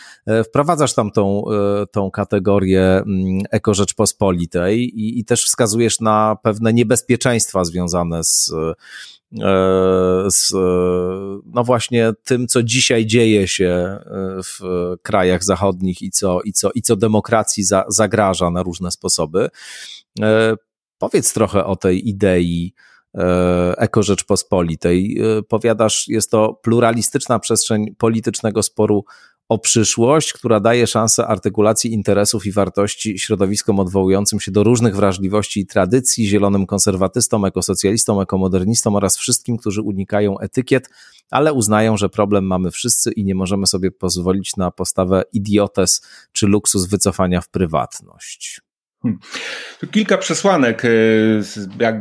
Wprowadzasz 0.44 0.94
tam 0.94 1.10
tą, 1.10 1.44
tą 1.92 2.10
kategorię 2.10 2.82
mm, 2.82 3.38
Eko 3.50 3.74
Rzeczpospolitej 3.74 5.00
i, 5.00 5.18
i 5.18 5.24
też 5.24 5.44
wskazujesz 5.44 6.00
na 6.00 6.36
pewne 6.42 6.72
niebezpieczeństwa 6.72 7.64
związane 7.64 8.24
z 8.24 8.52
z 10.28 10.52
no 11.46 11.64
właśnie 11.64 12.12
tym, 12.24 12.46
co 12.46 12.62
dzisiaj 12.62 13.06
dzieje 13.06 13.48
się 13.48 13.66
e, 13.66 14.00
w 14.42 14.60
krajach 15.02 15.44
zachodnich 15.44 16.02
i 16.02 16.10
co, 16.10 16.40
i 16.42 16.52
co, 16.52 16.70
i 16.74 16.82
co 16.82 16.96
demokracji 16.96 17.64
za, 17.64 17.84
zagraża 17.88 18.50
na 18.50 18.62
różne 18.62 18.90
sposoby. 18.90 19.48
E, 20.20 20.54
powiedz 20.98 21.32
trochę 21.32 21.64
o 21.64 21.76
tej 21.76 22.08
idei 22.08 22.74
Eko 23.76 24.02
Rzeczpospolitej. 24.02 25.22
Powiadasz, 25.48 26.08
jest 26.08 26.30
to 26.30 26.60
pluralistyczna 26.62 27.38
przestrzeń 27.38 27.94
politycznego 27.98 28.62
sporu 28.62 29.04
o 29.50 29.58
przyszłość, 29.58 30.32
która 30.32 30.60
daje 30.60 30.86
szansę 30.86 31.26
artykulacji 31.26 31.92
interesów 31.92 32.46
i 32.46 32.52
wartości 32.52 33.18
środowiskom 33.18 33.80
odwołującym 33.80 34.40
się 34.40 34.50
do 34.50 34.62
różnych 34.62 34.96
wrażliwości 34.96 35.60
i 35.60 35.66
tradycji, 35.66 36.28
zielonym 36.28 36.66
konserwatystom, 36.66 37.44
ekosocjalistom, 37.44 38.20
ekomodernistom 38.20 38.96
oraz 38.96 39.16
wszystkim, 39.16 39.56
którzy 39.56 39.82
unikają 39.82 40.38
etykiet, 40.38 40.90
ale 41.30 41.52
uznają, 41.52 41.96
że 41.96 42.08
problem 42.08 42.46
mamy 42.46 42.70
wszyscy 42.70 43.12
i 43.12 43.24
nie 43.24 43.34
możemy 43.34 43.66
sobie 43.66 43.90
pozwolić 43.90 44.56
na 44.56 44.70
postawę 44.70 45.22
idiotes 45.32 46.02
czy 46.32 46.46
luksus 46.46 46.86
wycofania 46.86 47.40
w 47.40 47.48
prywatność. 47.48 48.69
Hmm. 49.02 49.18
Kilka 49.90 50.18
przesłanek 50.18 50.84
y, 50.84 51.40
jak 51.78 51.96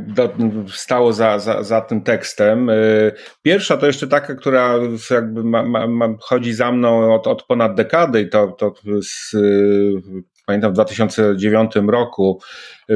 stało 0.74 1.14
za, 1.14 1.39
za, 1.39 1.64
za 1.64 1.82
tym 1.82 2.02
tekstem. 2.02 2.70
Y, 2.70 3.12
pierwsza 3.41 3.78
to 3.78 3.86
jeszcze 3.86 4.08
taka, 4.08 4.36
która 4.36 4.76
jakby 5.12 5.43
ma, 5.43 5.64
ma, 5.64 5.88
ma 5.88 6.08
chodzi 6.20 6.54
za 6.54 6.72
mną 6.72 7.14
od, 7.14 7.28
od 7.28 7.43
ponad 7.43 7.76
dekady 7.76 8.22
i 8.22 8.30
to, 8.30 8.47
to 8.47 8.74
z, 9.02 9.34
y, 9.34 10.02
pamiętam 10.50 10.72
w 10.72 10.74
2009 10.74 11.72
roku 11.88 12.41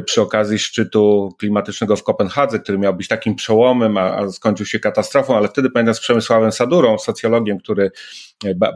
przy 0.05 0.21
okazji 0.21 0.59
szczytu 0.59 1.29
klimatycznego 1.39 1.95
w 1.95 2.03
Kopenhadze, 2.03 2.59
który 2.59 2.77
miał 2.77 2.95
być 2.95 3.07
takim 3.07 3.35
przełomem, 3.35 3.97
a, 3.97 4.17
a 4.17 4.29
skończył 4.29 4.65
się 4.65 4.79
katastrofą, 4.79 5.37
ale 5.37 5.47
wtedy 5.47 5.69
pamiętam 5.69 5.95
z 5.95 5.99
Przemysławem 5.99 6.51
Sadurą, 6.51 6.97
socjologiem, 6.97 7.57
który 7.59 7.91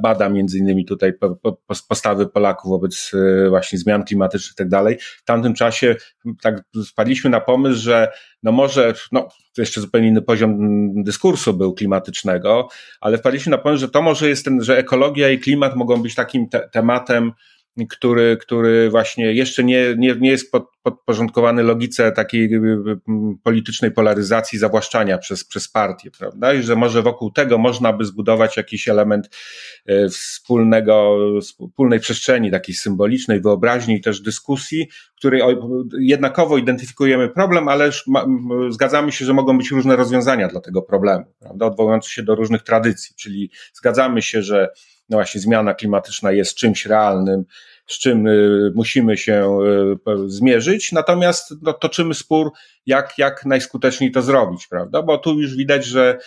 bada 0.01 0.29
między 0.29 0.57
innymi 0.57 0.85
tutaj 0.85 1.13
postawy 1.87 2.27
Polaków 2.27 2.69
wobec 2.69 3.11
e, 3.13 3.49
właśnie 3.49 3.79
zmian 3.79 4.03
klimatycznych 4.03 4.51
i 4.51 4.55
tak 4.55 4.69
dalej. 4.69 4.97
W 4.99 5.23
tamtym 5.23 5.53
czasie 5.53 5.95
tak 6.41 6.63
spadliśmy 6.85 7.29
na 7.29 7.41
pomysł, 7.41 7.81
że 7.81 8.11
no 8.43 8.51
może, 8.51 8.93
no 9.11 9.27
to 9.55 9.61
jeszcze 9.61 9.81
zupełnie 9.81 10.07
inny 10.07 10.21
poziom 10.21 10.57
dyskursu 11.03 11.53
był 11.53 11.73
klimatycznego, 11.73 12.67
ale 13.01 13.17
wpadliśmy 13.17 13.49
na 13.49 13.57
pomysł, 13.57 13.81
że 13.81 13.89
to 13.89 14.01
może 14.01 14.29
jest 14.29 14.45
ten, 14.45 14.63
że 14.63 14.77
ekologia 14.77 15.29
i 15.29 15.39
klimat 15.39 15.75
mogą 15.75 16.01
być 16.01 16.15
takim 16.15 16.49
te 16.49 16.69
tematem, 16.69 17.31
który, 17.85 18.37
który 18.41 18.89
właśnie 18.89 19.33
jeszcze 19.33 19.63
nie, 19.63 19.95
nie, 19.97 20.15
nie 20.15 20.29
jest 20.29 20.51
pod, 20.51 20.63
podporządkowany 20.83 21.63
logice 21.63 22.11
takiej 22.11 22.53
y, 22.53 22.57
y, 22.57 22.97
politycznej 23.43 23.91
polaryzacji, 23.91 24.59
zawłaszczania 24.59 25.17
przez, 25.17 25.43
przez 25.43 25.69
partię, 25.69 26.11
prawda? 26.11 26.53
I 26.53 26.63
że 26.63 26.75
może 26.75 27.01
wokół 27.01 27.31
tego 27.31 27.57
można 27.57 27.93
by 27.93 28.05
zbudować 28.05 28.57
jakiś 28.57 28.87
element 28.87 29.29
y, 29.89 30.09
wspólnego, 30.09 31.17
wspólnej 31.41 31.99
przestrzeni, 31.99 32.51
takiej 32.51 32.75
symbolicznej, 32.75 33.41
wyobraźni 33.41 33.95
i 33.95 34.01
też 34.01 34.21
dyskusji, 34.21 34.87
której 35.17 35.41
jednakowo 35.99 36.57
identyfikujemy 36.57 37.29
problem, 37.29 37.67
ale 37.67 37.91
zgadzamy 38.69 39.11
się, 39.11 39.25
że 39.25 39.33
mogą 39.33 39.57
być 39.57 39.71
różne 39.71 39.95
rozwiązania 39.95 40.47
dla 40.47 40.61
tego 40.61 40.81
problemu, 40.81 41.25
prawda? 41.39 41.65
Odwołujące 41.65 42.09
się 42.09 42.23
do 42.23 42.35
różnych 42.35 42.61
tradycji, 42.61 43.15
czyli 43.15 43.51
zgadzamy 43.73 44.21
się, 44.21 44.41
że 44.41 44.69
no 45.09 45.17
właśnie 45.17 45.41
zmiana 45.41 45.73
klimatyczna 45.73 46.31
jest 46.31 46.55
czymś 46.55 46.85
realnym, 46.85 47.45
z 47.87 47.99
czym 47.99 48.27
y, 48.27 48.71
musimy 48.75 49.17
się 49.17 49.59
y, 50.25 50.29
zmierzyć, 50.29 50.91
natomiast 50.91 51.53
no, 51.61 51.73
toczymy 51.73 52.13
spór, 52.13 52.51
jak, 52.85 53.17
jak 53.17 53.45
najskuteczniej 53.45 54.11
to 54.11 54.21
zrobić, 54.21 54.67
prawda? 54.67 55.01
Bo 55.01 55.17
tu 55.17 55.39
już 55.39 55.55
widać, 55.55 55.85
że 55.85 56.19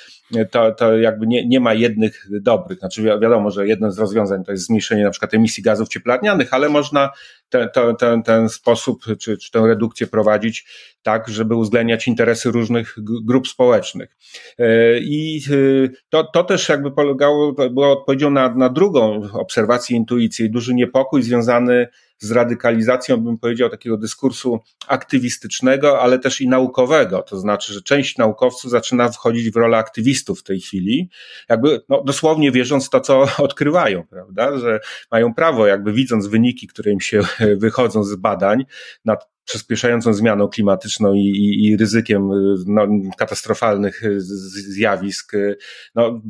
to, 0.51 0.73
to 0.73 0.99
jakby 0.99 1.27
nie, 1.27 1.47
nie 1.47 1.61
ma 1.61 1.75
jednych 1.75 2.27
dobrych. 2.31 2.79
Znaczy 2.79 3.03
wiadomo, 3.03 3.51
że 3.51 3.67
jedno 3.67 3.91
z 3.93 3.99
rozwiązań 3.99 4.45
to 4.45 4.53
jest 4.53 4.67
zmniejszenie 4.67 5.05
na 5.05 5.11
przykład 5.11 5.35
emisji 5.35 5.63
gazów 5.63 5.89
cieplarnianych, 5.89 6.55
ale 6.55 6.69
można 6.69 7.11
ten, 7.51 7.69
ten, 7.99 8.23
ten 8.23 8.49
sposób 8.49 9.05
czy, 9.19 9.39
czy 9.39 9.51
tę 9.51 9.61
redukcję 9.67 10.07
prowadzić 10.07 10.67
tak, 11.03 11.29
żeby 11.29 11.55
uwzględniać 11.55 12.09
interesy 12.09 12.51
różnych 12.51 12.97
grup 12.99 13.49
społecznych. 13.49 14.17
E, 14.59 14.99
I 14.99 15.43
e, 15.51 15.89
to, 16.09 16.25
to 16.25 16.45
też 16.45 16.69
jakby 16.69 16.91
polegało, 16.91 17.53
było 17.53 17.93
odpowiedzią 17.93 18.31
na, 18.31 18.55
na 18.55 18.69
drugą 18.69 19.29
obserwację 19.33 19.97
intuicji, 19.97 20.51
duży 20.51 20.75
niepokój 20.75 21.23
związany 21.23 21.89
z 22.21 22.31
radykalizacją, 22.31 23.17
bym 23.17 23.39
powiedział, 23.39 23.69
takiego 23.69 23.97
dyskursu 23.97 24.61
aktywistycznego, 24.87 26.01
ale 26.01 26.19
też 26.19 26.41
i 26.41 26.49
naukowego. 26.49 27.23
To 27.23 27.39
znaczy, 27.39 27.73
że 27.73 27.83
część 27.83 28.19
naukowców 28.19 28.71
zaczyna 28.71 29.09
wchodzić 29.09 29.51
w 29.51 29.57
rolę 29.57 29.77
aktywistów 29.77 30.41
w 30.41 30.43
tej 30.43 30.61
chwili, 30.61 31.09
jakby 31.49 31.83
no, 31.89 32.03
dosłownie 32.05 32.53
wierząc 32.53 32.91
to, 32.91 33.01
co 33.01 33.27
odkrywają, 33.45 34.07
prawda? 34.07 34.59
Że 34.59 34.81
mają 35.11 35.35
prawo, 35.35 35.67
jakby 35.67 35.93
widząc 35.93 36.27
wyniki, 36.27 36.67
które 36.67 36.93
im 36.93 37.01
się 37.01 37.21
wychodzą 37.57 38.05
z 38.05 38.15
badań 38.17 38.65
nad 39.05 39.31
przyspieszającą 39.51 40.15
zmianą 40.15 40.49
klimatyczną 40.49 41.15
i, 41.15 41.19
i, 41.19 41.67
i 41.67 41.77
ryzykiem 41.77 42.31
y, 42.31 42.55
no, 42.67 42.87
katastrofalnych 43.19 44.05
y, 44.05 44.21
zjawisk, 44.21 45.35
y, 45.35 45.57
no, 45.95 46.23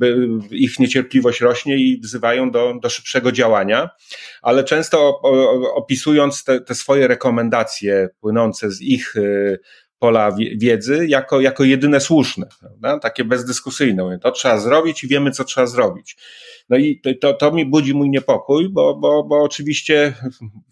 ich 0.50 0.78
niecierpliwość 0.78 1.40
rośnie 1.40 1.76
i 1.76 2.00
wzywają 2.00 2.50
do, 2.50 2.74
do 2.82 2.90
szybszego 2.90 3.32
działania, 3.32 3.90
ale 4.42 4.64
często 4.64 5.20
opisując 5.74 6.44
te, 6.44 6.60
te 6.60 6.74
swoje 6.74 7.08
rekomendacje 7.08 8.08
płynące 8.20 8.70
z 8.70 8.80
ich 8.80 9.14
pola 10.00 10.36
wiedzy 10.56 11.06
jako, 11.06 11.40
jako 11.40 11.64
jedyne 11.64 12.00
słuszne, 12.00 12.46
prawda? 12.60 12.98
takie 12.98 13.24
bezdyskusyjne. 13.24 14.18
To 14.18 14.30
trzeba 14.30 14.58
zrobić 14.58 15.04
i 15.04 15.08
wiemy, 15.08 15.30
co 15.30 15.44
trzeba 15.44 15.66
zrobić. 15.66 16.16
No 16.68 16.76
i 16.76 17.00
to, 17.20 17.34
to 17.34 17.52
mi 17.52 17.66
budzi 17.66 17.94
mój 17.94 18.10
niepokój, 18.10 18.68
bo, 18.68 18.94
bo, 18.94 19.24
bo 19.24 19.42
oczywiście 19.42 20.14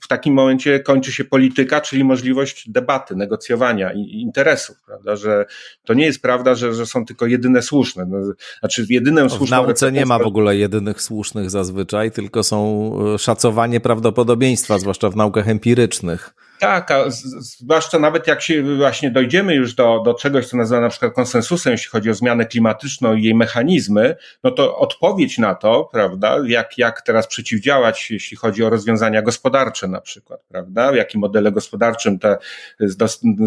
w 0.01 0.09
takim 0.09 0.35
momencie 0.35 0.81
kończy 0.81 1.13
się 1.13 1.25
polityka, 1.25 1.81
czyli 1.81 2.05
możliwość 2.05 2.71
debaty, 2.71 3.17
negocjowania 3.17 3.93
i 3.93 4.01
interesów, 4.01 4.77
prawda? 4.87 5.17
Że 5.17 5.45
to 5.85 5.95
nie 5.95 6.05
jest 6.05 6.23
prawda, 6.23 6.55
że, 6.55 6.75
że 6.75 6.87
są 6.87 7.05
tylko 7.05 7.27
jedyne 7.27 7.63
słuszne. 7.63 8.07
No, 8.09 8.19
znaczy 8.61 8.87
jedyne 8.89 9.31
słuszne. 9.31 9.47
W 9.47 9.51
nauce 9.51 9.93
nie 9.93 10.07
ma 10.07 10.19
w 10.19 10.27
ogóle 10.27 10.57
jedynych 10.57 11.03
słusznych 11.03 11.51
zazwyczaj, 11.51 12.11
tylko 12.11 12.43
są 12.43 12.93
e, 13.15 13.19
szacowanie 13.19 13.81
prawdopodobieństwa, 13.81 14.79
zwłaszcza 14.79 15.11
w 15.11 15.17
naukach 15.17 15.49
empirycznych. 15.49 16.35
Tak, 16.59 16.91
a 16.91 17.05
zwłaszcza 17.41 17.99
nawet 17.99 18.27
jak 18.27 18.43
się 18.43 18.77
właśnie 18.77 19.11
dojdziemy 19.11 19.55
już 19.55 19.75
do, 19.75 20.03
do 20.05 20.15
czegoś, 20.15 20.47
co 20.47 20.57
nazywa 20.57 20.81
na 20.81 20.89
przykład 20.89 21.15
konsensusem, 21.15 21.73
jeśli 21.73 21.89
chodzi 21.89 22.11
o 22.11 22.15
zmianę 22.15 22.47
klimatyczną 22.47 23.15
i 23.15 23.23
jej 23.23 23.35
mechanizmy, 23.35 24.17
no 24.45 24.51
to 24.51 24.79
odpowiedź 24.79 25.39
na 25.39 25.55
to, 25.55 25.89
prawda, 25.93 26.37
jak, 26.47 26.79
jak 26.79 27.03
teraz 27.03 27.27
przeciwdziałać, 27.27 28.11
jeśli 28.11 28.37
chodzi 28.37 28.65
o 28.65 28.71
rozwiązania 28.71 29.23
gospodarcze 29.23 29.89
na 29.89 30.01
przykład, 30.01 30.41
prawda, 30.49 30.93
w 30.93 30.97
jakim 30.97 31.21
modele 31.21 31.53
gospodarczym 31.53 32.19
te, 32.19 32.37
do, 32.81 33.07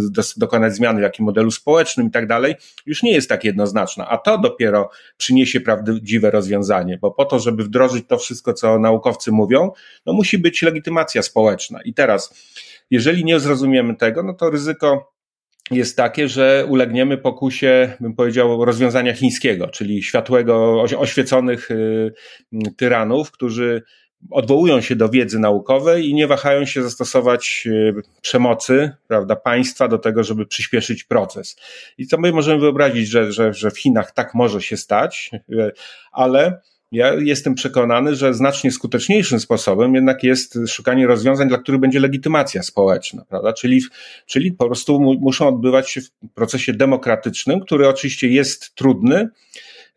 do, 0.09 0.21
dokonać 0.37 0.75
zmiany, 0.75 0.99
w 0.99 1.03
jakim 1.03 1.25
modelu 1.25 1.51
społecznym 1.51 2.07
i 2.07 2.11
tak 2.11 2.27
dalej, 2.27 2.55
już 2.85 3.03
nie 3.03 3.11
jest 3.11 3.29
tak 3.29 3.43
jednoznaczna, 3.43 4.07
a 4.09 4.17
to 4.17 4.37
dopiero 4.37 4.89
przyniesie 5.17 5.61
prawdziwe 5.61 6.31
rozwiązanie, 6.31 6.97
bo 6.97 7.11
po 7.11 7.25
to, 7.25 7.39
żeby 7.39 7.63
wdrożyć 7.63 8.07
to 8.07 8.17
wszystko, 8.17 8.53
co 8.53 8.79
naukowcy 8.79 9.31
mówią, 9.31 9.71
no 10.05 10.13
musi 10.13 10.37
być 10.37 10.61
legitymacja 10.61 11.21
społeczna. 11.21 11.81
I 11.81 11.93
teraz, 11.93 12.33
jeżeli 12.91 13.25
nie 13.25 13.39
zrozumiemy 13.39 13.95
tego, 13.95 14.23
no 14.23 14.33
to 14.33 14.49
ryzyko 14.49 15.11
jest 15.71 15.97
takie, 15.97 16.27
że 16.27 16.65
ulegniemy 16.69 17.17
pokusie, 17.17 17.93
bym 17.99 18.15
powiedział, 18.15 18.65
rozwiązania 18.65 19.13
chińskiego, 19.13 19.67
czyli 19.67 20.03
światłego, 20.03 20.81
oświeconych 20.97 21.71
y, 21.71 22.11
tyranów, 22.77 23.31
którzy 23.31 23.83
odwołują 24.31 24.81
się 24.81 24.95
do 24.95 25.09
wiedzy 25.09 25.39
naukowej 25.39 26.09
i 26.09 26.13
nie 26.13 26.27
wahają 26.27 26.65
się 26.65 26.83
zastosować 26.83 27.67
przemocy 28.21 28.91
prawda, 29.07 29.35
państwa 29.35 29.87
do 29.87 29.97
tego, 29.97 30.23
żeby 30.23 30.45
przyspieszyć 30.45 31.03
proces. 31.03 31.55
I 31.97 32.07
to 32.07 32.17
my 32.17 32.31
możemy 32.31 32.59
wyobrazić, 32.59 33.07
że, 33.07 33.31
że, 33.31 33.53
że 33.53 33.71
w 33.71 33.79
Chinach 33.79 34.11
tak 34.11 34.33
może 34.33 34.61
się 34.61 34.77
stać, 34.77 35.31
ale 36.11 36.61
ja 36.91 37.13
jestem 37.13 37.55
przekonany, 37.55 38.15
że 38.15 38.33
znacznie 38.33 38.71
skuteczniejszym 38.71 39.39
sposobem 39.39 39.95
jednak 39.95 40.23
jest 40.23 40.57
szukanie 40.67 41.07
rozwiązań, 41.07 41.47
dla 41.47 41.57
których 41.57 41.81
będzie 41.81 41.99
legitymacja 41.99 42.63
społeczna, 42.63 43.25
prawda? 43.29 43.53
Czyli, 43.53 43.81
czyli 44.25 44.51
po 44.51 44.65
prostu 44.65 44.99
muszą 44.99 45.47
odbywać 45.47 45.89
się 45.89 46.01
w 46.01 46.09
procesie 46.33 46.73
demokratycznym, 46.73 47.59
który 47.59 47.87
oczywiście 47.87 48.27
jest 48.27 48.75
trudny. 48.75 49.29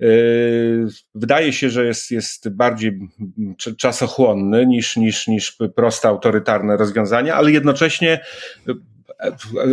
Yy, 0.01 0.87
wydaje 1.15 1.53
się, 1.53 1.71
że 1.71 1.87
jest, 1.87 2.11
jest 2.11 2.49
bardziej 2.49 2.99
czasochłonny 3.79 4.67
niż, 4.67 4.97
niż, 4.97 5.27
niż 5.29 5.59
proste 5.75 6.09
autorytarne 6.09 6.77
rozwiązania, 6.77 7.35
ale 7.35 7.53
jednocześnie 7.53 8.21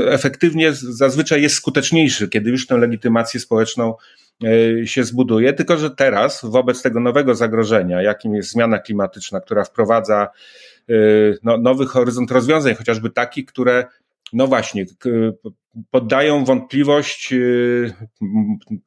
efektywnie 0.07 0.73
zazwyczaj 0.73 1.41
jest 1.41 1.55
skuteczniejszy, 1.55 2.29
kiedy 2.29 2.49
już 2.49 2.67
tę 2.67 2.77
legitymację 2.77 3.39
społeczną 3.39 3.93
e, 3.93 3.95
się 4.85 5.03
zbuduje, 5.03 5.53
tylko 5.53 5.77
że 5.77 5.91
teraz 5.91 6.41
wobec 6.43 6.81
tego 6.81 6.99
nowego 6.99 7.35
zagrożenia, 7.35 8.01
jakim 8.01 8.35
jest 8.35 8.51
zmiana 8.51 8.79
klimatyczna, 8.79 9.41
która 9.41 9.63
wprowadza 9.63 10.27
e, 10.89 10.93
no, 11.43 11.57
nowy 11.57 11.85
horyzont 11.85 12.31
rozwiązań, 12.31 12.75
chociażby 12.75 13.09
takich, 13.09 13.45
które 13.45 13.85
no 14.33 14.47
właśnie, 14.47 14.85
poddają 15.91 16.45
wątpliwość 16.45 17.33
e, 17.33 17.37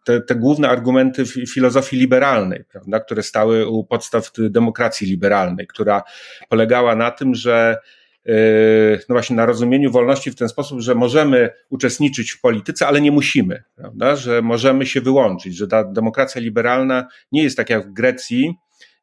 te, 0.05 0.21
te, 0.21 0.35
główne 0.35 0.69
argumenty 0.69 1.25
filozofii 1.27 1.97
liberalnej, 1.97 2.65
prawda, 2.73 3.01
które 3.01 3.23
stały 3.23 3.69
u 3.69 3.85
podstaw 3.85 4.31
demokracji 4.39 5.07
liberalnej, 5.07 5.67
która 5.67 6.03
polegała 6.49 6.97
na 6.97 7.11
tym, 7.11 7.35
że 7.35 7.77
no 9.09 9.15
właśnie 9.15 9.37
na 9.37 9.47
rozumieniu 9.47 9.91
wolności 9.91 10.31
w 10.31 10.35
ten 10.35 10.49
sposób, 10.49 10.81
że 10.81 10.95
możemy 10.95 11.51
uczestniczyć 11.71 12.31
w 12.31 12.41
polityce, 12.41 12.87
ale 12.87 13.01
nie 13.01 13.13
musimy, 13.13 13.63
prawda? 13.77 14.17
że 14.17 14.43
możemy 14.43 14.87
się 14.87 15.01
wyłączyć, 15.01 15.57
że 15.57 15.69
ta 15.69 15.85
demokracja 15.85 16.41
liberalna 16.41 17.07
nie 17.33 17.43
jest 17.43 17.57
tak 17.57 17.71
jak 17.71 17.89
w 17.89 17.93
Grecji, 17.93 18.55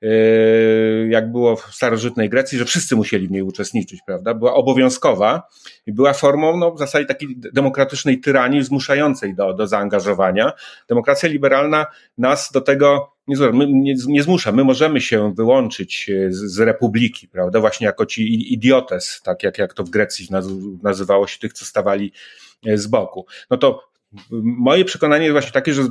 yy, 0.01 1.07
jak 1.09 1.32
było 1.32 1.55
w 1.55 1.61
starożytnej 1.61 2.30
Grecji, 2.30 2.57
że 2.57 2.65
wszyscy 2.65 2.95
musieli 2.95 3.28
w 3.28 3.32
niej 3.32 3.41
uczestniczyć, 3.41 3.99
prawda? 4.05 4.34
Była 4.34 4.53
obowiązkowa 4.53 5.43
i 5.86 5.93
była 5.93 6.13
formą 6.13 6.57
no, 6.57 6.72
w 6.72 6.80
zasadzie 6.80 7.05
takiej 7.05 7.30
demokratycznej 7.53 8.19
tyranii 8.19 8.63
zmuszającej 8.63 9.36
do, 9.36 9.53
do 9.53 9.67
zaangażowania. 9.67 10.51
Demokracja 10.89 11.30
liberalna 11.30 11.86
nas 12.17 12.49
do 12.53 12.61
tego 12.61 13.13
nie, 13.36 13.67
nie, 13.67 13.95
nie 14.07 14.23
zmusza. 14.23 14.51
My 14.51 14.63
możemy 14.63 15.01
się 15.01 15.34
wyłączyć 15.36 16.09
e, 16.09 16.32
z, 16.32 16.38
z, 16.38 16.59
republiki, 16.59 17.27
prawda? 17.27 17.59
Właśnie 17.59 17.86
jako 17.86 18.05
ci 18.05 18.53
idiotes, 18.53 19.21
tak 19.23 19.43
jak, 19.43 19.57
jak 19.57 19.73
to 19.73 19.84
w 19.84 19.89
Grecji 19.89 20.27
nazywało 20.84 21.27
się 21.27 21.39
tych, 21.39 21.53
co 21.53 21.65
stawali 21.65 22.13
e, 22.65 22.77
z 22.77 22.88
boku. 22.88 23.25
No 23.49 23.57
to 23.57 23.91
moje 24.41 24.86
przekonanie 24.86 25.23
jest 25.23 25.34
właśnie 25.34 25.51
takie, 25.51 25.73
że 25.73 25.82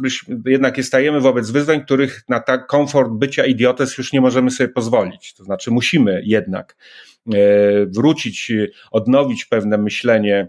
jednak 0.47 0.85
stajemy 0.85 1.21
wobec 1.21 1.51
wyzwań, 1.51 1.85
których 1.85 2.25
na 2.29 2.41
tak 2.41 2.67
komfort 2.67 3.11
bycia 3.13 3.45
idiotes 3.45 3.99
już 3.99 4.13
nie 4.13 4.21
możemy 4.21 4.51
sobie 4.51 4.69
pozwolić. 4.69 5.35
To 5.35 5.45
znaczy 5.45 5.71
musimy 5.71 6.23
jednak 6.25 6.77
e, 7.27 7.37
wrócić, 7.87 8.53
odnowić 8.91 9.45
pewne 9.45 9.79
myślenie 9.79 10.49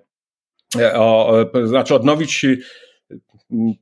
o, 0.93 1.33
znaczy 1.65 1.95
odnowić 1.95 2.45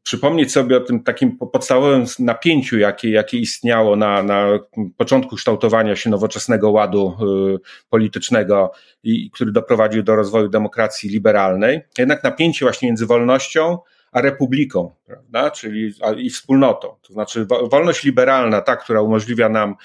przypomnieć 0.04 0.52
sobie 0.52 0.78
o 0.78 0.80
tym 0.80 1.04
takim 1.04 1.38
podstawowym 1.38 2.06
napięciu, 2.20 2.78
jakie, 2.78 3.10
jakie 3.10 3.38
istniało 3.38 3.96
na, 3.96 4.24
na 4.24 4.60
początku 4.98 5.36
kształtowania 5.36 5.96
się 5.96 6.10
nowoczesnego 6.10 6.72
ładu 6.72 7.18
y, 7.56 7.60
politycznego, 7.90 8.72
i, 9.04 9.32
który 9.32 9.52
doprowadził 9.52 10.04
do 10.04 10.16
rozwoju 10.16 10.50
demokracji 10.50 11.10
liberalnej. 11.10 11.82
Jednak 11.98 12.24
napięcie 12.24 12.66
właśnie 12.66 12.88
między 12.88 13.06
wolnością 13.06 13.78
a 14.12 14.22
republiką, 14.22 14.92
prawda? 15.06 15.52
czyli 15.52 15.94
a, 16.02 16.12
i 16.12 16.30
wspólnotą. 16.30 16.96
To 17.08 17.14
znaczy 17.14 17.48
wolność 17.72 18.04
liberalna, 18.04 18.62
ta, 18.62 18.76
która 18.76 19.02
umożliwia 19.02 19.50
nam 19.50 19.76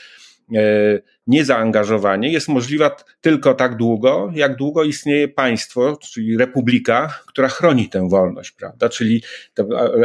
niezaangażowanie 1.27 2.33
jest 2.33 2.49
możliwa 2.49 2.97
tylko 3.21 3.55
tak 3.55 3.77
długo, 3.77 4.31
jak 4.35 4.57
długo 4.57 4.85
istnieje 4.85 5.29
państwo, 5.29 5.99
czyli 6.03 6.37
republika, 6.37 7.21
która 7.27 7.49
chroni 7.49 7.89
tę 7.89 8.09
wolność, 8.09 8.51
prawda? 8.51 8.89
Czyli 8.89 9.23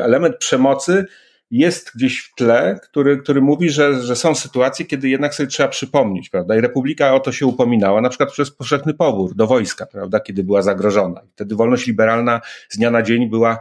element 0.02 0.38
przemocy 0.38 1.06
jest 1.52 1.92
gdzieś 1.96 2.22
w 2.22 2.36
tle, 2.36 2.80
który, 2.84 3.18
który 3.18 3.42
mówi, 3.42 3.70
że, 3.70 4.02
że 4.02 4.16
są 4.16 4.36
sytuacje, 4.36 4.86
kiedy 4.86 5.10
jednak 5.10 5.36
sobie 5.36 5.48
trzeba 5.48 5.70
przypomnieć, 5.70 6.30
prawda? 6.30 6.56
I 6.56 6.62
republika 6.62 7.14
o 7.14 7.20
to 7.20 7.32
się 7.32 7.46
upominała, 7.46 8.02
na 8.02 8.10
przykład 8.10 8.32
przez 8.32 8.52
powszechny 8.52 8.94
pobór 8.94 9.36
do 9.36 9.48
wojska, 9.48 9.86
prawda? 9.86 10.20
Kiedy 10.20 10.44
była 10.44 10.62
zagrożona. 10.62 11.22
Wtedy 11.34 11.56
wolność 11.56 11.88
liberalna 11.88 12.42
z 12.70 12.78
dnia 12.78 12.92
na 12.92 13.02
dzień 13.02 13.30
była 13.30 13.60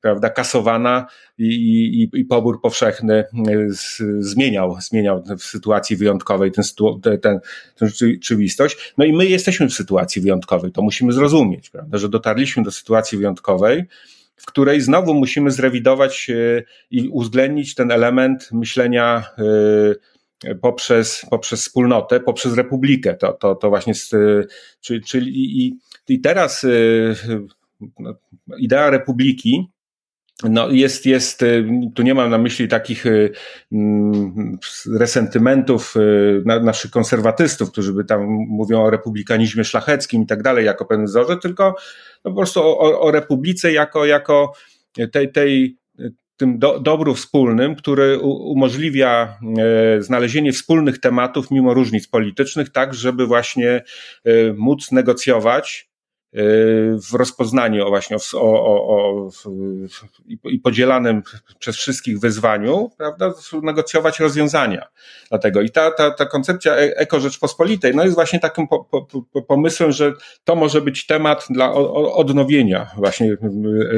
prawda, 0.00 0.30
kasowana 0.30 1.06
i, 1.38 1.44
i, 1.44 2.20
i 2.20 2.24
pobór 2.24 2.60
powszechny 2.60 3.14
e, 3.14 3.24
z, 3.68 4.02
zmieniał, 4.18 4.76
zmieniał 4.80 5.24
w 5.38 5.42
sytuacji 5.42 5.96
wyjątkowej 5.96 6.52
ten, 6.52 6.64
ten, 7.22 7.40
tę 7.76 7.88
rzeczywistość. 7.88 8.94
No 8.98 9.04
i 9.04 9.12
my 9.12 9.26
jesteśmy 9.26 9.68
w 9.68 9.72
sytuacji 9.72 10.22
wyjątkowej, 10.22 10.72
to 10.72 10.82
musimy 10.82 11.12
zrozumieć, 11.12 11.70
prawda, 11.70 11.98
że 11.98 12.08
dotarliśmy 12.08 12.62
do 12.62 12.70
sytuacji 12.70 13.18
wyjątkowej, 13.18 13.84
w 14.36 14.46
której 14.46 14.80
znowu 14.80 15.14
musimy 15.14 15.50
zrewidować 15.50 16.30
e, 16.30 16.62
i 16.90 17.08
uwzględnić 17.08 17.74
ten 17.74 17.90
element 17.90 18.52
myślenia 18.52 19.24
e, 19.38 20.54
poprzez, 20.54 21.26
poprzez 21.30 21.60
wspólnotę, 21.60 22.20
poprzez 22.20 22.54
republikę. 22.54 23.14
To, 23.14 23.32
to, 23.32 23.54
to 23.54 23.68
właśnie, 23.68 23.94
czyli, 24.80 25.04
czyli 25.04 25.32
i, 25.66 25.78
i 26.08 26.20
teraz 26.20 26.66
no, 27.98 28.14
idea 28.58 28.90
republiki 28.90 29.70
no 30.42 30.70
jest, 30.70 31.06
jest, 31.06 31.42
y, 31.42 31.68
tu 31.94 32.02
nie 32.02 32.14
mam 32.14 32.30
na 32.30 32.38
myśli 32.38 32.68
takich 32.68 33.06
y, 33.06 33.32
mm, 33.72 34.58
resentymentów 34.98 35.94
y, 35.96 36.42
naszych 36.44 36.90
konserwatystów, 36.90 37.72
którzy 37.72 37.92
by 37.92 38.04
tam 38.04 38.22
mówią 38.48 38.82
o 38.82 38.90
republikanizmie 38.90 39.64
szlacheckim 39.64 40.22
i 40.22 40.26
tak 40.26 40.42
dalej, 40.42 40.66
jako 40.66 40.84
pewnym 40.84 41.06
wzorze, 41.06 41.36
tylko 41.36 41.74
no 42.24 42.30
po 42.30 42.36
prostu 42.36 42.60
o, 42.60 43.00
o 43.00 43.10
republice 43.10 43.72
jako, 43.72 44.04
jako 44.04 44.52
tej, 45.12 45.32
tej 45.32 45.76
tym 46.36 46.58
do, 46.58 46.80
dobru 46.80 47.14
wspólnym, 47.14 47.74
który 47.74 48.18
umożliwia 48.18 49.38
znalezienie 49.98 50.52
wspólnych 50.52 51.00
tematów 51.00 51.50
mimo 51.50 51.74
różnic 51.74 52.08
politycznych, 52.08 52.70
tak 52.70 52.94
żeby 52.94 53.26
właśnie 53.26 53.82
móc 54.56 54.92
negocjować 54.92 55.89
w 56.32 57.14
rozpoznaniu 57.14 57.88
właśnie 57.88 58.16
o, 58.34 58.40
o, 58.40 58.96
o, 58.96 59.30
i 60.44 60.58
podzielanym 60.58 61.22
przez 61.58 61.76
wszystkich 61.76 62.20
wyzwaniu, 62.20 62.90
prawda, 62.98 63.32
negocjować 63.62 64.20
rozwiązania. 64.20 64.86
Dlatego 65.28 65.60
i 65.60 65.70
ta, 65.70 65.90
ta, 65.90 66.10
ta 66.10 66.26
koncepcja 66.26 66.72
e, 66.72 66.96
Eko 66.96 67.20
Rzeczpospolitej, 67.20 67.94
no 67.94 68.04
jest 68.04 68.14
właśnie 68.14 68.40
takim 68.40 68.68
po, 68.68 68.84
po, 69.32 69.42
pomysłem, 69.42 69.92
że 69.92 70.12
to 70.44 70.56
może 70.56 70.80
być 70.80 71.06
temat 71.06 71.46
dla 71.50 71.72
odnowienia 72.12 72.90
właśnie 72.96 73.36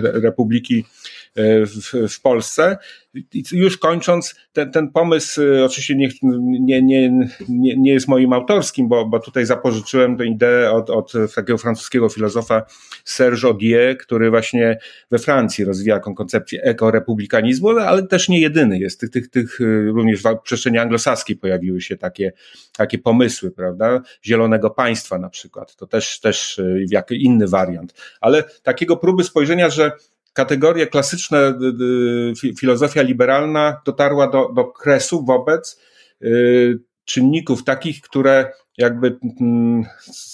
Republiki 0.03 0.85
E, 1.37 1.67
w, 1.67 2.09
w 2.09 2.21
Polsce. 2.21 2.79
I 3.15 3.43
już 3.53 3.79
kończąc, 3.79 4.35
ten, 4.53 4.71
ten 4.71 4.91
pomysł 4.91 5.41
oczywiście 5.65 5.95
nie, 5.97 6.09
nie, 6.61 6.83
nie, 6.83 7.77
nie 7.77 7.93
jest 7.93 8.09
moim 8.09 8.33
autorskim, 8.33 8.89
bo, 8.89 9.07
bo 9.07 9.21
tutaj 9.21 9.47
zapożyczyłem 9.47 10.17
tę 10.17 10.27
ideę 10.27 10.71
od, 10.71 10.91
od 10.91 11.13
takiego 11.35 11.59
francuskiego 11.59 12.09
filozofa 12.09 12.22
Serge 13.05 13.49
Odier, 13.49 13.99
który 13.99 14.31
właśnie 14.31 14.79
we 15.11 15.19
Francji 15.19 15.65
rozwija 15.65 15.97
taką 15.97 16.15
koncepcję 16.15 16.63
ekorepublikanizmu, 16.63 17.79
ale 17.79 18.07
też 18.07 18.29
nie 18.29 18.41
jedyny 18.41 18.79
jest. 18.79 19.01
Tych, 19.01 19.11
tych, 19.11 19.31
tych 19.31 19.61
e, 19.61 19.65
również 19.85 20.23
w 20.23 20.39
przestrzeni 20.43 20.79
anglosaskiej 20.79 21.37
pojawiły 21.37 21.81
się 21.81 21.97
takie, 21.97 22.33
takie 22.77 22.99
pomysły, 22.99 23.51
prawda? 23.51 24.03
Zielonego 24.25 24.71
państwa 24.71 25.19
na 25.19 25.29
przykład. 25.29 25.77
To 25.77 25.87
też, 25.87 26.21
też 26.21 26.61
jak 26.91 27.11
inny 27.11 27.49
wariant. 27.49 27.95
Ale 28.21 28.45
takiego 28.63 28.97
próby 28.97 29.25
spojrzenia, 29.25 29.71
że 29.71 29.93
kategorie 30.33 30.87
klasyczne, 30.87 31.59
filozofia 32.59 33.03
liberalna 33.03 33.81
dotarła 33.87 34.31
do, 34.31 34.49
do 34.55 34.65
kresu 34.65 35.25
wobec 35.25 35.81
y, 36.23 36.79
czynników 37.05 37.65
takich, 37.65 38.01
które 38.01 38.53
jakby 38.79 39.19
mm, 39.41 39.85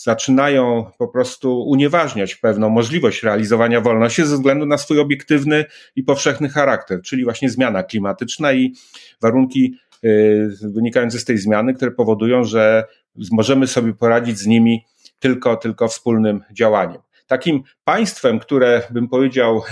zaczynają 0.02 0.90
po 0.98 1.08
prostu 1.08 1.62
unieważniać 1.62 2.34
pewną 2.34 2.68
możliwość 2.68 3.22
realizowania 3.22 3.80
wolności 3.80 4.24
ze 4.24 4.34
względu 4.34 4.66
na 4.66 4.78
swój 4.78 5.00
obiektywny 5.00 5.64
i 5.96 6.02
powszechny 6.02 6.48
charakter, 6.48 7.02
czyli 7.02 7.24
właśnie 7.24 7.50
zmiana 7.50 7.82
klimatyczna 7.82 8.52
i 8.52 8.74
warunki 9.22 9.74
y, 10.04 10.50
wynikające 10.62 11.18
z 11.18 11.24
tej 11.24 11.38
zmiany, 11.38 11.74
które 11.74 11.90
powodują, 11.90 12.44
że 12.44 12.84
możemy 13.32 13.66
sobie 13.66 13.94
poradzić 13.94 14.38
z 14.38 14.46
nimi 14.46 14.84
tylko, 15.18 15.56
tylko 15.56 15.88
wspólnym 15.88 16.40
działaniem. 16.52 17.00
Takim 17.26 17.62
państwem, 17.84 18.38
które 18.38 18.82
bym 18.90 19.08
powiedział, 19.08 19.62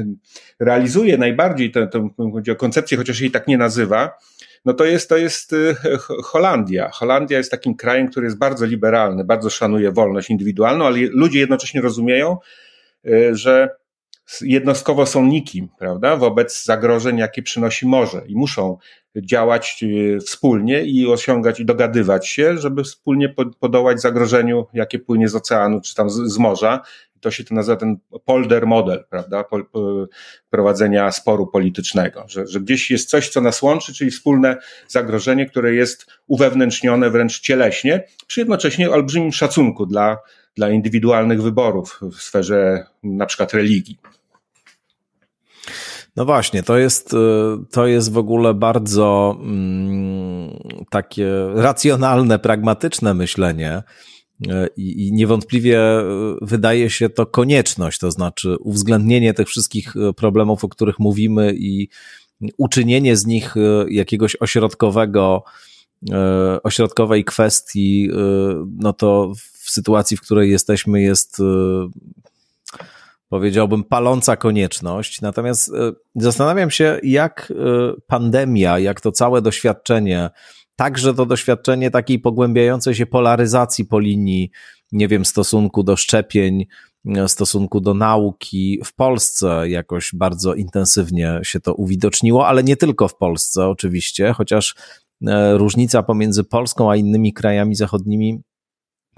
realizuje 0.60 1.18
najbardziej 1.18 1.70
tę, 1.70 1.86
tę 1.86 2.08
koncepcję, 2.58 2.98
chociaż 2.98 3.20
jej 3.20 3.30
tak 3.30 3.48
nie 3.48 3.58
nazywa, 3.58 4.18
no 4.64 4.74
to 4.74 4.84
jest, 4.84 5.08
to 5.08 5.16
jest 5.16 5.52
y, 5.52 5.76
Holandia. 6.22 6.90
Holandia 6.92 7.38
jest 7.38 7.50
takim 7.50 7.76
krajem, 7.76 8.08
który 8.08 8.26
jest 8.26 8.38
bardzo 8.38 8.66
liberalny, 8.66 9.24
bardzo 9.24 9.50
szanuje 9.50 9.92
wolność 9.92 10.30
indywidualną, 10.30 10.86
ale 10.86 10.98
ludzie 10.98 11.38
jednocześnie 11.38 11.80
rozumieją, 11.80 12.38
y, 13.06 13.36
że 13.36 13.68
jednostkowo 14.40 15.06
są 15.06 15.26
nikim, 15.26 15.68
prawda, 15.78 16.16
wobec 16.16 16.64
zagrożeń, 16.64 17.18
jakie 17.18 17.42
przynosi 17.42 17.86
morze 17.86 18.22
i 18.26 18.36
muszą 18.36 18.78
działać 19.16 19.78
y, 19.82 20.18
wspólnie 20.20 20.84
i 20.84 21.06
osiągać 21.06 21.60
i 21.60 21.64
dogadywać 21.64 22.28
się, 22.28 22.58
żeby 22.58 22.84
wspólnie 22.84 23.34
podołać 23.60 24.00
zagrożeniu, 24.00 24.66
jakie 24.72 24.98
płynie 24.98 25.28
z 25.28 25.34
oceanu 25.34 25.80
czy 25.80 25.94
tam 25.94 26.10
z, 26.10 26.14
z 26.14 26.38
morza. 26.38 26.80
To 27.24 27.30
się 27.30 27.44
to 27.44 27.54
nazywa 27.54 27.76
ten 27.76 27.96
polder 28.24 28.66
model, 28.66 29.04
prawda, 29.10 29.44
po, 29.44 29.64
po, 29.64 30.06
prowadzenia 30.50 31.12
sporu 31.12 31.46
politycznego, 31.46 32.24
że, 32.28 32.46
że 32.46 32.60
gdzieś 32.60 32.90
jest 32.90 33.10
coś, 33.10 33.28
co 33.28 33.40
nas 33.40 33.62
łączy, 33.62 33.94
czyli 33.94 34.10
wspólne 34.10 34.56
zagrożenie, 34.88 35.46
które 35.46 35.74
jest 35.74 36.06
uwewnętrznione 36.26 37.10
wręcz 37.10 37.40
cieleśnie, 37.40 38.04
przy 38.26 38.40
jednocześnie 38.40 38.90
olbrzymim 38.90 39.32
szacunku 39.32 39.86
dla, 39.86 40.18
dla 40.56 40.70
indywidualnych 40.70 41.42
wyborów 41.42 42.00
w 42.12 42.22
sferze 42.22 42.86
na 43.02 43.26
przykład 43.26 43.54
religii. 43.54 43.98
No 46.16 46.24
właśnie, 46.24 46.62
to 46.62 46.78
jest, 46.78 47.14
y, 47.14 47.16
to 47.70 47.86
jest 47.86 48.12
w 48.12 48.18
ogóle 48.18 48.54
bardzo 48.54 49.36
mm, 49.40 50.58
takie 50.90 51.28
racjonalne, 51.54 52.38
pragmatyczne 52.38 53.14
myślenie. 53.14 53.82
Y, 54.42 54.68
I, 54.76 55.12
niewątpliwie 55.12 56.00
y, 56.00 56.02
wydaje 56.42 56.90
się 56.90 57.08
to 57.08 57.26
konieczność, 57.26 57.98
to 57.98 58.10
znaczy 58.10 58.56
uwzględnienie 58.60 59.34
tych 59.34 59.48
wszystkich 59.48 59.94
problemów, 60.16 60.64
o 60.64 60.68
których 60.68 60.98
mówimy 60.98 61.54
i 61.56 61.88
uczynienie 62.56 63.16
z 63.16 63.26
nich 63.26 63.54
jakiegoś 63.88 64.36
ośrodkowego, 64.40 65.42
ośrodkowej 66.62 67.24
kwestii, 67.24 68.10
no 68.76 68.92
to 68.92 69.32
w 69.62 69.70
sytuacji, 69.70 70.16
w 70.16 70.20
której 70.20 70.50
jesteśmy, 70.50 71.02
jest 71.02 71.40
powiedziałbym, 73.34 73.84
paląca 73.84 74.36
konieczność. 74.36 75.20
Natomiast 75.20 75.68
e, 75.68 75.92
zastanawiam 76.16 76.70
się, 76.70 77.00
jak 77.02 77.52
e, 77.52 77.54
pandemia, 78.06 78.78
jak 78.78 79.00
to 79.00 79.12
całe 79.12 79.42
doświadczenie, 79.42 80.30
także 80.76 81.14
to 81.14 81.26
doświadczenie 81.26 81.90
takiej 81.90 82.18
pogłębiającej 82.18 82.94
się 82.94 83.06
polaryzacji 83.06 83.84
po 83.84 83.98
linii, 83.98 84.50
nie 84.92 85.08
wiem, 85.08 85.24
stosunku 85.24 85.82
do 85.82 85.96
szczepień, 85.96 86.66
e, 87.16 87.28
stosunku 87.28 87.80
do 87.80 87.94
nauki. 87.94 88.80
W 88.84 88.94
Polsce 88.94 89.68
jakoś 89.68 90.10
bardzo 90.14 90.54
intensywnie 90.54 91.40
się 91.42 91.60
to 91.60 91.74
uwidoczniło, 91.74 92.46
ale 92.46 92.64
nie 92.64 92.76
tylko 92.76 93.08
w 93.08 93.16
Polsce 93.16 93.66
oczywiście, 93.68 94.32
chociaż 94.32 94.74
różnica 95.52 96.02
pomiędzy 96.02 96.44
Polską 96.44 96.90
a 96.90 96.96
innymi 96.96 97.32
krajami 97.32 97.74
zachodnimi 97.74 98.40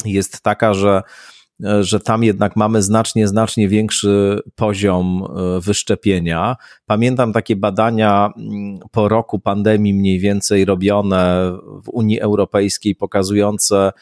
jest 0.05 0.41
taka, 0.43 0.75
że 0.75 1.03
E, 1.03 1.36
że 1.81 2.01
tam 2.01 2.25
jednak 2.25 2.57
mamy 2.57 2.83
znacznie, 2.83 3.29
znacznie 3.29 3.69
większy 3.69 4.41
poziom 4.55 5.25
e, 5.25 5.61
wyszczepienia. 5.61 6.57
Pamiętam 6.87 7.33
takie 7.33 7.57
badania 7.57 8.31
mm, 8.37 8.79
po 8.91 9.09
roku 9.09 9.39
pandemii 9.39 9.95
mniej 9.95 10.19
więcej 10.19 10.65
robione 10.65 11.53
w 11.85 11.89
Unii 11.89 12.21
Europejskiej, 12.21 12.95
pokazujące 12.95 13.93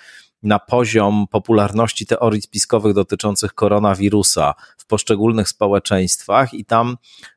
na 0.43 0.59
poziom 0.59 1.27
popularności 1.31 2.07
teorii 2.07 2.43
spiskowych 2.43 2.95
dotyczących 2.95 3.55
koronawirusa 3.55 4.55
w 4.79 4.87
poszczególnych 4.87 5.49
społeczeństwach, 5.49 6.55
i 6.55 6.65
tam 6.65 6.97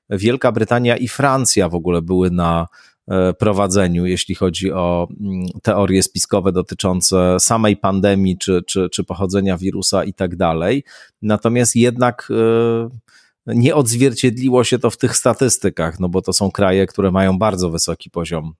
Wielka 0.09 0.51
Brytania 0.51 0.97
i 0.97 1.07
Francja 1.07 1.69
w 1.69 1.75
ogóle 1.75 2.01
były 2.01 2.31
na 2.31 2.67
E, 2.67 2.96
prowadzeniu, 3.39 4.05
jeśli 4.05 4.35
chodzi 4.35 4.71
o 4.71 5.07
mm, 5.19 5.45
teorie 5.63 6.03
spiskowe 6.03 6.51
dotyczące 6.51 7.39
samej 7.39 7.77
pandemii 7.77 8.37
czy, 8.37 8.63
czy, 8.67 8.89
czy 8.89 9.03
pochodzenia 9.03 9.57
wirusa 9.57 10.03
i 10.03 10.13
tak 10.13 10.35
dalej. 10.35 10.83
Natomiast 11.21 11.75
jednak 11.75 12.27
e, 12.31 13.55
nie 13.55 13.75
odzwierciedliło 13.75 14.63
się 14.63 14.79
to 14.79 14.89
w 14.89 14.97
tych 14.97 15.17
statystykach, 15.17 15.99
no 15.99 16.09
bo 16.09 16.21
to 16.21 16.33
są 16.33 16.51
kraje, 16.51 16.87
które 16.87 17.11
mają 17.11 17.37
bardzo 17.37 17.69
wysoki 17.69 18.09
poziom 18.09 18.53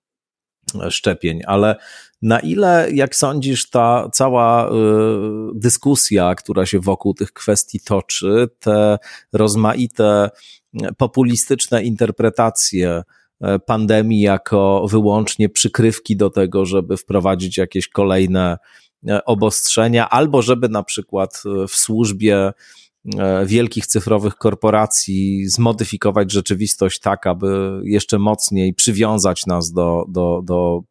e, 0.82 0.92
szczepień, 0.92 1.42
ale 1.46 1.76
na 2.22 2.40
ile, 2.40 2.88
jak 2.94 3.16
sądzisz, 3.16 3.70
ta 3.70 4.10
cała 4.14 4.72
dyskusja, 5.56 6.36
która 6.36 6.66
się 6.66 6.80
wokół 6.80 7.14
tych 7.14 7.34
kwestii 7.34 7.80
toczy, 7.80 8.50
te 8.60 8.98
rozmaite 9.34 10.30
populistyczne 10.98 11.84
interpretacje 11.84 12.90
E, 12.90 13.04
pandemii 13.66 14.22
jako 14.22 14.86
wyłącznie 14.90 15.50
przykrywki 15.50 16.18
do 16.18 16.30
tego, 16.30 16.66
żeby 16.66 16.98
wprowadzić 16.98 17.58
jakieś 17.58 17.88
kolejne 17.88 18.58
e, 19.08 19.26
obostrzenia, 19.26 20.10
albo 20.10 20.42
żeby 20.42 20.70
na 20.70 20.84
przykład 20.84 21.44
e, 21.46 21.68
w 21.68 21.76
służbie 21.76 22.52
wielkich 23.46 23.88
cyfrowych 23.88 24.36
korporacji 24.36 25.48
zmodyfikować 25.48 26.32
rzeczywistość 26.32 27.00
tak, 27.00 27.28
aby 27.28 27.82
jeszcze 27.84 28.20
mocniej 28.20 28.74
przywiązać 28.74 29.46
nas 29.46 29.72
do, 29.72 30.06
do, 30.10 30.42
do 30.44 30.84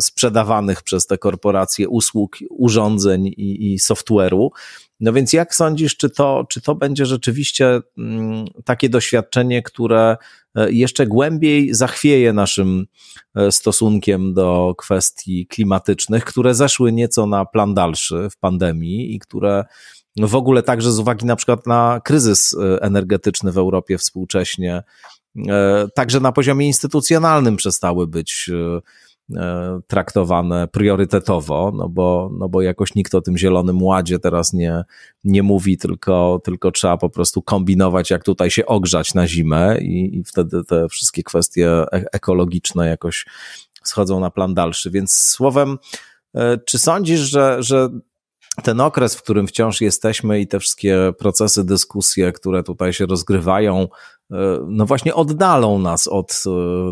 sprzedawanych 0.00 0.82
przez 0.82 1.06
te 1.06 1.18
korporacje 1.18 1.88
usług, 1.88 2.36
urządzeń 2.50 3.26
i, 3.26 3.72
i 3.72 3.78
software'u. 3.78 4.48
No 5.00 5.12
więc 5.12 5.32
jak 5.32 5.54
sądzisz, 5.54 5.96
czy 5.96 6.10
to, 6.10 6.46
czy 6.48 6.60
to 6.60 6.74
będzie 6.74 7.06
rzeczywiście 7.06 7.80
mm, 7.98 8.44
takie 8.64 8.88
doświadczenie, 8.88 9.62
które 9.62 10.16
e, 10.54 10.72
jeszcze 10.72 11.06
głębiej 11.06 11.74
zachwieje 11.74 12.32
naszym 12.32 12.86
e, 13.34 13.52
stosunkiem 13.52 14.34
do 14.34 14.74
kwestii 14.78 15.46
klimatycznych, 15.46 16.24
które 16.24 16.54
zeszły 16.54 16.92
nieco 16.92 17.26
na 17.26 17.44
plan 17.44 17.74
dalszy 17.74 18.28
w 18.30 18.36
pandemii 18.36 19.14
i 19.14 19.18
które 19.18 19.64
w 20.16 20.34
ogóle 20.34 20.62
także 20.62 20.92
z 20.92 20.98
uwagi 20.98 21.26
na 21.26 21.36
przykład 21.36 21.66
na 21.66 22.00
kryzys 22.04 22.54
e, 22.54 22.82
energetyczny 22.82 23.52
w 23.52 23.58
Europie 23.58 23.98
współcześnie, 23.98 24.82
także 25.94 26.20
na 26.20 26.32
poziomie 26.32 26.66
instytucjonalnym 26.66 27.56
przestały 27.56 28.06
być 28.06 28.50
E, 29.34 29.80
traktowane 29.86 30.68
priorytetowo, 30.68 31.72
no 31.76 31.88
bo, 31.88 32.30
no 32.38 32.48
bo 32.48 32.62
jakoś 32.62 32.94
nikt 32.94 33.14
o 33.14 33.20
tym 33.20 33.38
zielonym 33.38 33.82
ładzie 33.82 34.18
teraz 34.18 34.52
nie, 34.52 34.84
nie 35.24 35.42
mówi, 35.42 35.78
tylko, 35.78 36.40
tylko 36.44 36.70
trzeba 36.72 36.96
po 36.96 37.10
prostu 37.10 37.42
kombinować, 37.42 38.10
jak 38.10 38.24
tutaj 38.24 38.50
się 38.50 38.66
ogrzać 38.66 39.14
na 39.14 39.26
zimę 39.26 39.78
i, 39.80 40.18
i 40.18 40.24
wtedy 40.24 40.64
te 40.64 40.88
wszystkie 40.88 41.22
kwestie 41.22 41.70
e, 41.70 41.86
ekologiczne 42.12 42.88
jakoś 42.88 43.26
schodzą 43.82 44.20
na 44.20 44.30
plan 44.30 44.54
dalszy. 44.54 44.90
Więc 44.90 45.12
słowem, 45.12 45.78
e, 46.34 46.58
czy 46.58 46.78
sądzisz, 46.78 47.20
że, 47.20 47.56
że 47.62 47.88
ten 48.62 48.80
okres, 48.80 49.16
w 49.16 49.22
którym 49.22 49.46
wciąż 49.46 49.80
jesteśmy 49.80 50.40
i 50.40 50.46
te 50.46 50.60
wszystkie 50.60 51.12
procesy, 51.18 51.64
dyskusje, 51.64 52.32
które 52.32 52.62
tutaj 52.62 52.92
się 52.92 53.06
rozgrywają, 53.06 53.88
e, 54.30 54.36
no 54.68 54.86
właśnie 54.86 55.14
oddalą 55.14 55.78
nas 55.78 56.08
od 56.08 56.42
e, 56.46 56.50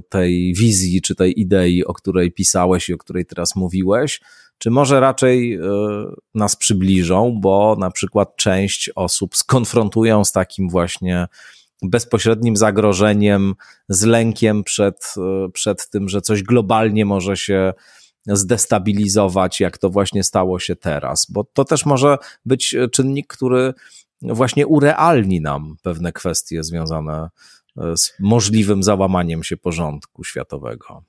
tej 0.08 0.54
wizji 0.54 1.02
czy 1.02 1.14
tej 1.14 1.40
idei, 1.40 1.84
o 1.84 1.94
której 1.94 2.32
pisałeś 2.32 2.88
i 2.88 2.94
o 2.94 2.98
której 2.98 3.26
teraz 3.26 3.56
mówiłeś, 3.56 4.20
czy 4.58 4.70
może 4.70 5.00
raczej 5.00 5.54
e, 5.54 5.60
nas 6.34 6.56
przybliżą, 6.56 7.38
bo 7.40 7.76
na 7.78 7.90
przykład 7.90 8.36
część 8.36 8.90
osób 8.94 9.36
skonfrontują 9.36 10.24
z 10.24 10.32
takim 10.32 10.68
właśnie 10.68 11.26
bezpośrednim 11.82 12.56
zagrożeniem, 12.56 13.54
z 13.88 14.04
lękiem 14.04 14.64
przed, 14.64 15.14
przed 15.52 15.90
tym, 15.90 16.08
że 16.08 16.20
coś 16.20 16.42
globalnie 16.42 17.04
może 17.04 17.36
się 17.36 17.72
zdestabilizować, 18.26 19.60
jak 19.60 19.78
to 19.78 19.90
właśnie 19.90 20.24
stało 20.24 20.58
się 20.58 20.76
teraz, 20.76 21.26
bo 21.30 21.44
to 21.44 21.64
też 21.64 21.86
może 21.86 22.18
być 22.44 22.76
czynnik, 22.92 23.26
który 23.26 23.74
właśnie 24.22 24.66
urealni 24.66 25.40
nam 25.40 25.76
pewne 25.82 26.12
kwestie 26.12 26.64
związane 26.64 27.30
z 27.76 28.12
możliwym 28.20 28.82
załamaniem 28.82 29.42
się 29.44 29.56
porządku 29.56 30.24
światowego. 30.24 31.04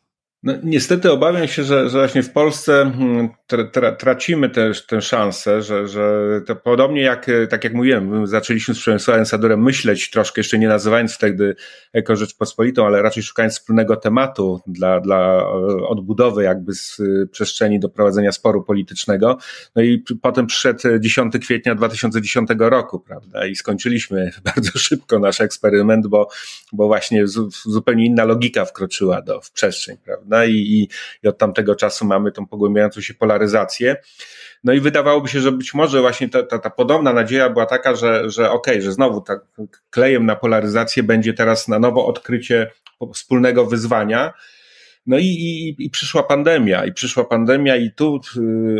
No, 0.46 0.54
niestety 0.64 1.12
obawiam 1.12 1.48
się, 1.48 1.64
że, 1.64 1.90
że 1.90 1.98
właśnie 1.98 2.24
w 2.24 2.32
Polsce 2.32 2.82
mm, 2.82 3.30
tra, 3.48 3.64
tra, 3.64 3.92
tracimy 3.92 4.50
też 4.50 4.86
tę 4.86 5.02
szansę, 5.02 5.62
że, 5.62 5.88
że 5.88 6.42
to 6.46 6.56
podobnie 6.56 7.02
jak, 7.02 7.26
tak 7.50 7.64
jak 7.64 7.74
mówiłem, 7.74 8.28
zaczęliśmy 8.28 8.74
z 8.74 8.80
Przemysławem 8.80 9.26
Sadurem 9.26 9.64
myśleć 9.64 10.10
troszkę, 10.10 10.40
jeszcze 10.40 10.60
nie 10.60 10.68
nazywając 10.68 11.14
wtedy 11.14 11.56
Eko 11.94 12.16
Rzeczpospolitą, 12.16 12.86
ale 12.86 13.02
raczej 13.02 13.24
szukając 13.24 13.54
wspólnego 13.54 13.96
tematu 13.96 14.62
dla, 14.68 15.00
dla 15.00 15.48
odbudowy 15.88 16.44
jakby 16.44 16.74
z 16.74 17.02
przestrzeni 17.32 17.80
do 17.80 17.90
prowadzenia 17.90 18.32
sporu 18.32 18.64
politycznego. 18.64 19.38
No 19.76 19.82
i 19.82 20.04
potem 20.22 20.48
przyszedł 20.48 20.80
10 21.00 21.34
kwietnia 21.42 21.76
2010 21.76 22.50
roku, 22.60 23.00
prawda, 23.00 23.46
i 23.46 23.56
skończyliśmy 23.56 24.32
bardzo 24.56 24.80
szybko 24.80 25.20
nasz 25.20 25.42
eksperyment, 25.42 26.08
bo, 26.08 26.30
bo 26.74 26.88
właśnie 26.88 27.28
zupełnie 27.66 28.06
inna 28.06 28.26
logika 28.26 28.66
wkroczyła 28.66 29.22
do, 29.22 29.42
w 29.42 29.52
przestrzeń, 29.52 29.98
prawda 30.06 30.35
prawda? 30.36 30.46
I, 30.46 30.56
i, 30.56 30.90
i 31.24 31.28
od 31.28 31.38
tamtego 31.38 31.76
czasu 31.76 32.06
mamy 32.06 32.32
tą 32.32 32.48
pogłębiającą 32.48 33.02
się 33.02 33.14
polaryzację. 33.14 33.96
No 34.64 34.74
i 34.74 34.80
wydawałoby 34.80 35.30
się, 35.30 35.40
że 35.40 35.52
być 35.52 35.74
może 35.74 36.02
właśnie 36.02 36.30
ta, 36.30 36.44
ta, 36.44 36.60
ta 36.60 36.70
podobna 36.70 37.14
nadzieja 37.14 37.50
była 37.50 37.66
taka, 37.66 37.96
że, 37.96 38.30
że 38.30 38.52
okej, 38.52 38.74
okay, 38.74 38.82
że 38.82 38.92
znowu 38.92 39.22
tak 39.22 39.40
klejem 39.90 40.26
na 40.26 40.36
polaryzację 40.36 41.04
będzie 41.04 41.34
teraz 41.34 41.68
na 41.68 41.80
nowo 41.80 42.08
odkrycie 42.08 42.72
wspólnego 43.14 43.66
wyzwania. 43.66 44.34
No 45.06 45.18
i, 45.18 45.26
i, 45.26 45.86
i 45.86 45.90
przyszła 45.90 46.24
pandemia, 46.24 46.86
i 46.86 46.94
przyszła 46.94 47.26
pandemia, 47.26 47.76
i 47.76 47.92
tu, 47.92 48.20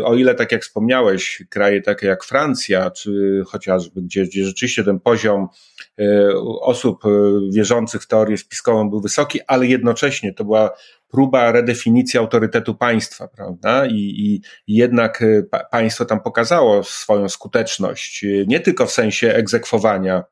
o 0.04 0.14
ile 0.14 0.34
tak 0.34 0.52
jak 0.52 0.62
wspomniałeś, 0.62 1.44
kraje 1.50 1.82
takie 1.82 2.06
jak 2.06 2.24
Francja, 2.24 2.90
czy 2.90 3.42
chociażby, 3.46 4.02
gdzie, 4.02 4.24
gdzie 4.24 4.44
rzeczywiście 4.44 4.84
ten 4.84 5.00
poziom 5.00 5.48
osób 6.60 7.02
wierzących 7.52 8.02
w 8.02 8.06
teorię 8.06 8.36
spiskową 8.36 8.90
był 8.90 9.00
wysoki, 9.00 9.40
ale 9.46 9.66
jednocześnie 9.66 10.32
to 10.32 10.44
była 10.44 10.70
próba 11.10 11.52
redefinicji 11.52 12.18
autorytetu 12.18 12.74
państwa, 12.74 13.28
prawda? 13.28 13.86
I, 13.86 13.94
i, 13.94 14.40
jednak 14.76 15.24
państwo 15.70 16.04
tam 16.04 16.20
pokazało 16.20 16.84
swoją 16.84 17.28
skuteczność, 17.28 18.24
nie 18.46 18.60
tylko 18.60 18.86
w 18.86 18.92
sensie 18.92 19.34
egzekwowania 19.34 20.24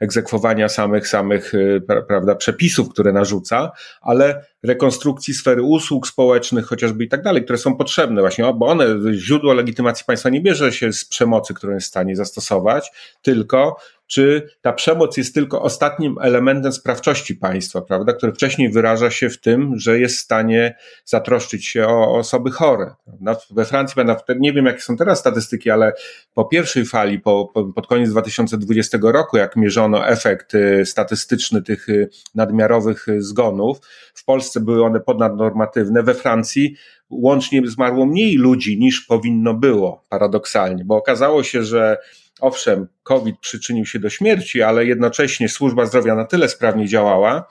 egzekwowania 0.00 0.68
samych, 0.68 1.08
samych, 1.08 1.52
e, 1.54 2.02
prawda, 2.08 2.34
przepisów, 2.34 2.88
które 2.88 3.12
narzuca, 3.12 3.70
ale 4.00 4.44
rekonstrukcji 4.62 5.34
sfery 5.34 5.62
usług 5.62 6.08
społecznych 6.08 6.66
chociażby 6.66 7.04
i 7.04 7.08
tak 7.08 7.22
dalej, 7.22 7.44
które 7.44 7.58
są 7.58 7.76
potrzebne 7.76 8.20
właśnie, 8.20 8.52
bo 8.54 8.66
one, 8.66 8.86
źródło 9.12 9.54
legitymacji 9.54 10.04
państwa 10.06 10.28
nie 10.28 10.40
bierze 10.40 10.72
się 10.72 10.92
z 10.92 11.04
przemocy, 11.04 11.54
którą 11.54 11.74
jest 11.74 11.86
w 11.86 11.90
stanie 11.90 12.16
zastosować, 12.16 12.90
tylko 13.22 13.76
czy 14.08 14.48
ta 14.62 14.72
przemoc 14.72 15.16
jest 15.16 15.34
tylko 15.34 15.62
ostatnim 15.62 16.16
elementem 16.22 16.72
sprawczości 16.72 17.34
państwa, 17.34 17.80
prawda, 17.80 18.12
który 18.12 18.32
wcześniej 18.32 18.70
wyraża 18.70 19.10
się 19.10 19.30
w 19.30 19.40
tym, 19.40 19.72
że 19.78 19.98
jest 19.98 20.16
w 20.16 20.20
stanie 20.20 20.76
zatroszczyć 21.04 21.66
się 21.66 21.86
o 21.86 22.18
osoby 22.18 22.50
chore. 22.50 22.94
Prawda? 23.04 23.36
We 23.50 23.64
Francji, 23.64 24.02
nie 24.38 24.52
wiem 24.52 24.66
jakie 24.66 24.80
są 24.80 24.96
teraz 24.96 25.18
statystyki, 25.18 25.70
ale 25.70 25.92
po 26.34 26.44
pierwszej 26.44 26.84
fali, 26.84 27.20
po, 27.20 27.50
po, 27.54 27.64
pod 27.64 27.86
koniec 27.86 28.10
2020 28.10 28.98
roku, 29.02 29.36
jak 29.36 29.56
mierzono 29.56 30.08
efekt 30.08 30.54
y, 30.54 30.86
statystyczny 30.86 31.62
tych 31.62 31.88
y, 31.88 32.10
nadmiarowych 32.34 33.08
y, 33.08 33.22
zgonów, 33.22 33.78
w 34.14 34.24
Polsce 34.24 34.60
były 34.60 34.84
one 34.84 35.00
ponadnormatywne, 35.00 36.02
we 36.02 36.14
Francji 36.14 36.76
łącznie 37.10 37.62
zmarło 37.66 38.06
mniej 38.06 38.36
ludzi 38.36 38.78
niż 38.78 39.00
powinno 39.00 39.54
było, 39.54 40.04
paradoksalnie, 40.08 40.84
bo 40.84 40.96
okazało 40.96 41.42
się, 41.42 41.62
że 41.62 41.96
owszem, 42.40 42.86
COVID 43.02 43.38
przyczynił 43.40 43.86
się 43.86 43.98
do 43.98 44.10
śmierci, 44.10 44.62
ale 44.62 44.86
jednocześnie 44.86 45.48
służba 45.48 45.86
zdrowia 45.86 46.14
na 46.14 46.24
tyle 46.24 46.48
sprawnie 46.48 46.88
działała, 46.88 47.48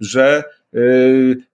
że 0.00 0.44
yy, 0.72 1.49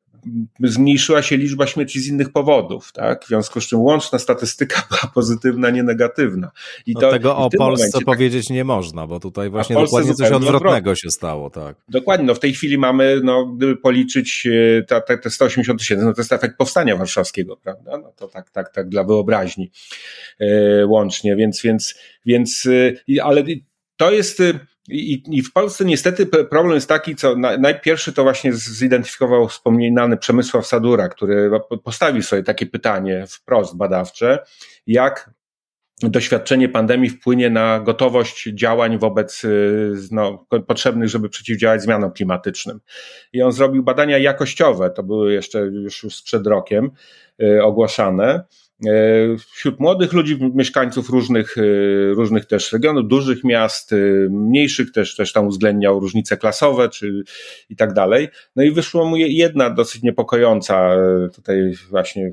zmniejszyła 0.64 1.22
się 1.22 1.37
liczba 1.37 1.66
śmierci 1.66 2.01
z 2.01 2.09
innych 2.09 2.33
powodów, 2.33 2.93
tak? 2.93 3.24
W 3.24 3.29
związku 3.29 3.61
z 3.61 3.66
czym 3.66 3.81
łączna 3.81 4.18
statystyka 4.18 4.83
była 4.91 5.12
pozytywna, 5.14 5.70
nie 5.70 5.83
negatywna. 5.83 6.51
I 6.87 6.93
no 6.95 7.01
to, 7.01 7.11
tego 7.11 7.37
o 7.37 7.51
Polsce 7.51 7.59
momencie, 7.59 7.99
tak- 7.99 8.05
powiedzieć 8.05 8.49
tak, 8.49 8.55
nie 8.55 8.64
można, 8.64 9.07
bo 9.07 9.20
tutaj 9.20 9.51
właśnie 9.51 9.77
dokładnie 9.77 10.14
coś 10.14 10.33
odwrotnego 10.33 10.95
się 10.95 11.11
stało, 11.11 11.51
tak. 11.51 11.77
Dokładnie, 11.89 12.27
no 12.27 12.35
w 12.35 12.39
tej 12.39 12.53
chwili 12.53 12.79
mamy, 12.79 13.20
no 13.24 13.47
gdyby 13.47 13.77
policzyć 13.77 14.47
e, 14.47 14.83
te, 14.83 15.01
te, 15.01 15.18
te 15.18 15.31
180 15.31 15.79
tysięcy, 15.79 16.05
no 16.05 16.14
to 16.14 16.20
jest 16.20 16.33
efekt 16.33 16.57
powstania 16.57 16.97
warszawskiego, 16.97 17.57
prawda? 17.57 17.99
No 17.99 18.12
to 18.16 18.29
tak, 18.29 18.51
tak, 18.51 18.72
tak 18.72 18.89
dla 18.89 19.05
wyobraźni 19.05 19.70
e, 20.41 20.87
łącznie, 20.87 21.37
więc, 21.37 21.62
więc, 21.62 21.95
więc, 22.27 22.66
e, 22.66 23.22
ale 23.24 23.45
to 23.97 24.11
jest 24.11 24.43
i, 24.89 25.22
I 25.30 25.43
w 25.43 25.53
Polsce 25.53 25.84
niestety 25.84 26.26
problem 26.26 26.74
jest 26.74 26.89
taki, 26.89 27.16
co 27.16 27.37
najpierwszy 27.59 28.12
to 28.12 28.22
właśnie 28.22 28.53
zidentyfikował 28.53 29.49
wspomniany 29.49 30.16
Przemysław 30.16 30.66
Sadura, 30.66 31.09
który 31.09 31.51
postawił 31.84 32.22
sobie 32.22 32.43
takie 32.43 32.66
pytanie 32.66 33.24
wprost 33.28 33.76
badawcze, 33.76 34.39
jak 34.87 35.30
doświadczenie 36.03 36.68
pandemii 36.68 37.11
wpłynie 37.11 37.51
na 37.51 37.80
gotowość 37.80 38.45
działań 38.55 38.99
wobec 38.99 39.45
y, 39.45 39.95
no, 40.11 40.47
potrzebnych, 40.66 41.09
żeby 41.09 41.28
przeciwdziałać 41.28 41.82
zmianom 41.82 42.12
klimatycznym. 42.12 42.80
I 43.32 43.43
on 43.43 43.53
zrobił 43.53 43.82
badania 43.82 44.18
jakościowe, 44.18 44.91
to 44.91 45.03
były 45.03 45.32
jeszcze 45.32 45.61
już, 45.61 46.07
sprzed 46.11 46.47
rokiem 46.47 46.91
y, 47.43 47.62
ogłaszane 47.62 48.45
wśród 49.53 49.81
młodych 49.81 50.12
ludzi, 50.12 50.39
mieszkańców 50.55 51.11
różnych, 51.11 51.59
e, 51.59 51.62
różnych 52.14 52.47
też 52.47 52.72
regionów, 52.72 53.09
dużych 53.09 53.45
miast, 53.45 53.93
e, 53.93 53.97
mniejszych 54.31 54.93
też, 54.93 55.16
też 55.16 55.33
tam 55.33 55.47
uwzględniał 55.47 56.01
różnice 56.01 56.37
klasowe 56.37 56.89
czy 56.89 57.22
i 57.68 57.77
tak 57.77 57.93
dalej. 57.93 58.29
No 58.57 58.62
i 58.62 58.70
wyszło 58.70 59.05
mu 59.05 59.16
jedna 59.16 59.70
dosyć 59.70 60.03
niepokojąca 60.03 60.97
tutaj 61.35 61.72
właśnie 61.91 62.31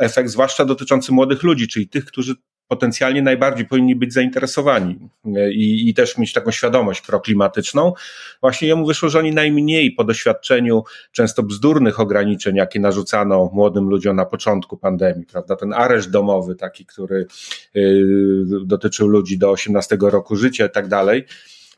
efekt, 0.00 0.30
zwłaszcza 0.30 0.64
dotyczący 0.64 1.12
młodych 1.12 1.42
ludzi, 1.42 1.68
czyli 1.68 1.88
tych, 1.88 2.04
którzy 2.04 2.34
potencjalnie 2.68 3.22
najbardziej 3.22 3.66
powinni 3.66 3.96
być 3.96 4.12
zainteresowani 4.12 4.98
i, 5.52 5.88
i 5.88 5.94
też 5.94 6.18
mieć 6.18 6.32
taką 6.32 6.50
świadomość 6.50 7.00
proklimatyczną. 7.00 7.92
Właśnie 8.40 8.68
jemu 8.68 8.86
wyszło, 8.86 9.08
że 9.08 9.18
oni 9.18 9.32
najmniej 9.32 9.92
po 9.92 10.04
doświadczeniu 10.04 10.84
często 11.12 11.42
bzdurnych 11.42 12.00
ograniczeń, 12.00 12.56
jakie 12.56 12.80
narzucano 12.80 13.50
młodym 13.52 13.88
ludziom 13.88 14.16
na 14.16 14.26
początku 14.26 14.76
pandemii, 14.76 15.26
prawda? 15.26 15.56
Ten 15.56 15.72
areszt 15.72 16.10
domowy 16.10 16.54
taki, 16.54 16.86
który 16.86 17.26
y, 17.76 18.44
dotyczył 18.64 19.08
ludzi 19.08 19.38
do 19.38 19.50
18 19.50 19.98
roku 20.00 20.36
życia 20.36 20.66
i 20.66 20.70
tak 20.70 20.88
dalej, 20.88 21.24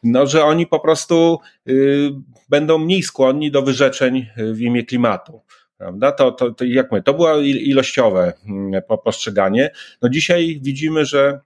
no, 0.03 0.26
że 0.26 0.45
oni 0.45 0.66
po 0.66 0.80
prostu 0.80 1.39
y, 1.68 2.11
będą 2.49 2.78
mniej 2.78 3.03
skłonni 3.03 3.51
do 3.51 3.62
wyrzeczeń 3.62 4.26
w 4.36 4.61
imię 4.61 4.84
klimatu 4.84 5.41
prawda? 5.79 6.12
To, 6.12 6.33
to, 6.33 6.51
to 6.51 6.64
jak 6.64 6.93
my, 6.93 7.03
to 7.03 7.14
było 7.14 7.41
ilościowe 7.41 8.33
mm, 8.47 8.83
postrzeganie. 9.05 9.70
No 10.03 10.09
dzisiaj 10.09 10.61
widzimy, 10.62 11.05
że 11.05 11.41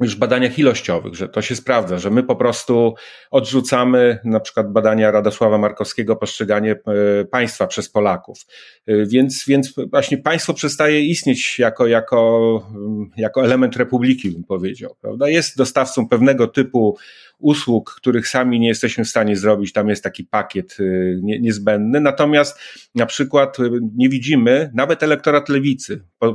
już 0.00 0.16
w 0.16 0.18
badaniach 0.18 0.58
ilościowych, 0.58 1.14
że 1.14 1.28
to 1.28 1.42
się 1.42 1.56
sprawdza, 1.56 1.98
że 1.98 2.10
my 2.10 2.22
po 2.22 2.36
prostu 2.36 2.94
odrzucamy 3.30 4.18
na 4.24 4.40
przykład 4.40 4.72
badania 4.72 5.10
Radosława 5.10 5.58
Markowskiego, 5.58 6.16
postrzeganie 6.16 6.72
e, 6.72 7.24
państwa 7.24 7.66
przez 7.66 7.90
Polaków. 7.90 8.38
E, 8.86 9.06
więc, 9.06 9.44
więc 9.46 9.74
właśnie 9.90 10.18
państwo 10.18 10.54
przestaje 10.54 11.00
istnieć 11.00 11.58
jako, 11.58 11.86
jako, 11.86 12.62
mm, 12.70 13.10
jako 13.16 13.44
element 13.44 13.76
republiki, 13.76 14.30
bym 14.30 14.44
powiedział, 14.44 14.96
prawda? 15.00 15.28
Jest 15.28 15.56
dostawcą 15.56 16.08
pewnego 16.08 16.46
typu 16.46 16.98
usług, 17.38 17.94
których 17.96 18.28
sami 18.28 18.60
nie 18.60 18.68
jesteśmy 18.68 19.04
w 19.04 19.08
stanie 19.08 19.36
zrobić, 19.36 19.72
tam 19.72 19.88
jest 19.88 20.04
taki 20.04 20.24
pakiet 20.24 20.80
y, 20.80 21.20
niezbędny. 21.22 22.00
Natomiast 22.00 22.58
na 22.94 23.06
przykład 23.06 23.60
y, 23.60 23.70
nie 23.96 24.08
widzimy, 24.08 24.70
nawet 24.74 25.02
elektorat 25.02 25.48
lewicy 25.48 26.04
y, 26.24 26.28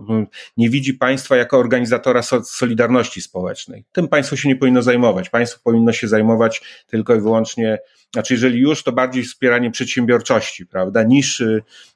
nie 0.57 0.69
widzi 0.69 0.93
państwa 0.93 1.35
jako 1.35 1.57
organizatora 1.57 2.21
solidarności 2.43 3.21
społecznej. 3.21 3.85
Tym 3.91 4.07
państwo 4.07 4.35
się 4.35 4.49
nie 4.49 4.55
powinno 4.55 4.81
zajmować. 4.81 5.29
Państwo 5.29 5.59
powinno 5.63 5.93
się 5.93 6.07
zajmować 6.07 6.61
tylko 6.87 7.15
i 7.15 7.19
wyłącznie 7.19 7.79
znaczy, 8.13 8.33
jeżeli 8.33 8.59
już, 8.59 8.83
to 8.83 8.91
bardziej 8.91 9.23
wspieranie 9.23 9.71
przedsiębiorczości, 9.71 10.65
prawda, 10.65 11.03
niż, 11.03 11.43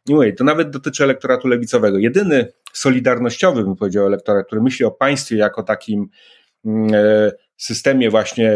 mówię, 0.10 0.34
to 0.34 0.44
nawet 0.44 0.70
dotyczy 0.70 1.04
elektoratu 1.04 1.48
lewicowego. 1.48 1.98
Jedyny 1.98 2.52
solidarnościowy, 2.74 3.64
bym 3.64 3.76
powiedział, 3.76 4.06
elektorat, 4.06 4.48
który 4.48 4.62
myśli 4.62 4.86
o 4.86 4.92
państwie 4.92 5.36
jako 5.36 5.64
takim 5.64 6.10
systemie 7.58 8.10
właśnie, 8.10 8.52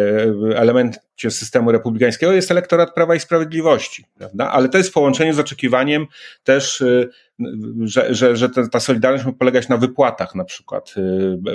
elemencie 0.55 1.31
systemu 1.31 1.71
republikańskiego 1.71 2.31
jest 2.31 2.51
elektorat 2.51 2.93
Prawa 2.93 3.15
i 3.15 3.19
Sprawiedliwości, 3.19 4.05
prawda? 4.17 4.51
Ale 4.51 4.69
to 4.69 4.77
jest 4.77 4.89
w 4.89 4.93
połączeniu 4.93 5.33
z 5.33 5.39
oczekiwaniem 5.39 6.07
też, 6.43 6.81
y, 6.81 7.09
że, 7.83 8.15
że, 8.15 8.35
że 8.35 8.49
ta 8.71 8.79
solidarność 8.79 9.25
ma 9.25 9.31
polegać 9.31 9.69
na 9.69 9.77
wypłatach 9.77 10.35
na 10.35 10.43
przykład 10.43 10.93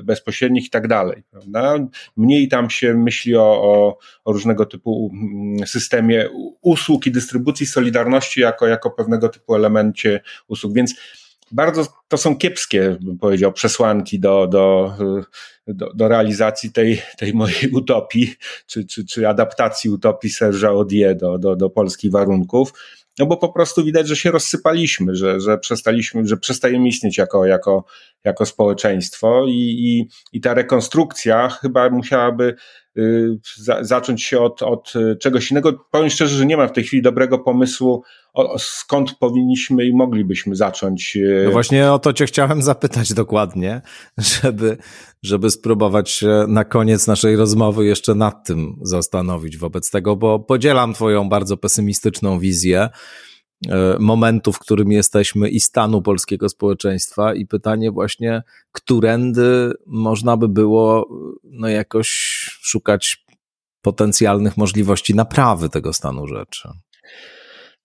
bezpośrednich 0.02 0.66
i 0.66 0.70
tak 0.70 0.88
dalej, 0.88 1.22
prawda? 1.30 1.74
Mniej 2.16 2.48
tam 2.48 2.70
się 2.70 2.94
myśli 2.94 3.36
o, 3.36 3.62
o, 3.62 3.98
o 4.24 4.32
różnego 4.32 4.66
typu 4.66 5.11
mm, 5.12 5.66
systemie 5.66 6.28
usług 6.61 7.07
i 7.07 7.11
dystrybucji 7.11 7.66
solidarności 7.66 8.40
jako, 8.40 8.66
jako 8.66 8.90
pewnego 8.90 9.28
typu 9.28 9.54
elemencie 9.54 10.20
usług, 10.48 10.74
więc 10.74 10.94
bardzo 11.53 11.86
to 12.09 12.16
są 12.16 12.36
kiepskie, 12.36 12.97
bym 13.01 13.18
powiedział, 13.18 13.53
przesłanki 13.53 14.20
do, 14.20 14.47
do, 14.47 14.94
do, 15.66 15.92
do 15.94 16.09
realizacji 16.09 16.72
tej, 16.72 17.03
tej 17.18 17.34
mojej 17.34 17.70
utopii, 17.72 18.34
czy, 18.66 18.86
czy, 18.86 19.07
czy 19.07 19.28
adaptacji 19.28 19.90
utopii 19.90 20.30
Serża 20.30 20.72
Odie 20.72 21.14
do, 21.14 21.38
do, 21.38 21.57
do 21.57 21.70
polskich 21.70 22.11
warunków. 22.11 22.72
No 23.18 23.26
bo 23.26 23.36
po 23.36 23.49
prostu 23.49 23.84
widać, 23.84 24.09
że 24.09 24.16
się 24.16 24.30
rozsypaliśmy, 24.30 25.16
że, 25.16 25.40
że 25.40 25.59
przestaliśmy, 25.59 26.26
że 26.26 26.36
przestajemy 26.36 26.88
istnieć 26.88 27.18
jako, 27.18 27.47
jako, 27.47 27.84
jako 28.24 28.47
społeczeństwo 28.47 29.44
i, 29.49 29.53
i, 29.53 30.09
i 30.32 30.40
ta 30.40 30.55
rekonstrukcja 30.55 31.49
chyba 31.49 31.90
musiałaby 31.90 32.55
za, 33.57 33.84
zacząć 33.84 34.22
się 34.22 34.40
od, 34.40 34.62
od 34.62 34.92
czegoś 35.20 35.51
innego. 35.51 35.72
Powiem 35.90 36.11
szczerze, 36.11 36.36
że 36.36 36.47
nie 36.47 36.57
ma 36.57 36.68
w 36.68 36.72
tej 36.72 36.84
chwili 36.84 37.03
dobrego 37.03 37.38
pomysłu, 37.38 38.03
o, 38.34 38.59
skąd 38.59 39.14
powinniśmy 39.14 39.86
i 39.86 39.92
moglibyśmy 39.92 40.57
zacząć. 40.57 41.16
Y, 41.16 41.42
no 41.44 41.51
właśnie 41.51 41.92
o 41.92 41.99
to 41.99 42.12
cię 42.12 42.26
chciałem 42.26 42.62
zapytać 42.62 43.12
dokładnie, 43.14 43.82
żeby, 44.42 44.76
żeby 45.22 45.51
spróbować 45.51 46.24
na 46.49 46.64
koniec 46.64 47.07
naszej 47.07 47.36
rozmowy 47.36 47.84
jeszcze 47.84 48.14
nad 48.14 48.47
tym 48.47 48.76
zastanowić 48.82 49.57
wobec 49.57 49.90
tego, 49.90 50.16
bo 50.16 50.38
podzielam 50.38 50.94
twoją 50.94 51.28
bardzo 51.28 51.57
pesymistyczną 51.57 52.38
wizję 52.38 52.88
momentu, 53.98 54.52
w 54.52 54.59
którym 54.59 54.92
jesteśmy 54.92 55.48
i 55.48 55.61
stanu 55.61 56.02
polskiego 56.02 56.48
społeczeństwa 56.48 57.34
i 57.34 57.46
pytanie 57.46 57.90
właśnie, 57.90 58.42
którędy 58.72 59.72
można 59.86 60.36
by 60.36 60.48
było 60.48 61.09
no 61.44 61.68
jakoś 61.68 62.09
szukać 62.62 63.26
potencjalnych 63.82 64.57
możliwości 64.57 65.14
naprawy 65.14 65.68
tego 65.68 65.92
stanu 65.92 66.26
rzeczy. 66.26 66.68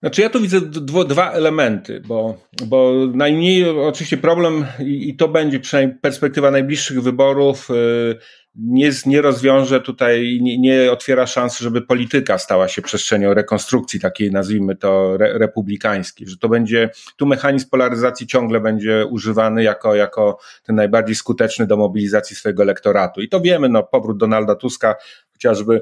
Znaczy 0.01 0.21
ja 0.21 0.29
tu 0.29 0.41
widzę 0.41 0.61
dwo, 0.61 1.05
dwa 1.05 1.31
elementy, 1.31 2.01
bo, 2.07 2.37
bo 2.65 2.93
najmniej 3.13 3.69
oczywiście 3.69 4.17
problem 4.17 4.65
i, 4.79 5.09
i 5.09 5.15
to 5.15 5.27
będzie 5.27 5.59
przynajmniej 5.59 5.99
perspektywa 5.99 6.51
najbliższych 6.51 7.03
wyborów 7.03 7.69
y, 7.69 8.17
nie, 8.55 8.91
nie 9.05 9.21
rozwiąże 9.21 9.81
tutaj, 9.81 10.39
nie, 10.41 10.57
nie 10.57 10.91
otwiera 10.91 11.27
szans, 11.27 11.59
żeby 11.59 11.81
polityka 11.81 12.37
stała 12.37 12.67
się 12.67 12.81
przestrzenią 12.81 13.33
rekonstrukcji 13.33 13.99
takiej, 13.99 14.31
nazwijmy 14.31 14.75
to, 14.75 15.15
re, 15.15 15.37
republikańskiej, 15.37 16.27
że 16.27 16.37
to 16.37 16.49
będzie, 16.49 16.89
tu 17.17 17.25
mechanizm 17.25 17.69
polaryzacji 17.69 18.27
ciągle 18.27 18.59
będzie 18.59 19.05
używany 19.09 19.63
jako, 19.63 19.95
jako 19.95 20.37
ten 20.63 20.75
najbardziej 20.75 21.15
skuteczny 21.15 21.67
do 21.67 21.77
mobilizacji 21.77 22.35
swojego 22.35 22.63
elektoratu. 22.63 23.21
I 23.21 23.29
to 23.29 23.41
wiemy, 23.41 23.69
no, 23.69 23.83
powrót 23.83 24.17
Donalda 24.17 24.55
Tuska 24.55 24.95
chociażby 25.33 25.81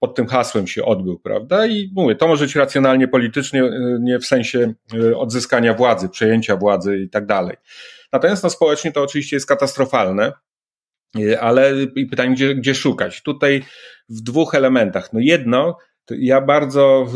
pod 0.00 0.14
tym 0.14 0.26
hasłem 0.26 0.66
się 0.66 0.84
odbył, 0.84 1.18
prawda? 1.18 1.66
I 1.66 1.90
mówię, 1.94 2.14
to 2.14 2.28
może 2.28 2.44
być 2.44 2.56
racjonalnie 2.56 3.08
politycznie, 3.08 3.64
y, 3.64 3.98
nie 4.00 4.18
w 4.18 4.26
sensie 4.26 4.74
y, 4.94 5.16
odzyskania 5.16 5.74
władzy, 5.74 6.08
przejęcia 6.08 6.56
władzy 6.56 6.98
i 6.98 7.08
tak 7.08 7.26
dalej. 7.26 7.56
Natomiast 8.12 8.42
no, 8.42 8.50
społecznie 8.50 8.92
to 8.92 9.02
oczywiście 9.02 9.36
jest 9.36 9.46
katastrofalne, 9.46 10.32
y, 11.18 11.40
ale 11.40 11.72
i 11.82 12.06
pytanie, 12.06 12.34
gdzie, 12.34 12.54
gdzie 12.54 12.74
szukać? 12.74 13.22
Tutaj 13.22 13.64
w 14.08 14.20
dwóch 14.20 14.54
elementach. 14.54 15.12
No 15.12 15.20
jedno, 15.20 15.76
ja 16.10 16.40
bardzo 16.40 17.06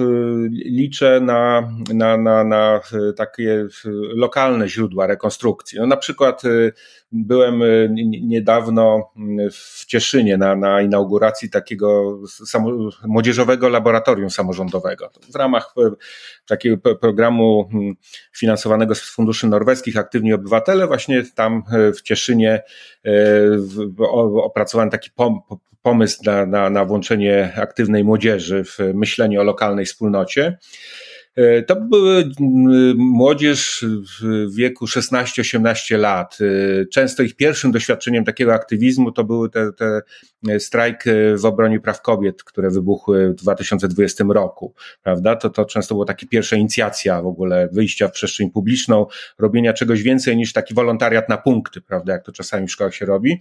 liczę 0.64 1.20
na, 1.20 1.68
na, 1.94 2.16
na, 2.16 2.44
na 2.44 2.80
takie 3.16 3.66
lokalne 4.14 4.68
źródła 4.68 5.06
rekonstrukcji. 5.06 5.78
No 5.78 5.86
na 5.86 5.96
przykład 5.96 6.42
byłem 7.14 7.62
niedawno 8.22 9.12
w 9.52 9.86
Cieszynie 9.86 10.36
na, 10.36 10.56
na 10.56 10.82
inauguracji 10.82 11.50
takiego 11.50 12.18
samo, 12.26 12.90
młodzieżowego 13.04 13.68
laboratorium 13.68 14.30
samorządowego. 14.30 15.10
W 15.32 15.36
ramach 15.36 15.74
takiego 16.46 16.94
programu 16.96 17.68
finansowanego 18.36 18.94
z 18.94 19.02
funduszy 19.02 19.46
norweskich 19.46 19.96
Aktywni 19.96 20.32
Obywatele, 20.32 20.86
właśnie 20.86 21.22
tam 21.34 21.62
w 21.96 22.02
Cieszynie 22.02 22.62
opracowałem 24.42 24.90
taki 24.90 25.10
pomysł 25.82 26.22
na, 26.24 26.46
na, 26.46 26.70
na 26.70 26.84
włączenie 26.84 27.52
aktywnej 27.56 28.04
młodzieży 28.04 28.64
w 28.64 28.78
myślenie 28.94 29.40
o 29.40 29.44
lokalnej 29.44 29.86
wspólnocie. 29.86 30.58
E, 31.36 31.62
to 31.62 31.76
były 31.76 32.30
młodzież 32.96 33.84
w 34.20 34.54
wieku 34.54 34.86
16-18 34.86 35.98
lat. 35.98 36.38
E, 36.40 36.86
często 36.86 37.22
ich 37.22 37.36
pierwszym 37.36 37.72
doświadczeniem 37.72 38.24
takiego 38.24 38.54
aktywizmu 38.54 39.12
to 39.12 39.24
były 39.24 39.50
te, 39.50 39.72
te 39.72 40.00
strajk 40.58 41.04
w 41.36 41.44
obronie 41.44 41.80
praw 41.80 42.02
kobiet, 42.02 42.42
które 42.42 42.70
wybuchły 42.70 43.30
w 43.30 43.34
2020 43.34 44.24
roku, 44.28 44.74
prawda? 45.02 45.36
To, 45.36 45.50
to 45.50 45.64
często 45.64 45.94
była 45.94 46.06
taka 46.06 46.26
pierwsza 46.30 46.56
inicjacja 46.56 47.22
w 47.22 47.26
ogóle 47.26 47.68
wyjścia 47.72 48.08
w 48.08 48.12
przestrzeń 48.12 48.50
publiczną, 48.50 49.06
robienia 49.38 49.72
czegoś 49.72 50.02
więcej 50.02 50.36
niż 50.36 50.52
taki 50.52 50.74
wolontariat 50.74 51.28
na 51.28 51.36
punkty, 51.36 51.80
prawda? 51.80 52.12
Jak 52.12 52.24
to 52.24 52.32
czasami 52.32 52.66
w 52.66 52.72
szkołach 52.72 52.94
się 52.94 53.06
robi. 53.06 53.40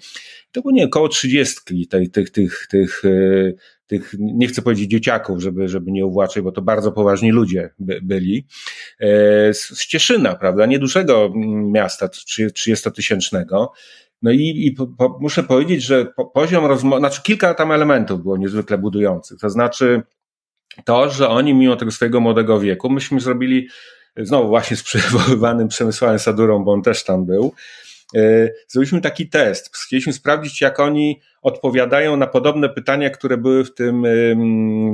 To 0.51 0.61
było 0.61 0.71
nie 0.71 0.85
około 0.85 1.07
30 1.07 1.87
tych, 1.89 2.11
tych, 2.11 2.29
tych, 2.29 2.67
tych 2.67 3.05
e, 3.05 3.53
tych, 3.87 4.13
nie 4.19 4.47
chcę 4.47 4.61
powiedzieć 4.61 4.91
dzieciaków, 4.91 5.41
żeby, 5.41 5.67
żeby 5.67 5.91
nie 5.91 6.05
uwłaczyć, 6.05 6.43
bo 6.43 6.51
to 6.51 6.61
bardzo 6.61 6.91
poważni 6.91 7.31
ludzie 7.31 7.69
by, 7.79 7.99
byli, 8.03 8.47
e, 8.99 9.53
z 9.53 9.87
Cieszyna, 9.87 10.35
prawda, 10.35 10.65
niedużego 10.65 11.33
miasta, 11.71 12.07
30-tysięcznego. 12.07 13.67
No 14.23 14.31
i, 14.31 14.65
i 14.65 14.71
po, 14.71 15.17
muszę 15.21 15.43
powiedzieć, 15.43 15.83
że 15.83 16.13
poziom 16.33 16.65
rozmowy, 16.65 16.99
znaczy 16.99 17.21
kilka 17.23 17.53
tam 17.53 17.71
elementów 17.71 18.21
było 18.21 18.37
niezwykle 18.37 18.77
budujących. 18.77 19.39
To 19.39 19.49
znaczy 19.49 20.01
to, 20.85 21.09
że 21.09 21.29
oni 21.29 21.53
mimo 21.53 21.75
tego 21.75 21.91
swojego 21.91 22.19
młodego 22.19 22.59
wieku, 22.59 22.89
myśmy 22.89 23.19
zrobili, 23.19 23.67
znowu 24.17 24.47
właśnie 24.47 24.77
z 24.77 24.83
przywoływanym 24.83 25.67
Przemysławem 25.67 26.19
Sadurą, 26.19 26.63
bo 26.63 26.71
on 26.71 26.81
też 26.81 27.03
tam 27.03 27.25
był, 27.25 27.53
E, 28.15 28.49
zrobiliśmy 28.67 29.01
taki 29.01 29.29
test. 29.29 29.75
Chcieliśmy 29.77 30.13
sprawdzić, 30.13 30.61
jak 30.61 30.79
oni 30.79 31.21
odpowiadają 31.41 32.17
na 32.17 32.27
podobne 32.27 32.69
pytania, 32.69 33.09
które 33.09 33.37
były 33.37 33.65
w 33.65 33.73
tym 33.73 34.03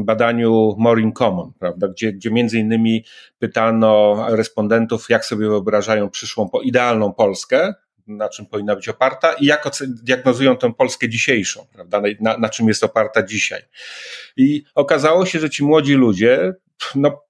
badaniu 0.06 0.76
More 0.78 1.02
in 1.02 1.14
Common, 1.14 1.52
prawda? 1.60 1.88
Gdzie, 1.88 2.14
gdzie 2.14 2.32
między 2.32 2.60
innymi 2.60 3.06
pytano 3.40 4.26
respondentów, 4.30 5.10
jak 5.10 5.26
sobie 5.26 5.48
wyobrażają 5.48 6.10
przyszłą, 6.10 6.50
idealną 6.64 7.14
Polskę, 7.14 7.74
na 8.10 8.30
czym 8.30 8.46
powinna 8.46 8.76
być 8.76 8.90
oparta 8.90 9.34
i 9.34 9.46
jak 9.46 9.70
diagnozują 9.88 10.58
tę 10.58 10.74
Polskę 10.74 11.10
dzisiejszą, 11.10 11.68
prawda? 11.74 12.02
Na, 12.20 12.38
na 12.38 12.50
czym 12.50 12.68
jest 12.68 12.84
oparta 12.84 13.24
dzisiaj. 13.24 13.62
I 14.38 14.64
okazało 14.76 15.26
się, 15.26 15.40
że 15.40 15.50
ci 15.50 15.64
młodzi 15.64 15.94
ludzie, 15.94 16.54
no, 16.96 17.22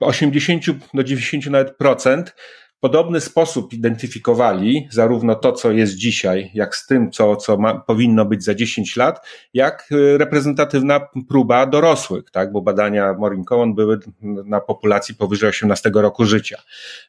80 0.00 0.64
do 0.94 1.04
90 1.04 1.46
nawet 1.46 1.76
procent 1.76 2.34
podobny 2.82 3.20
sposób 3.20 3.72
identyfikowali 3.72 4.88
zarówno 4.90 5.34
to, 5.34 5.52
co 5.52 5.70
jest 5.70 5.94
dzisiaj, 5.94 6.50
jak 6.54 6.76
z 6.76 6.86
tym, 6.86 7.10
co, 7.10 7.36
co 7.36 7.56
ma, 7.56 7.74
powinno 7.74 8.24
być 8.24 8.44
za 8.44 8.54
10 8.54 8.96
lat, 8.96 9.26
jak 9.54 9.88
y, 9.92 10.18
reprezentatywna 10.18 11.00
próba 11.28 11.66
dorosłych, 11.66 12.30
tak? 12.30 12.52
bo 12.52 12.60
badania 12.60 13.14
Morin 13.18 13.44
Cohen 13.44 13.74
były 13.74 13.98
na 14.22 14.60
populacji 14.60 15.14
powyżej 15.14 15.50
18 15.50 15.90
roku 15.94 16.24
życia. 16.24 16.62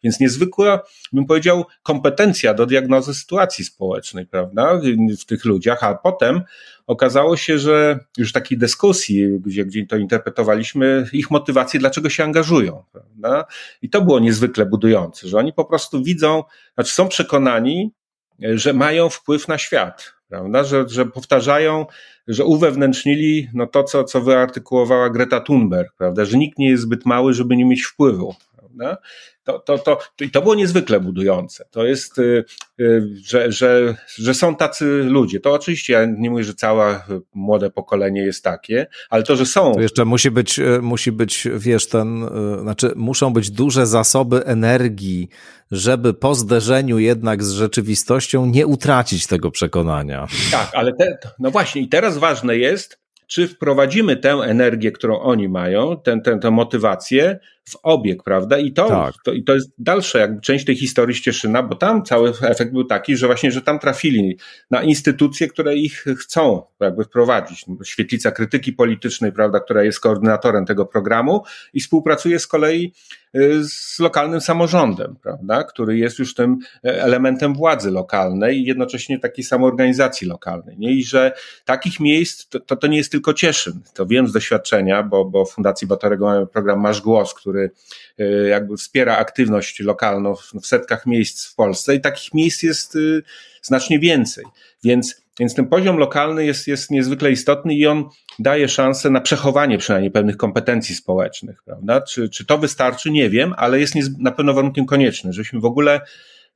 Więc 0.04 0.20
niezwykła, 0.20 0.80
bym 1.14 1.26
powiedział, 1.26 1.66
kompetencja 1.84 2.54
do 2.54 2.66
diagnozy 2.66 3.14
sytuacji 3.14 3.66
społecznej, 3.66 4.26
prawda, 4.26 4.82
w 5.22 5.26
tych 5.26 5.46
ludziach, 5.46 5.84
a 5.84 5.96
potem 5.96 6.42
okazało 6.88 7.38
się, 7.38 7.60
że 7.60 8.00
już 8.18 8.32
takiej 8.32 8.58
dyskusji, 8.58 9.40
gdzie, 9.40 9.66
gdzie 9.66 9.86
to 9.86 9.98
interpretowaliśmy, 9.98 11.08
ich 11.14 11.32
motywacje, 11.32 11.80
dlaczego 11.80 12.10
się 12.10 12.24
angażują. 12.24 12.84
Prawda? 12.92 13.46
I 13.82 13.90
to 13.90 14.02
było 14.02 14.20
niezwykle 14.20 14.66
budujące, 14.66 15.28
że 15.28 15.38
oni 15.38 15.54
po 15.54 15.66
prostu 15.66 16.04
widzą, 16.04 16.44
znaczy 16.76 16.94
są 16.94 17.08
przekonani, 17.08 17.92
że 18.40 18.74
mają 18.74 19.10
wpływ 19.10 19.48
na 19.48 19.58
świat, 19.58 20.14
prawda? 20.30 20.64
Że, 20.64 20.90
że 20.90 21.06
powtarzają, 21.06 21.86
że 22.28 22.46
uwewnętrznili 22.46 23.50
no 23.54 23.68
to, 23.68 23.84
co, 23.84 24.04
co 24.04 24.22
wyartykułowała 24.22 25.10
Greta 25.10 25.40
Thunberg, 25.40 25.94
prawda? 25.98 26.26
że 26.26 26.38
nikt 26.38 26.60
nie 26.60 26.70
jest 26.70 26.84
zbyt 26.84 27.06
mały, 27.06 27.34
żeby 27.34 27.58
nie 27.58 27.66
mieć 27.66 27.84
wpływu. 27.84 28.36
Prawda? 28.78 28.98
to, 29.44 29.60
to, 29.60 29.78
to, 29.78 30.00
i 30.22 30.30
to 30.30 30.42
było 30.42 30.56
niezwykle 30.56 31.00
budujące. 31.00 31.66
To 31.72 31.86
jest, 31.86 32.20
y, 32.20 32.46
y, 32.80 33.16
że, 33.26 33.52
że, 33.52 33.96
że 34.16 34.34
są 34.34 34.56
tacy 34.56 34.86
ludzie. 35.04 35.40
To 35.40 35.54
oczywiście 35.54 35.94
ja 35.94 36.06
nie 36.06 36.30
mówię, 36.30 36.44
że 36.44 36.54
całe 36.54 37.00
młode 37.34 37.70
pokolenie 37.70 38.22
jest 38.22 38.44
takie, 38.44 38.88
ale 39.10 39.24
to, 39.24 39.36
że 39.36 39.46
są. 39.46 39.74
To 39.74 39.82
jeszcze 39.82 40.06
musi 40.06 40.32
być, 40.32 40.60
y, 40.60 40.82
musi 40.82 41.12
być, 41.12 41.48
wiesz, 41.56 41.88
ten, 41.88 42.26
znaczy 42.62 42.92
muszą 42.96 43.34
być 43.34 43.52
duże 43.52 43.86
zasoby 43.86 44.46
energii, 44.46 45.30
żeby 45.72 46.14
po 46.14 46.36
zderzeniu 46.36 47.00
jednak 47.00 47.44
z 47.44 47.52
rzeczywistością 47.52 48.46
nie 48.46 48.68
utracić 48.68 49.28
tego 49.28 49.52
przekonania. 49.52 50.28
Tak, 50.52 50.72
ale 50.74 50.94
te, 50.94 51.18
no 51.40 51.52
właśnie, 51.52 51.82
i 51.82 51.90
teraz 51.90 52.18
ważne 52.18 52.58
jest, 52.58 53.00
czy 53.28 53.48
wprowadzimy 53.48 54.18
tę 54.18 54.32
energię, 54.32 54.92
którą 54.92 55.20
oni 55.20 55.50
mają, 55.50 55.98
tę, 56.00 56.22
tę, 56.22 56.40
tę 56.40 56.52
motywację 56.52 57.40
w 57.70 57.76
obieg, 57.84 58.24
prawda? 58.24 58.58
I 58.58 58.72
to, 58.72 58.88
tak. 58.88 59.14
to, 59.24 59.32
i 59.32 59.44
to 59.44 59.54
jest 59.54 59.72
dalsza 59.78 60.20
jakby 60.20 60.42
część 60.42 60.66
tej 60.66 60.76
historii 60.76 61.16
Ścieszyna, 61.16 61.64
bo 61.64 61.76
tam 61.76 62.04
cały 62.04 62.34
efekt 62.42 62.72
był 62.72 62.84
taki, 62.84 63.18
że 63.18 63.28
właśnie, 63.28 63.52
że 63.52 63.62
tam 63.62 63.80
trafili 63.80 64.38
na 64.72 64.84
instytucje, 64.84 65.48
które 65.48 65.76
ich 65.76 66.06
chcą 66.20 66.64
jakby 66.80 67.04
wprowadzić. 67.04 67.66
Świetlica 67.84 68.32
Krytyki 68.32 68.74
Politycznej, 68.74 69.32
prawda, 69.32 69.60
która 69.60 69.84
jest 69.84 70.00
koordynatorem 70.00 70.66
tego 70.66 70.86
programu 70.86 71.44
i 71.74 71.82
współpracuje 71.82 72.40
z 72.40 72.48
kolei 72.48 72.94
y, 73.36 73.64
z 73.70 74.00
lokalnym 74.00 74.42
samorządem, 74.42 75.16
prawda, 75.22 75.64
który 75.64 75.98
jest 75.98 76.20
już 76.20 76.34
tym 76.34 76.58
e, 76.86 77.04
elementem 77.04 77.54
władzy 77.54 77.92
lokalnej 77.92 78.58
i 78.58 78.66
jednocześnie 78.66 79.20
takiej 79.20 79.44
samoorganizacji 79.44 80.28
lokalnej. 80.28 80.78
Nie? 80.78 80.92
I 80.92 81.04
że 81.04 81.32
takich 81.66 82.00
miejsc 82.00 82.48
to, 82.48 82.60
to, 82.60 82.76
to 82.76 82.88
nie 82.88 82.98
jest 82.98 83.12
tylko 83.12 83.34
Cieszyn. 83.34 83.82
To 83.94 84.06
wiem 84.06 84.28
z 84.28 84.32
doświadczenia, 84.32 85.04
bo, 85.04 85.26
bo 85.26 85.46
w 85.46 85.52
Fundacji 85.52 85.88
Batorego 85.88 86.26
mamy 86.26 86.48
program 86.48 86.80
Masz 86.80 87.02
Głos, 87.02 87.34
który 87.34 87.53
który 87.54 87.72
e, 88.20 88.48
jakby 88.48 88.78
wspiera 88.78 89.18
aktywność 89.18 89.80
lokalną 89.80 90.36
w 90.36 90.68
setkach 90.68 91.06
miejsc 91.06 91.46
w 91.46 91.56
Polsce 91.56 91.96
i 91.96 92.02
takich 92.02 92.34
miejsc 92.34 92.64
jest 92.64 92.96
y, 92.96 93.24
znacznie 93.62 94.00
więcej. 94.00 94.46
Więc, 94.84 95.22
więc 95.40 95.56
ten 95.56 95.68
poziom 95.68 95.98
lokalny 95.98 96.46
jest, 96.46 96.68
jest 96.68 96.92
niezwykle 96.92 97.32
istotny 97.32 97.74
i 97.74 97.88
on 97.88 98.10
daje 98.40 98.68
szansę 98.68 99.10
na 99.10 99.22
przechowanie 99.22 99.78
przynajmniej 99.78 100.12
pewnych 100.12 100.38
kompetencji 100.38 100.96
społecznych, 100.96 101.64
prawda? 101.66 102.02
Czy, 102.02 102.30
czy 102.30 102.46
to 102.46 102.58
wystarczy? 102.58 103.12
Nie 103.12 103.30
wiem, 103.30 103.54
ale 103.58 103.80
jest 103.80 103.96
na 104.20 104.32
pewno 104.32 104.54
warunkiem 104.54 104.86
koniecznym, 104.86 105.34
żebyśmy 105.34 105.60
w 105.60 105.66
ogóle 105.66 106.02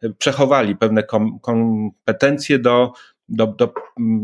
e, 0.03 0.09
przechowali 0.09 0.75
pewne 0.75 1.03
kom, 1.03 1.39
kompetencje 1.39 2.59
do, 2.59 2.93
do, 3.29 3.47
do 3.47 3.73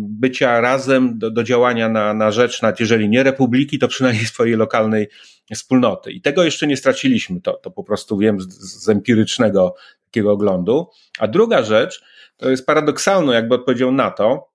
bycia 0.10 0.62
razem, 0.62 1.20
do, 1.20 1.32
do 1.32 1.44
działania 1.44 1.90
na, 1.90 2.14
na 2.14 2.32
rzecz, 2.32 2.62
nawet 2.62 2.80
jeżeli 2.80 3.10
nie 3.10 3.24
republiki, 3.24 3.80
to 3.80 3.88
przynajmniej 3.88 4.26
swojej 4.26 4.56
lokalnej 4.56 5.08
wspólnoty. 5.56 6.12
I 6.12 6.22
tego 6.22 6.44
jeszcze 6.44 6.68
nie 6.68 6.78
straciliśmy, 6.78 7.42
to, 7.42 7.54
to 7.54 7.72
po 7.72 7.84
prostu 7.84 8.18
wiem 8.18 8.42
z, 8.42 8.48
z 8.84 8.90
empirycznego 8.90 9.76
takiego 10.06 10.32
oglądu. 10.32 10.88
A 11.20 11.28
druga 11.28 11.64
rzecz, 11.64 12.04
to 12.38 12.50
jest 12.50 12.66
paradoksalną 12.66 13.32
jakby 13.32 13.56
odpowiedzią 13.56 13.92
na 13.92 14.12
to, 14.12 14.50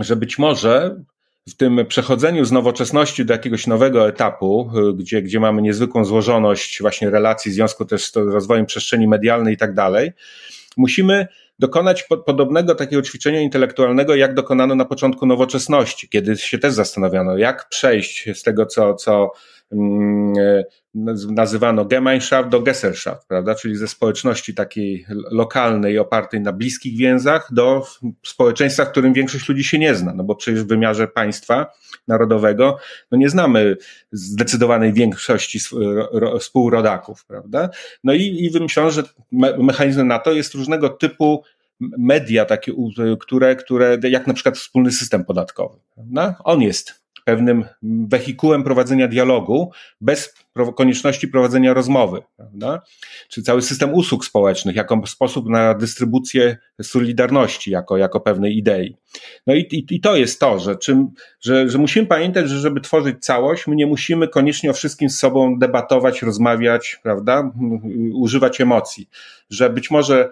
że 0.00 0.16
być 0.16 0.38
może 0.38 1.02
w 1.48 1.56
tym 1.56 1.86
przechodzeniu 1.88 2.44
z 2.44 2.52
nowoczesności 2.52 3.24
do 3.24 3.32
jakiegoś 3.32 3.66
nowego 3.66 4.08
etapu, 4.08 4.70
gdzie, 4.94 5.22
gdzie 5.22 5.40
mamy 5.40 5.62
niezwykłą 5.62 6.04
złożoność 6.04 6.78
właśnie 6.80 7.10
relacji 7.10 7.50
w 7.50 7.54
związku 7.54 7.84
też 7.84 8.06
z 8.06 8.16
rozwojem 8.16 8.66
przestrzeni 8.66 9.08
medialnej 9.08 9.54
i 9.54 9.56
tak 9.56 9.74
dalej, 9.74 10.12
musimy 10.76 11.26
dokonać 11.58 12.08
podobnego 12.26 12.74
takiego 12.74 13.02
ćwiczenia 13.02 13.40
intelektualnego, 13.40 14.14
jak 14.14 14.34
dokonano 14.34 14.74
na 14.74 14.84
początku 14.84 15.26
nowoczesności, 15.26 16.08
kiedy 16.08 16.36
się 16.36 16.58
też 16.58 16.72
zastanawiano, 16.72 17.36
jak 17.36 17.68
przejść 17.68 18.28
z 18.34 18.42
tego, 18.42 18.66
co, 18.66 18.94
co 18.94 19.32
nazywano 21.30 21.84
Gemeinschaft 21.84 22.48
do 22.48 22.62
Gesellschaft, 22.62 23.28
prawda? 23.28 23.54
czyli 23.54 23.76
ze 23.76 23.88
społeczności 23.88 24.54
takiej 24.54 25.06
lokalnej, 25.30 25.98
opartej 25.98 26.40
na 26.40 26.52
bliskich 26.52 26.96
więzach, 26.96 27.48
do 27.52 27.86
społeczeństwa, 28.26 28.84
w 28.84 28.90
którym 28.90 29.12
większość 29.12 29.48
ludzi 29.48 29.64
się 29.64 29.78
nie 29.78 29.94
zna, 29.94 30.14
no 30.14 30.24
bo 30.24 30.34
przecież 30.34 30.62
w 30.62 30.66
wymiarze 30.66 31.08
państwa 31.08 31.66
narodowego 32.08 32.78
no 33.10 33.18
nie 33.18 33.28
znamy 33.28 33.76
zdecydowanej 34.12 34.92
większości 34.92 35.58
współrodaków, 36.40 37.24
prawda? 37.24 37.68
No 38.04 38.14
i, 38.14 38.22
i 38.22 38.50
wymyślono, 38.50 38.90
że 38.90 39.02
me 39.32 39.58
mechanizmem 39.58 40.08
na 40.08 40.18
to 40.18 40.32
jest 40.32 40.54
różnego 40.54 40.88
typu 40.88 41.42
media 41.98 42.44
takie, 42.44 42.72
które, 43.20 43.56
które 43.56 43.98
jak 44.02 44.26
na 44.26 44.34
przykład 44.34 44.58
wspólny 44.58 44.92
system 44.92 45.24
podatkowy, 45.24 45.78
prawda? 45.94 46.36
On 46.44 46.62
jest 46.62 47.05
pewnym 47.26 47.64
wehikułem 47.82 48.64
prowadzenia 48.64 49.08
dialogu 49.08 49.70
bez 50.00 50.34
konieczności 50.76 51.28
prowadzenia 51.28 51.74
rozmowy, 51.74 52.22
prawda? 52.36 52.82
Czy 53.28 53.42
cały 53.42 53.62
system 53.62 53.94
usług 53.94 54.24
społecznych 54.24 54.76
jako 54.76 55.06
sposób 55.06 55.48
na 55.48 55.74
dystrybucję 55.74 56.56
solidarności 56.82 57.70
jako, 57.70 57.96
jako 57.96 58.20
pewnej 58.20 58.56
idei. 58.58 58.96
No 59.46 59.54
i, 59.54 59.60
i, 59.60 59.86
i 59.90 60.00
to 60.00 60.16
jest 60.16 60.40
to, 60.40 60.58
że, 60.58 60.76
czym, 60.76 61.08
że, 61.40 61.68
że 61.68 61.78
musimy 61.78 62.06
pamiętać, 62.06 62.48
że 62.48 62.58
żeby 62.58 62.80
tworzyć 62.80 63.24
całość, 63.24 63.66
my 63.66 63.76
nie 63.76 63.86
musimy 63.86 64.28
koniecznie 64.28 64.70
o 64.70 64.74
wszystkim 64.74 65.10
z 65.10 65.18
sobą 65.18 65.58
debatować, 65.58 66.22
rozmawiać, 66.22 67.00
prawda? 67.02 67.52
Używać 68.14 68.60
emocji. 68.60 69.08
Że 69.50 69.70
być 69.70 69.90
może 69.90 70.30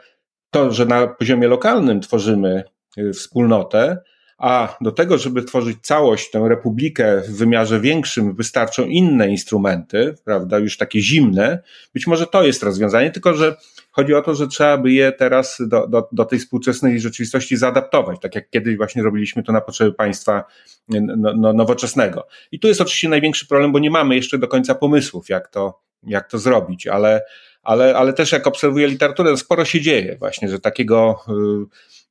to, 0.51 0.71
że 0.71 0.87
na 0.87 1.07
poziomie 1.07 1.49
lokalnym 1.49 2.01
tworzymy 2.01 2.65
y, 2.99 3.13
wspólnotę, 3.13 3.99
a 4.39 4.77
do 4.81 4.93
tego, 4.93 5.19
żeby 5.19 5.43
tworzyć 5.43 5.79
całość, 5.83 6.31
tę 6.31 6.49
republikę 6.49 7.23
w 7.29 7.37
wymiarze 7.37 7.81
większym, 7.81 8.35
wystarczą 8.35 8.85
inne 8.85 9.29
instrumenty, 9.29 10.15
prawda, 10.25 10.59
już 10.59 10.77
takie 10.77 11.01
zimne. 11.01 11.63
Być 11.95 12.07
może 12.07 12.27
to 12.27 12.45
jest 12.45 12.63
rozwiązanie, 12.63 13.11
tylko 13.11 13.35
że 13.35 13.57
chodzi 13.91 14.15
o 14.15 14.23
to, 14.23 14.35
że 14.35 14.49
trzeba 14.49 14.79
by 14.79 14.93
je 14.93 15.13
teraz 15.13 15.57
do, 15.61 15.87
do, 15.87 16.09
do 16.13 16.25
tej 16.25 16.39
współczesnej 16.39 17.01
rzeczywistości 17.01 17.57
zaadaptować, 17.57 18.21
tak 18.21 18.35
jak 18.35 18.51
kiedyś 18.51 18.77
właśnie 18.77 19.03
robiliśmy 19.03 19.43
to 19.43 19.53
na 19.53 19.61
potrzeby 19.61 19.93
państwa 19.93 20.45
no, 20.89 21.33
no, 21.37 21.53
nowoczesnego. 21.53 22.27
I 22.53 22.61
tu 22.61 22.69
jest 22.69 22.81
oczywiście 22.81 23.09
największy 23.09 23.47
problem, 23.47 23.73
bo 23.73 23.79
nie 23.79 23.91
mamy 23.91 24.17
jeszcze 24.17 24.39
do 24.39 24.49
końca 24.49 24.75
pomysłów, 24.75 25.29
jak 25.29 25.49
to, 25.49 25.81
jak 26.03 26.29
to 26.29 26.39
zrobić, 26.39 26.87
ale, 26.87 27.23
ale, 27.63 27.97
ale 27.97 28.13
też 28.13 28.33
jak 28.33 28.47
obserwuję 28.47 28.89
literaturę, 28.89 29.37
sporo 29.37 29.65
się 29.65 29.81
dzieje 29.81 30.17
właśnie, 30.19 30.49
że 30.49 30.61
takiego 30.61 31.21
y, 31.29 32.04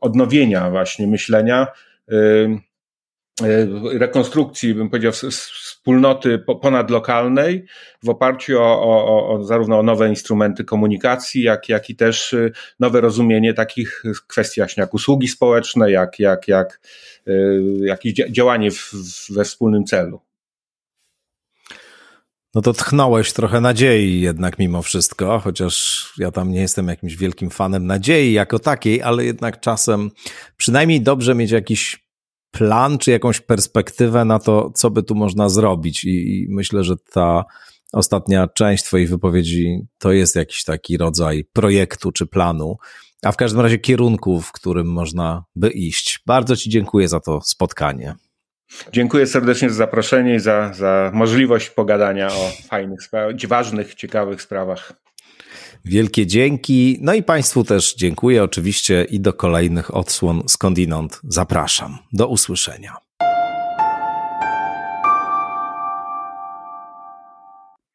odnowienia 0.00 0.70
właśnie 0.70 1.06
myślenia, 1.06 1.66
y, 2.12 2.14
y, 3.42 3.98
rekonstrukcji, 3.98 4.74
bym 4.74 4.90
powiedział, 4.90 5.12
wspólnoty 5.12 6.38
ponadlokalnej 6.38 7.66
w 8.02 8.08
oparciu 8.08 8.58
o, 8.60 8.82
o, 8.82 9.28
o, 9.28 9.44
zarówno 9.44 9.78
o 9.78 9.82
nowe 9.82 10.08
instrumenty 10.08 10.64
komunikacji, 10.64 11.42
jak, 11.42 11.68
jak 11.68 11.90
i 11.90 11.96
też 11.96 12.32
y, 12.32 12.52
nowe 12.80 13.00
rozumienie 13.00 13.54
takich 13.54 14.02
kwestii 14.26 14.60
właśnie 14.60 14.80
jak 14.80 14.94
usługi 14.94 15.28
społeczne, 15.28 15.90
jak, 15.90 16.18
jak, 16.18 16.48
jak 16.48 16.80
jakieś 17.80 18.14
działanie 18.14 18.70
w, 18.70 18.92
we 19.30 19.44
wspólnym 19.44 19.84
celu. 19.84 20.20
No 22.56 22.62
to 22.62 22.72
tchnąłeś 22.72 23.32
trochę 23.32 23.60
nadziei 23.60 24.20
jednak 24.20 24.58
mimo 24.58 24.82
wszystko, 24.82 25.38
chociaż 25.38 26.04
ja 26.18 26.30
tam 26.30 26.52
nie 26.52 26.60
jestem 26.60 26.88
jakimś 26.88 27.16
wielkim 27.16 27.50
fanem 27.50 27.86
nadziei 27.86 28.32
jako 28.32 28.58
takiej, 28.58 29.02
ale 29.02 29.24
jednak 29.24 29.60
czasem 29.60 30.10
przynajmniej 30.56 31.00
dobrze 31.00 31.34
mieć 31.34 31.50
jakiś 31.50 32.06
plan 32.50 32.98
czy 32.98 33.10
jakąś 33.10 33.40
perspektywę 33.40 34.24
na 34.24 34.38
to, 34.38 34.70
co 34.74 34.90
by 34.90 35.02
tu 35.02 35.14
można 35.14 35.48
zrobić. 35.48 36.04
I, 36.04 36.08
i 36.08 36.46
myślę, 36.48 36.84
że 36.84 36.94
ta 37.12 37.44
ostatnia 37.92 38.48
część 38.48 38.84
Twojej 38.84 39.06
wypowiedzi 39.06 39.80
to 39.98 40.12
jest 40.12 40.36
jakiś 40.36 40.64
taki 40.64 40.96
rodzaj 40.96 41.44
projektu 41.52 42.12
czy 42.12 42.26
planu, 42.26 42.76
a 43.22 43.32
w 43.32 43.36
każdym 43.36 43.60
razie 43.60 43.78
kierunku, 43.78 44.40
w 44.40 44.52
którym 44.52 44.86
można 44.86 45.44
by 45.56 45.70
iść. 45.70 46.20
Bardzo 46.26 46.56
Ci 46.56 46.70
dziękuję 46.70 47.08
za 47.08 47.20
to 47.20 47.40
spotkanie. 47.40 48.14
Dziękuję 48.92 49.26
serdecznie 49.26 49.70
za 49.70 49.76
zaproszenie 49.76 50.34
i 50.34 50.40
za, 50.40 50.72
za 50.74 51.10
możliwość 51.14 51.70
pogadania 51.70 52.26
o 52.26 52.52
fajnych, 52.68 53.00
ważnych, 53.48 53.94
ciekawych 53.94 54.42
sprawach. 54.42 54.92
Wielkie 55.84 56.26
dzięki. 56.26 56.98
No 57.00 57.14
i 57.14 57.22
Państwu 57.22 57.64
też 57.64 57.94
dziękuję 57.94 58.44
oczywiście 58.44 59.04
i 59.04 59.20
do 59.20 59.32
kolejnych 59.32 59.94
odsłon 59.94 60.42
skądinąd 60.48 61.20
zapraszam. 61.24 61.98
Do 62.12 62.28
usłyszenia. 62.28 63.05